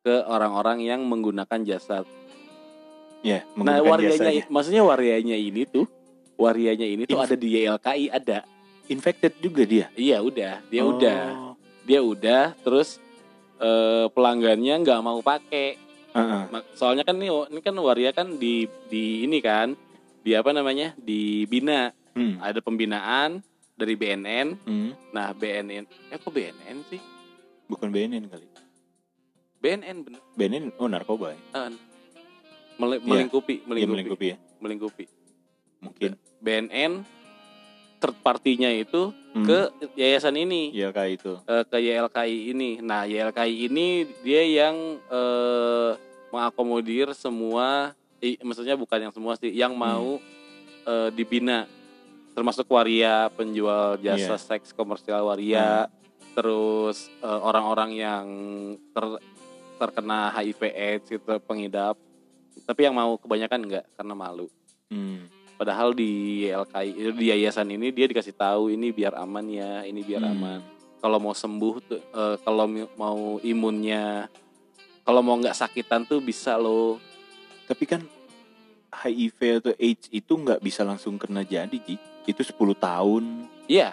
[0.00, 2.00] ke orang-orang yang menggunakan jasa
[3.20, 4.44] ya nah menggunakan warianya jasanya.
[4.48, 5.84] maksudnya warianya ini tuh
[6.38, 8.38] warianya ini tuh Inf- ada di YLKI ada
[8.86, 10.94] infected juga dia iya udah dia Oh.
[10.94, 11.20] udah
[11.82, 13.02] dia udah terus
[13.58, 15.76] eh, pelanggannya nggak mau pakai
[16.08, 16.42] Heeh.
[16.48, 19.76] Mak- soalnya kan nih ini kan waria kan di di ini kan
[20.18, 22.34] di apa namanya dibina Hmm.
[22.40, 23.38] ada pembinaan
[23.72, 24.58] dari BNN.
[24.60, 26.98] Hmm, Nah BNN, eh kok BNN sih?
[27.64, 28.42] bukan BNN kali.
[29.58, 30.18] BNN bener.
[30.32, 31.38] BNN oh narkoba ya.
[31.38, 31.70] Iya.
[32.74, 34.36] melingkupi, melingkupi, melingkupi ya.
[34.58, 35.04] melingkupi.
[35.78, 36.18] Mungkin.
[36.38, 37.02] BNN
[37.98, 39.44] third partinya itu Hmm.
[39.44, 39.58] ke
[39.94, 40.70] yayasan ini.
[40.72, 41.32] Kayak itu.
[41.44, 42.70] eh, ke YLKI ini.
[42.80, 43.86] Nah, YLKI ini
[44.20, 44.74] dia yang
[45.04, 45.92] eh,
[46.28, 50.18] mengakomodir semua, i- maksudnya bukan yang semua sih, yang mau
[50.84, 51.68] eh, dibina,
[52.32, 54.40] termasuk waria, penjual jasa Iya.
[54.40, 55.84] seks komersial waria,
[56.32, 58.24] terus eh, orang-orang yang
[58.90, 59.20] ter-
[59.76, 61.94] terkena HIV/AIDS itu pengidap.
[62.60, 64.48] Tapi yang mau kebanyakan enggak karena malu.
[64.88, 65.28] Hmm.
[65.58, 70.22] Padahal di YLKI di yayasan ini dia dikasih tahu ini biar aman ya, ini biar
[70.22, 70.32] Hmm.
[70.32, 70.60] aman
[70.98, 74.26] kalau mau sembuh tuh eh, kalau mau imunnya
[75.02, 76.98] kalau mau nggak sakitan tuh bisa loh
[77.66, 78.00] Tapi kan
[78.88, 82.00] HIV atau AIDS itu nggak bisa langsung kena jadi, Ji.
[82.24, 83.92] Itu 10 tahun, iya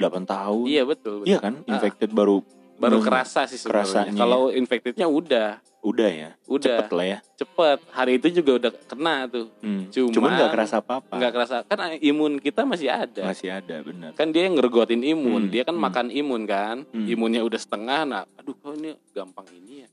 [0.00, 0.64] 8 tahun.
[0.64, 1.28] iya betul, betul.
[1.28, 1.60] Iya kan?
[1.68, 1.76] Ah.
[1.76, 2.40] Infected baru
[2.80, 6.30] baru belum- kerasa sih sebenarnya kerasanya kalau infectednya udah udah ya.
[6.46, 7.18] udah Cepet lah ya.
[7.34, 9.88] cepet hari itu juga udah kena tuh Hmm.
[9.88, 11.12] Cuman- Cuman nggak kerasa apa-apa.
[11.14, 14.10] nggak kerasa kan imun kita masih ada Masih ada, benar.
[14.12, 15.80] kan dia yang ngeregotin imun Hmm, dia kan hmm.
[15.82, 17.04] makan imun kan Hmm.
[17.06, 19.88] imunnya udah setengah nah aduh kok ini gampang ini ya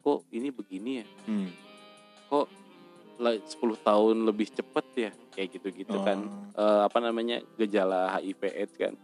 [0.00, 1.48] kok ini begini ya Hmm.
[2.24, 2.46] kok
[3.16, 6.18] lah 10 tahun lebih cepet ya kayak gitu-gitu kan
[6.52, 6.62] Oh.
[6.62, 8.94] Eh, apa namanya gejala HIV AIDS kan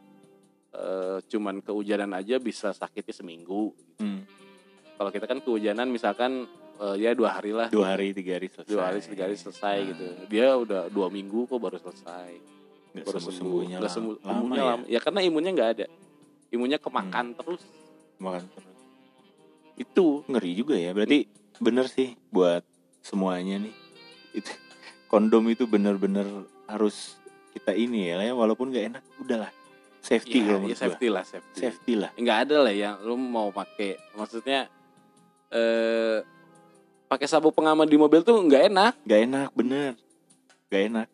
[0.71, 4.23] Eh, cuman kehujanan aja bisa sakitnya seminggu Hmm.
[4.95, 6.47] kalau kita kan kehujanan misalkan
[6.79, 7.67] eh, ya dua hari lah.
[7.69, 8.71] Dua hari, tiga hari selesai.
[8.71, 10.05] dua hari tiga hari selesai Nah, gitu.
[10.31, 12.31] Dia udah dua minggu kok baru selesai.
[12.91, 13.21] Nggak baru sembuh.
[13.21, 13.35] sembuh.
[13.35, 14.71] sembuhnya lama, sembuh lama sembuhnya ya.
[14.71, 14.85] lama.
[14.87, 15.87] Ya karena imunnya nggak ada.
[16.49, 17.63] Imunnya kemakan terus.
[18.17, 18.77] Makan terus.
[19.75, 20.95] itu Ngeri juga ya.
[20.95, 21.27] Berarti
[21.59, 22.63] bener sih buat
[23.03, 23.75] semuanya nih.
[24.39, 24.51] Itu
[25.13, 27.19] kondom itu bener-bener harus
[27.51, 29.51] kita ini ya, ya walaupun nggak enak, udahlah
[30.01, 30.81] safety ya, ya menurut gua.
[30.81, 32.11] safety lah safety Safety lah.
[32.15, 34.67] nggak ada lah yang lu mau pakai maksudnya
[35.49, 36.19] eh
[37.05, 39.99] pakai sabuk pengaman di mobil tuh nggak enak Gak enak, bener.
[40.69, 41.09] Gak enak.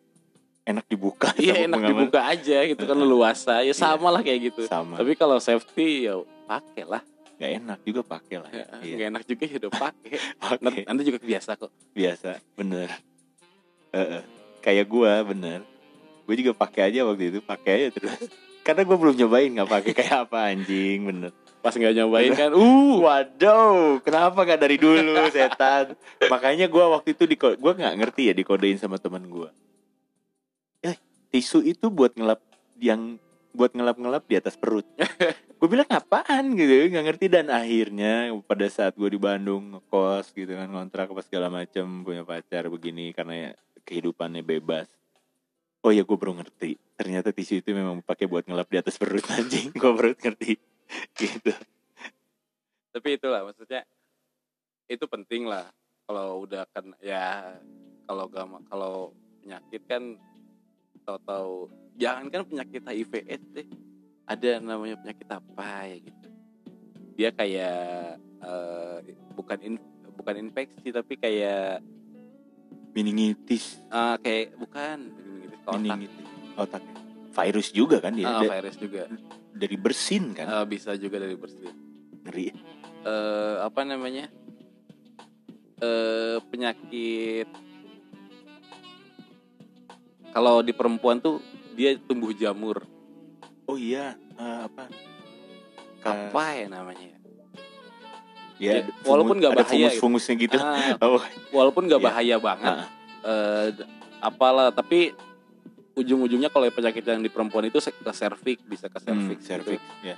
[0.63, 1.31] Enak dibuka.
[1.37, 1.91] iya enak pengaman.
[2.05, 4.95] dibuka aja gitu kan leluasa ya sama lah kayak gitu Sama.
[4.95, 7.01] tapi kalau safety ya pakai lah
[7.37, 8.49] Gak enak juga pakai lah.
[8.49, 10.81] Ya, Iya, nggak enak juga ya udah pakai pakai.
[10.83, 12.89] nanti, juga biasa kok biasa bener
[13.89, 14.21] Heeh.
[14.59, 15.59] kayak gua bener
[16.23, 18.19] gue juga pakai aja waktu itu pakai aja terus
[18.67, 21.31] karena gue belum nyobain nggak pakai kayak apa anjing bener.
[21.63, 25.95] Pas nggak nyobain kan uh waduh kenapa gak dari dulu setan?
[26.27, 29.55] Makanya gua waktu itu di gue nggak ngerti ya dikodein sama teman gua.
[30.83, 30.99] Eh
[31.31, 32.43] tisu itu buat ngelap
[32.83, 33.15] yang
[33.55, 34.85] buat ngelap-ngelap di atas perut.
[35.57, 36.53] Gue bilang apaan?
[36.53, 37.25] Gitu nggak ngerti.
[37.25, 42.21] Dan akhirnya pada saat gue di Bandung ngekos gitu kan kontrak apa segala macam punya
[42.21, 44.85] pacar begini karena ya kehidupannya bebas
[45.87, 46.75] oh ya gue baru ngerti.
[46.99, 49.71] Ternyata tisu itu memang pakai buat ngelap di atas perut anjing.
[49.71, 50.59] Gue baru ngerti.
[51.19, 51.51] Gitu.
[52.91, 53.87] Tapi itulah maksudnya
[54.91, 55.71] itu penting lah.
[56.07, 57.55] Kalau udah kan ya
[58.03, 59.11] kalau gak kalau
[59.43, 60.03] penyakit kan
[61.07, 63.67] tahu-tahu jangan kan penyakit HIV AIDS deh
[64.27, 66.27] ada namanya penyakit apa ya gitu.
[67.15, 68.97] Dia kayak eh,
[69.35, 71.83] bukan in- bukan infeksi tapi kayak
[72.95, 73.83] meningitis.
[73.91, 75.26] Eh, kayak bukan
[75.69, 76.17] gitu
[76.55, 76.83] otak.
[77.29, 78.25] Virus juga kan dia.
[78.25, 79.05] Ah, Da- virus juga.
[79.53, 80.45] dari bersin kan?
[80.47, 81.69] Eh, bisa juga dari bersih
[82.23, 82.53] ngeri.
[83.03, 84.29] Eh apa namanya?
[85.77, 87.49] Eh penyakit.
[90.29, 91.41] Kalau di perempuan tuh
[91.73, 92.85] dia tumbuh jamur.
[93.65, 94.85] Oh iya eh, apa?
[95.99, 97.09] Ka- apa ya namanya?
[98.57, 99.73] ya, ya, ada walaupun fungus- nggak bahaya gitu.
[99.77, 100.57] fungus-fungusnya gitu.
[100.57, 101.21] Ah, oh.
[101.51, 102.07] walaupun nggak Iya.
[102.09, 102.73] bahaya banget.
[102.73, 102.85] Ah.
[103.23, 103.85] eh, d-
[104.17, 105.13] apalah tapi
[105.97, 109.49] ujung-ujungnya kalau penyakit yang di perempuan itu ke serviks bisa ke hmm, serviks gitu.
[109.49, 110.15] cervix ya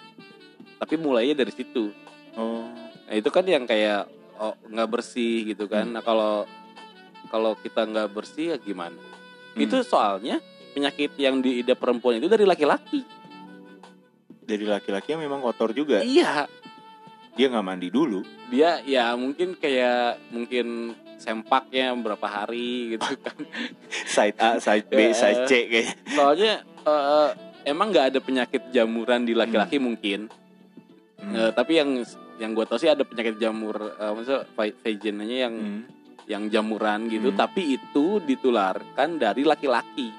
[0.76, 1.96] tapi mulainya dari situ
[2.36, 2.68] oh
[3.10, 4.06] Nah itu kan yang kayak
[4.38, 5.90] oh, nggak bersih gitu kan.
[5.90, 5.98] Hmm.
[5.98, 6.46] Nah kalau
[7.34, 8.94] kalau kita nggak bersih ya gimana?
[8.94, 9.66] Hmm.
[9.66, 10.38] Itu soalnya
[10.78, 13.02] penyakit yang diidap perempuan itu dari laki-laki.
[14.50, 16.50] dari laki-laki yang memang kotor juga Iya.
[17.38, 23.36] dia nggak mandi dulu Dia ya mungkin kayak mungkin sempaknya berapa hari gitu kan.
[24.16, 27.30] side A side B side C kayaknya Soalnya eh,
[27.66, 30.32] emang nggak ada penyakit jamuran di laki-laki mungkin.
[31.20, 31.36] Hmm.
[31.36, 32.00] Eh, tapi yang
[32.40, 35.82] yang gue tau sih ada penyakit jamur, eh, maksudnya va- vaginanya yang Hmm.
[36.24, 37.38] yang jamuran gitu, Hmm.
[37.38, 40.10] tapi itu ditularkan dari laki-laki.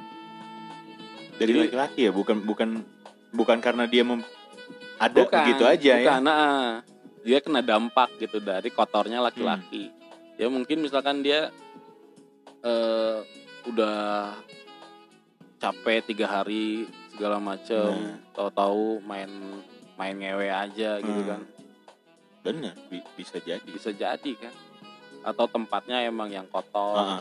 [1.40, 2.84] dari laki-laki ya bukan bukan
[3.32, 4.28] bukan karena dia mem-
[5.00, 6.84] ada bukan, gitu aja bukan, ya nah,
[7.24, 9.88] dia kena dampak gitu dari kotornya laki-laki.
[10.40, 11.52] Ya mungkin misalkan dia
[12.60, 13.18] eh
[13.62, 14.32] udah
[15.56, 18.16] capek tiga hari segala macem Nah.
[18.32, 19.28] tahu-tahu main
[19.94, 21.28] main ngewe aja gitu Hmm.
[21.28, 21.42] kan
[22.40, 24.54] bener bi- bisa jadi bisa jadi kan
[25.20, 27.20] atau tempatnya emang yang kotor.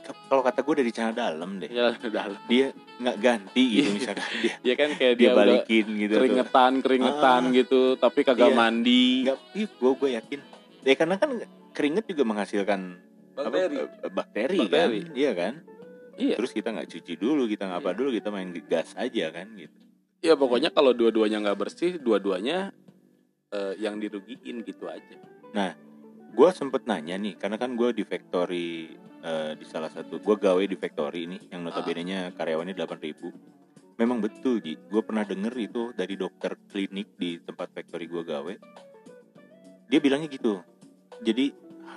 [0.00, 3.94] K- kalau kata gue dari celana dalam deh ya udah dia nggak ganti gitu Iya.
[3.94, 7.54] misalkan dia ya kan kayak dia dia, balikin gitu keringetan keringetan Ah.
[7.54, 8.58] gitu tapi kagak Iya.
[8.58, 10.40] mandi nggak gue gue yakin
[10.82, 11.30] ya karena kan
[11.78, 12.98] keringet juga menghasilkan
[13.38, 13.76] apa, Bakteri.
[13.78, 15.00] eh, bakteri, Bakteri.
[15.06, 15.14] kan?
[15.14, 15.54] Iya kan?
[16.18, 16.34] Iya.
[16.34, 17.98] Terus kita nggak cuci dulu kita ngapa Iya.
[18.02, 19.78] dulu kita main gas aja kan gitu.
[20.18, 22.74] Ya pokoknya kalau dua-duanya nggak bersih dua-duanya
[23.54, 25.16] eh, yang dirugiin gitu aja.
[26.28, 28.92] Gue sempet nanya nih karena kan gue di factory
[29.22, 34.18] eh, di salah satu gue gawe di factory ini yang notabene nya karyawannya 8000 memang
[34.18, 34.74] betul ji.
[34.90, 38.54] Gue pernah denger itu dari dokter klinik di tempat factory gue gawe.
[39.88, 40.60] Dia bilangnya gitu.
[41.18, 41.50] Jadi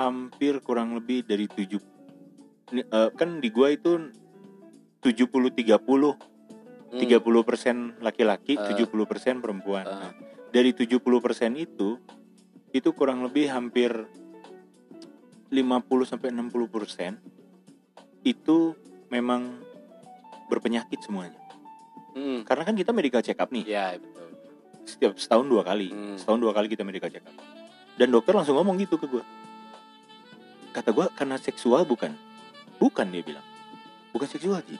[0.08, 1.80] hampir kurang lebih dari 7
[2.72, 4.12] ini, eh, kan di gua itu
[5.04, 6.16] 70 30
[6.92, 7.00] Hmm.
[7.00, 8.68] 30% laki-laki, Eh.
[8.68, 9.88] 70% perempuan.
[9.88, 9.96] Eh.
[9.96, 10.12] Nah,
[10.52, 11.96] dari 70% itu
[12.72, 13.92] itu kurang lebih hampir
[15.52, 17.20] 50 sampai 60%
[18.24, 18.76] itu
[19.12, 19.60] memang
[20.48, 21.40] berpenyakit semuanya.
[22.16, 22.44] Hmm.
[22.44, 24.22] Karena kan kita medical check up nih, ya betul
[24.86, 25.90] setiap setahun dua kali.
[25.94, 26.18] Hmm.
[26.18, 27.36] Setahun dua kali kita medical check up.
[27.96, 29.24] Dan dokter langsung ngomong gitu ke gua.
[30.72, 32.16] Kata gua karena seksual bukan?
[32.78, 33.44] Bukan dia bilang.
[34.12, 34.80] Bukan seksual, Ji.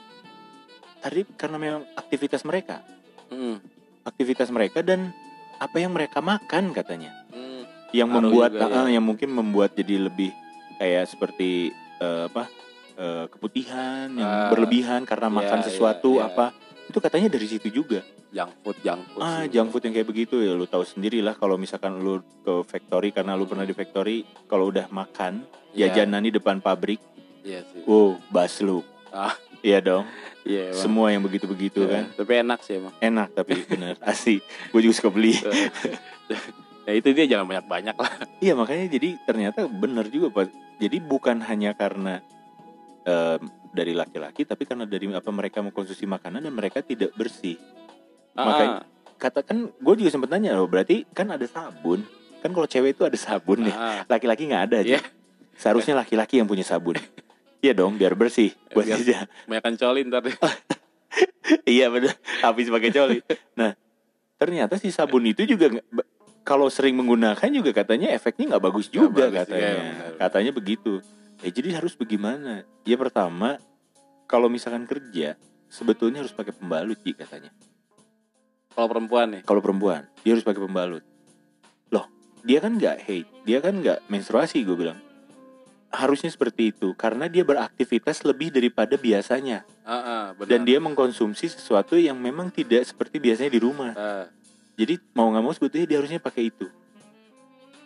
[0.98, 2.80] Tadi karena memang aktivitas mereka.
[3.28, 3.56] Hmm.
[4.02, 5.14] aktivitas mereka dan
[5.56, 7.62] apa yang mereka makan katanya Hmm.
[7.94, 8.98] yang Ngaruh membuat juga, ya.
[8.98, 10.34] yang mungkin membuat jadi lebih
[10.76, 12.50] kayak seperti eh, apa
[12.92, 16.28] eh, keputihan yang Ah, berlebihan karena iya, makan iya, sesuatu iya.
[16.28, 16.50] apa
[16.92, 18.04] itu katanya dari situ juga.
[18.28, 19.48] Junk food junk food ah sih.
[19.50, 20.52] junk food yang kayak begitu ya.
[20.52, 24.68] Lu tahu sendiri lah kalau misalkan lu ke factory karena lu pernah di factory kalau
[24.68, 25.88] udah makan Iya.
[25.90, 27.00] jajanan di depan pabrik
[27.40, 27.80] iya sih.
[27.82, 29.32] wow baslu Ah.
[29.58, 30.04] iya dong.
[30.42, 30.76] Iya emang.
[30.78, 32.04] semua yang begitu-begitu Iya, kan.
[32.14, 32.92] tapi enak sih emang.
[32.98, 33.96] Enak tapi bener.
[34.02, 35.32] Asli gue juga suka beli.
[36.82, 38.12] Ya itu dia jangan banyak banyak lah.
[38.36, 40.50] Iya makanya jadi ternyata benar juga pak.
[40.76, 42.20] Jadi bukan hanya karena
[43.02, 43.40] em,
[43.72, 47.56] dari laki-laki, tapi karena dari apa mereka mengkonsumsi makanan dan mereka tidak bersih.
[48.32, 48.90] Makanya- Ah,
[49.22, 52.02] Katakan gue juga sempat nanya loh, berarti kan ada sabun.
[52.42, 54.02] Kan kalau cewek itu ada sabun nih, ah.
[54.10, 54.98] laki-laki nggak ada aja.
[54.98, 55.00] Iya.
[55.54, 56.98] Seharusnya laki-laki yang punya sabun.
[57.62, 58.50] Iya dong, biar bersih.
[58.74, 59.18] Buat Biar- aja.
[59.46, 60.34] banyak colin ntar deh.
[61.78, 62.18] iya benar.
[62.42, 63.18] Habis pakai coli.
[63.54, 63.78] Nah,
[64.34, 65.70] ternyata si sabun itu juga
[66.42, 69.70] kalau sering menggunakan juga katanya efeknya nggak bagus juga bagus juga, katanya.
[69.78, 70.12] benar.
[70.18, 70.92] katanya begitu.
[71.42, 72.62] Ya jadi harus bagaimana?
[72.82, 73.58] Ya pertama,
[74.24, 75.34] kalau misalkan kerja
[75.66, 77.50] sebetulnya harus pakai pembalut Ji katanya.
[78.72, 81.04] kalau perempuan nih Kalau perempuan dia harus pakai pembalut.
[81.90, 82.08] Loh,
[82.40, 84.96] dia kan nggak haid, dia kan nggak menstruasi gue bilang.
[85.92, 90.48] Harusnya seperti itu karena dia beraktivitas lebih daripada biasanya Ah, ah, benar.
[90.48, 93.92] dan dia mengkonsumsi sesuatu yang memang tidak seperti biasanya di rumah.
[93.92, 94.24] Ah,
[94.72, 96.64] Jadi mau nggak mau sebetulnya dia harusnya pakai itu.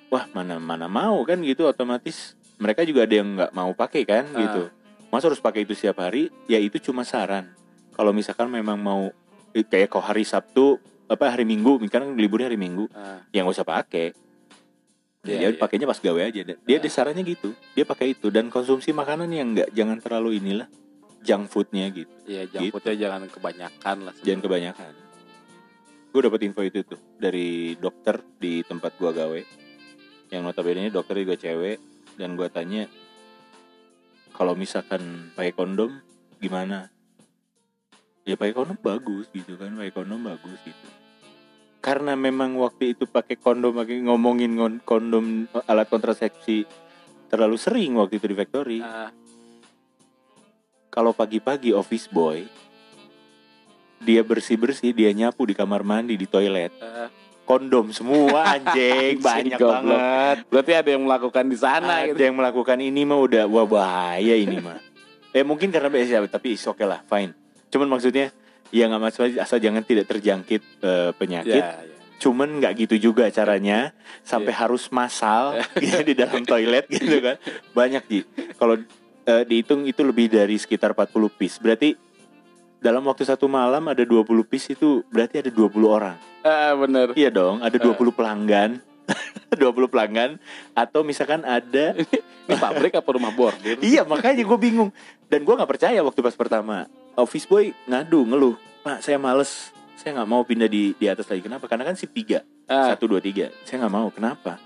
[0.07, 4.25] Wah mana mana mau kan gitu otomatis mereka juga ada yang nggak mau pakai kan
[4.33, 4.41] Ah.
[4.41, 4.63] gitu.
[5.09, 6.29] Masa harus pakai itu setiap hari?
[6.51, 7.53] Ya itu cuma saran.
[7.95, 9.13] Kalau misalkan memang mau
[9.53, 10.77] eh, kayak kau hari Sabtu
[11.07, 13.23] apa hari Minggu, kan liburnya hari Minggu, ah.
[13.33, 14.13] ya nggak usah pakai.
[15.27, 15.59] Iya, dia iya.
[15.59, 16.41] pakainya pas gawe aja.
[16.45, 16.91] Dia Ah.
[16.91, 17.51] sarannya gitu.
[17.75, 20.69] Dia pakai itu dan konsumsi makanan yang nggak jangan terlalu inilah
[21.25, 22.11] junk foodnya gitu.
[22.27, 22.73] Iya, junk Gitu.
[22.77, 24.15] foodnya jangan kebanyakan lah.
[24.23, 24.93] Jangan kebanyakan.
[26.15, 29.41] Gue dapet info itu tuh dari dokter di tempat gua gawe.
[30.31, 31.77] Yang notabene dokter juga cewek
[32.17, 32.89] dan gua tanya
[34.37, 35.97] kalau misalkan pakai kondom
[36.37, 36.93] gimana?
[38.29, 40.87] Ya pakai kondom bagus gitu kan, pakai kondom bagus gitu.
[41.81, 46.69] Karena memang waktu itu pakai kondom, pakai ngomongin kondom alat kontrasepsi
[47.33, 48.81] terlalu sering waktu itu di factory.
[48.85, 49.09] Ah,
[50.93, 52.45] Kalau pagi-pagi office boy
[54.05, 56.73] dia bersih-bersih, dia nyapu di kamar mandi, di toilet.
[56.85, 57.09] ah.
[57.47, 60.37] Kondom semua anjing, banyak banget.
[60.51, 62.21] Berarti ada yang melakukan di sana Ada gitu.
[62.27, 64.83] yang melakukan ini mah udah wah bahaya ini mah.
[65.31, 67.31] Eh mungkin karena biasa tapi is oke lah, fine.
[67.71, 68.35] Cuman maksudnya
[68.75, 71.63] ya nggak masalah asal jangan tidak terjangkit eh, penyakit.
[71.63, 71.95] Ya, ya.
[72.19, 73.95] Cuman nggak gitu juga caranya
[74.27, 74.61] sampai Iya.
[74.67, 77.39] harus masal gitu, di dalam toilet gitu kan.
[77.71, 78.27] Banyak Ji.
[78.59, 78.75] Kalau
[79.23, 81.63] eh, dihitung itu lebih dari sekitar 40 piece.
[81.63, 81.95] Berarti
[82.79, 86.17] dalam waktu satu malam ada 20 piece itu berarti ada 20 orang.
[86.41, 87.17] Ah, bener.
[87.17, 87.83] Iya dong, ada Eh.
[87.83, 88.79] 20 pelanggan.
[89.55, 90.43] 20 pelanggan
[90.75, 91.95] atau misalkan ada
[92.47, 93.79] Ini pabrik apa rumah bordir?
[93.79, 94.91] Iya makanya gue bingung
[95.31, 100.19] Dan gue gak percaya waktu pas pertama Office boy ngadu ngeluh Pak saya males Saya
[100.19, 101.71] nggak mau pindah di, di atas lagi Kenapa?
[101.71, 104.59] Karena kan sip 3 Ah, Satu dua tiga Saya nggak mau Kenapa?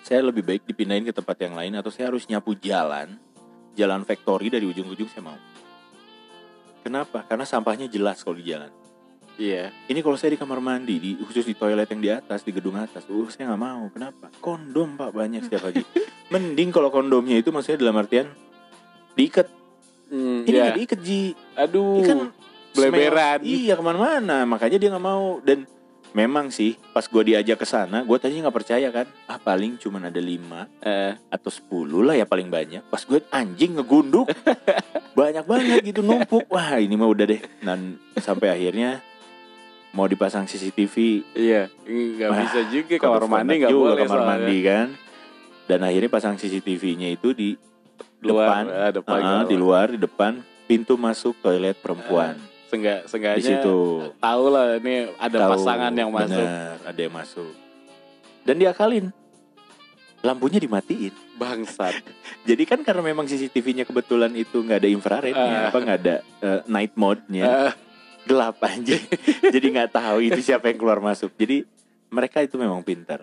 [0.00, 3.20] Saya lebih baik dipindahin ke tempat yang lain Atau saya harus nyapu jalan
[3.76, 5.36] Jalan factory dari ujung ke ujung saya mau
[6.82, 7.22] Kenapa?
[7.24, 8.70] Karena sampahnya jelas kalau di jalan
[9.32, 9.72] Iya.
[9.88, 12.76] Ini kalau saya di kamar mandi, di khusus di toilet yang di atas, di gedung
[12.76, 13.88] atas, uh saya nggak mau.
[13.88, 14.28] Kenapa?
[14.38, 15.80] Kondom pak banyak setiap pagi.
[16.32, 18.28] Mending kalau kondomnya itu maksudnya dalam artian
[19.14, 19.48] diikat.
[20.12, 21.32] Hmm, Ini nggak diikat ji.
[21.56, 21.96] Aduh.
[21.96, 22.18] Ini kan
[22.72, 23.38] beleberan.
[23.40, 24.36] smell- Iya ke mana-mana.
[24.44, 25.40] Makanya dia nggak mau.
[25.40, 25.64] Dan
[26.12, 29.06] memang sih pas gue diajak ke sana, gue tadinya nggak percaya kan.
[29.28, 32.84] Ah paling cuma ada lima Eh, atau 10 lah ya paling banyak.
[32.88, 34.28] Pas gue anjing ngegunduk
[35.18, 36.44] banyak banget gitu numpuk.
[36.52, 37.40] Wah ini mah udah deh.
[37.60, 39.00] Dan sampai akhirnya
[39.92, 40.96] mau dipasang CCTV
[41.36, 41.68] iya.
[41.84, 44.88] Nggak bisa juga kamar mandi nggak juga boleh kamar mandi kan.
[45.62, 47.54] Dan akhirnya pasang CCTV-nya itu di
[48.22, 50.32] Luar, depan, eh, depan kamar di luar di depan
[50.66, 52.38] pintu masuk toilet perempuan.
[52.72, 53.76] Seenggak, seenggaknya di situ
[54.16, 56.40] tahu lah ini ada tahu, pasangan yang masuk.
[56.40, 57.52] bener, ada yang masuk.
[58.42, 59.06] Dan diakalin.
[60.22, 61.12] Lampunya dimatiin.
[61.36, 62.00] Bangsat.
[62.48, 65.68] Jadi kan karena memang CCTV-nya kebetulan itu nggak ada infrarednya, Ah.
[65.68, 67.72] apa nggak ada eh, night mode-nya, Eh,
[68.24, 68.96] gelap aja.
[69.54, 71.28] Jadi nggak tahu itu siapa yang keluar masuk.
[71.36, 71.68] Jadi
[72.08, 73.20] mereka itu memang pintar.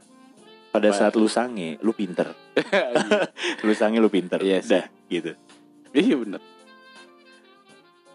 [0.70, 2.38] Pada saat lu sange, lu pinter.
[3.66, 4.38] lu sange, lu pinter.
[4.38, 4.78] Iya sih.
[4.78, 5.34] Dah, gitu.
[5.90, 6.38] iya bener.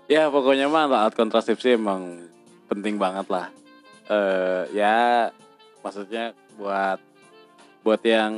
[0.04, 2.28] Ya pokoknya mah alat kontrasepsi emang
[2.68, 3.48] penting banget lah.
[4.12, 5.28] Eh ya
[5.80, 7.00] maksudnya buat
[7.84, 8.34] buat yang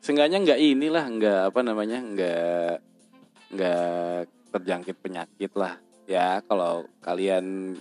[0.00, 2.72] seenggaknya nggak inilah nggak apa namanya nggak
[3.52, 4.18] nggak
[4.54, 5.76] terjangkit penyakit lah
[6.06, 7.74] ya kalau kalian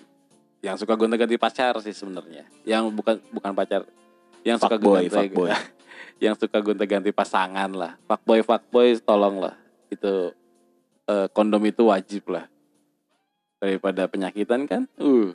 [0.66, 3.86] yang suka gonta-ganti pacar sih sebenarnya yang bukan bukan pacar
[4.42, 5.50] yang suka Fuckboy, gonta fuckboy.
[6.26, 9.56] yang suka gonta-ganti pasangan lah fuckboy fuckboy tolong lah
[9.94, 10.34] itu
[11.10, 12.46] eh, kondom itu wajib lah
[13.62, 15.34] daripada penyakitan kan uh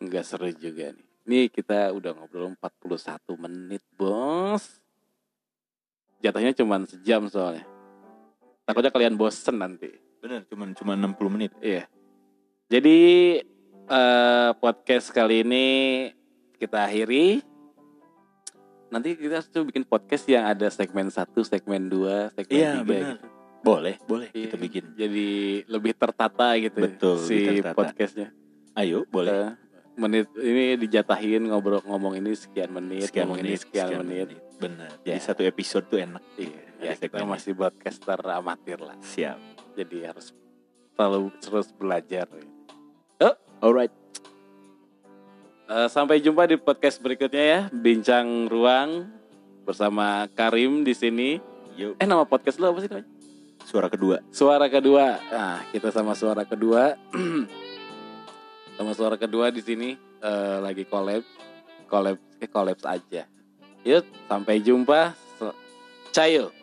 [0.00, 4.82] nggak seru juga nih nih kita udah ngobrol 41 menit bos
[6.20, 7.64] jatuhnya cuman sejam soalnya
[8.66, 11.50] takutnya kalian bosen nanti Bener, cuman cuma 60 menit.
[11.58, 11.90] Iya.
[12.70, 12.98] Jadi
[13.90, 15.66] eh, podcast kali ini
[16.62, 17.42] kita akhiri.
[18.94, 23.18] Nanti kita tuh bikin podcast yang ada segmen 1, segmen 2, segmen 3 Iya, benar.
[23.18, 23.26] gitu.
[23.62, 24.84] Boleh, boleh Iya, kita bikin.
[24.98, 25.28] Jadi
[25.70, 27.78] lebih tertata gitu Betul, si tertata.
[27.78, 28.28] podcastnya.
[28.74, 29.30] Ayo, boleh.
[29.30, 29.50] Eh,
[29.94, 34.26] menit ini dijatahin ngobrol ngomong ini sekian menit, sekian ngomong menit, ini sekian, menit.
[34.58, 34.90] Benar.
[35.06, 35.14] Ya.
[35.14, 36.22] Jadi satu episode tuh enak.
[36.34, 38.98] Iya, ya kita masih podcaster amatir lah.
[38.98, 39.38] Siap.
[39.78, 40.34] Jadi harus
[40.98, 42.26] selalu terus belajar.
[43.62, 43.94] Alright.
[45.70, 49.06] Eh, sampai jumpa di podcast berikutnya ya, Bincang Ruang
[49.62, 51.38] bersama Karim di sini.
[51.78, 51.94] Yuk.
[52.02, 53.06] Eh nama podcast lo apa sih namanya?
[53.66, 54.16] Suara kedua.
[54.30, 55.18] Suara kedua.
[55.30, 56.94] Nah, kita sama suara kedua.
[58.76, 61.22] sama suara kedua di sini eh, lagi collab.
[61.90, 63.28] Collab, eh, collab aja.
[63.82, 65.16] Yuk, sampai jumpa.
[66.12, 66.61] Cayo.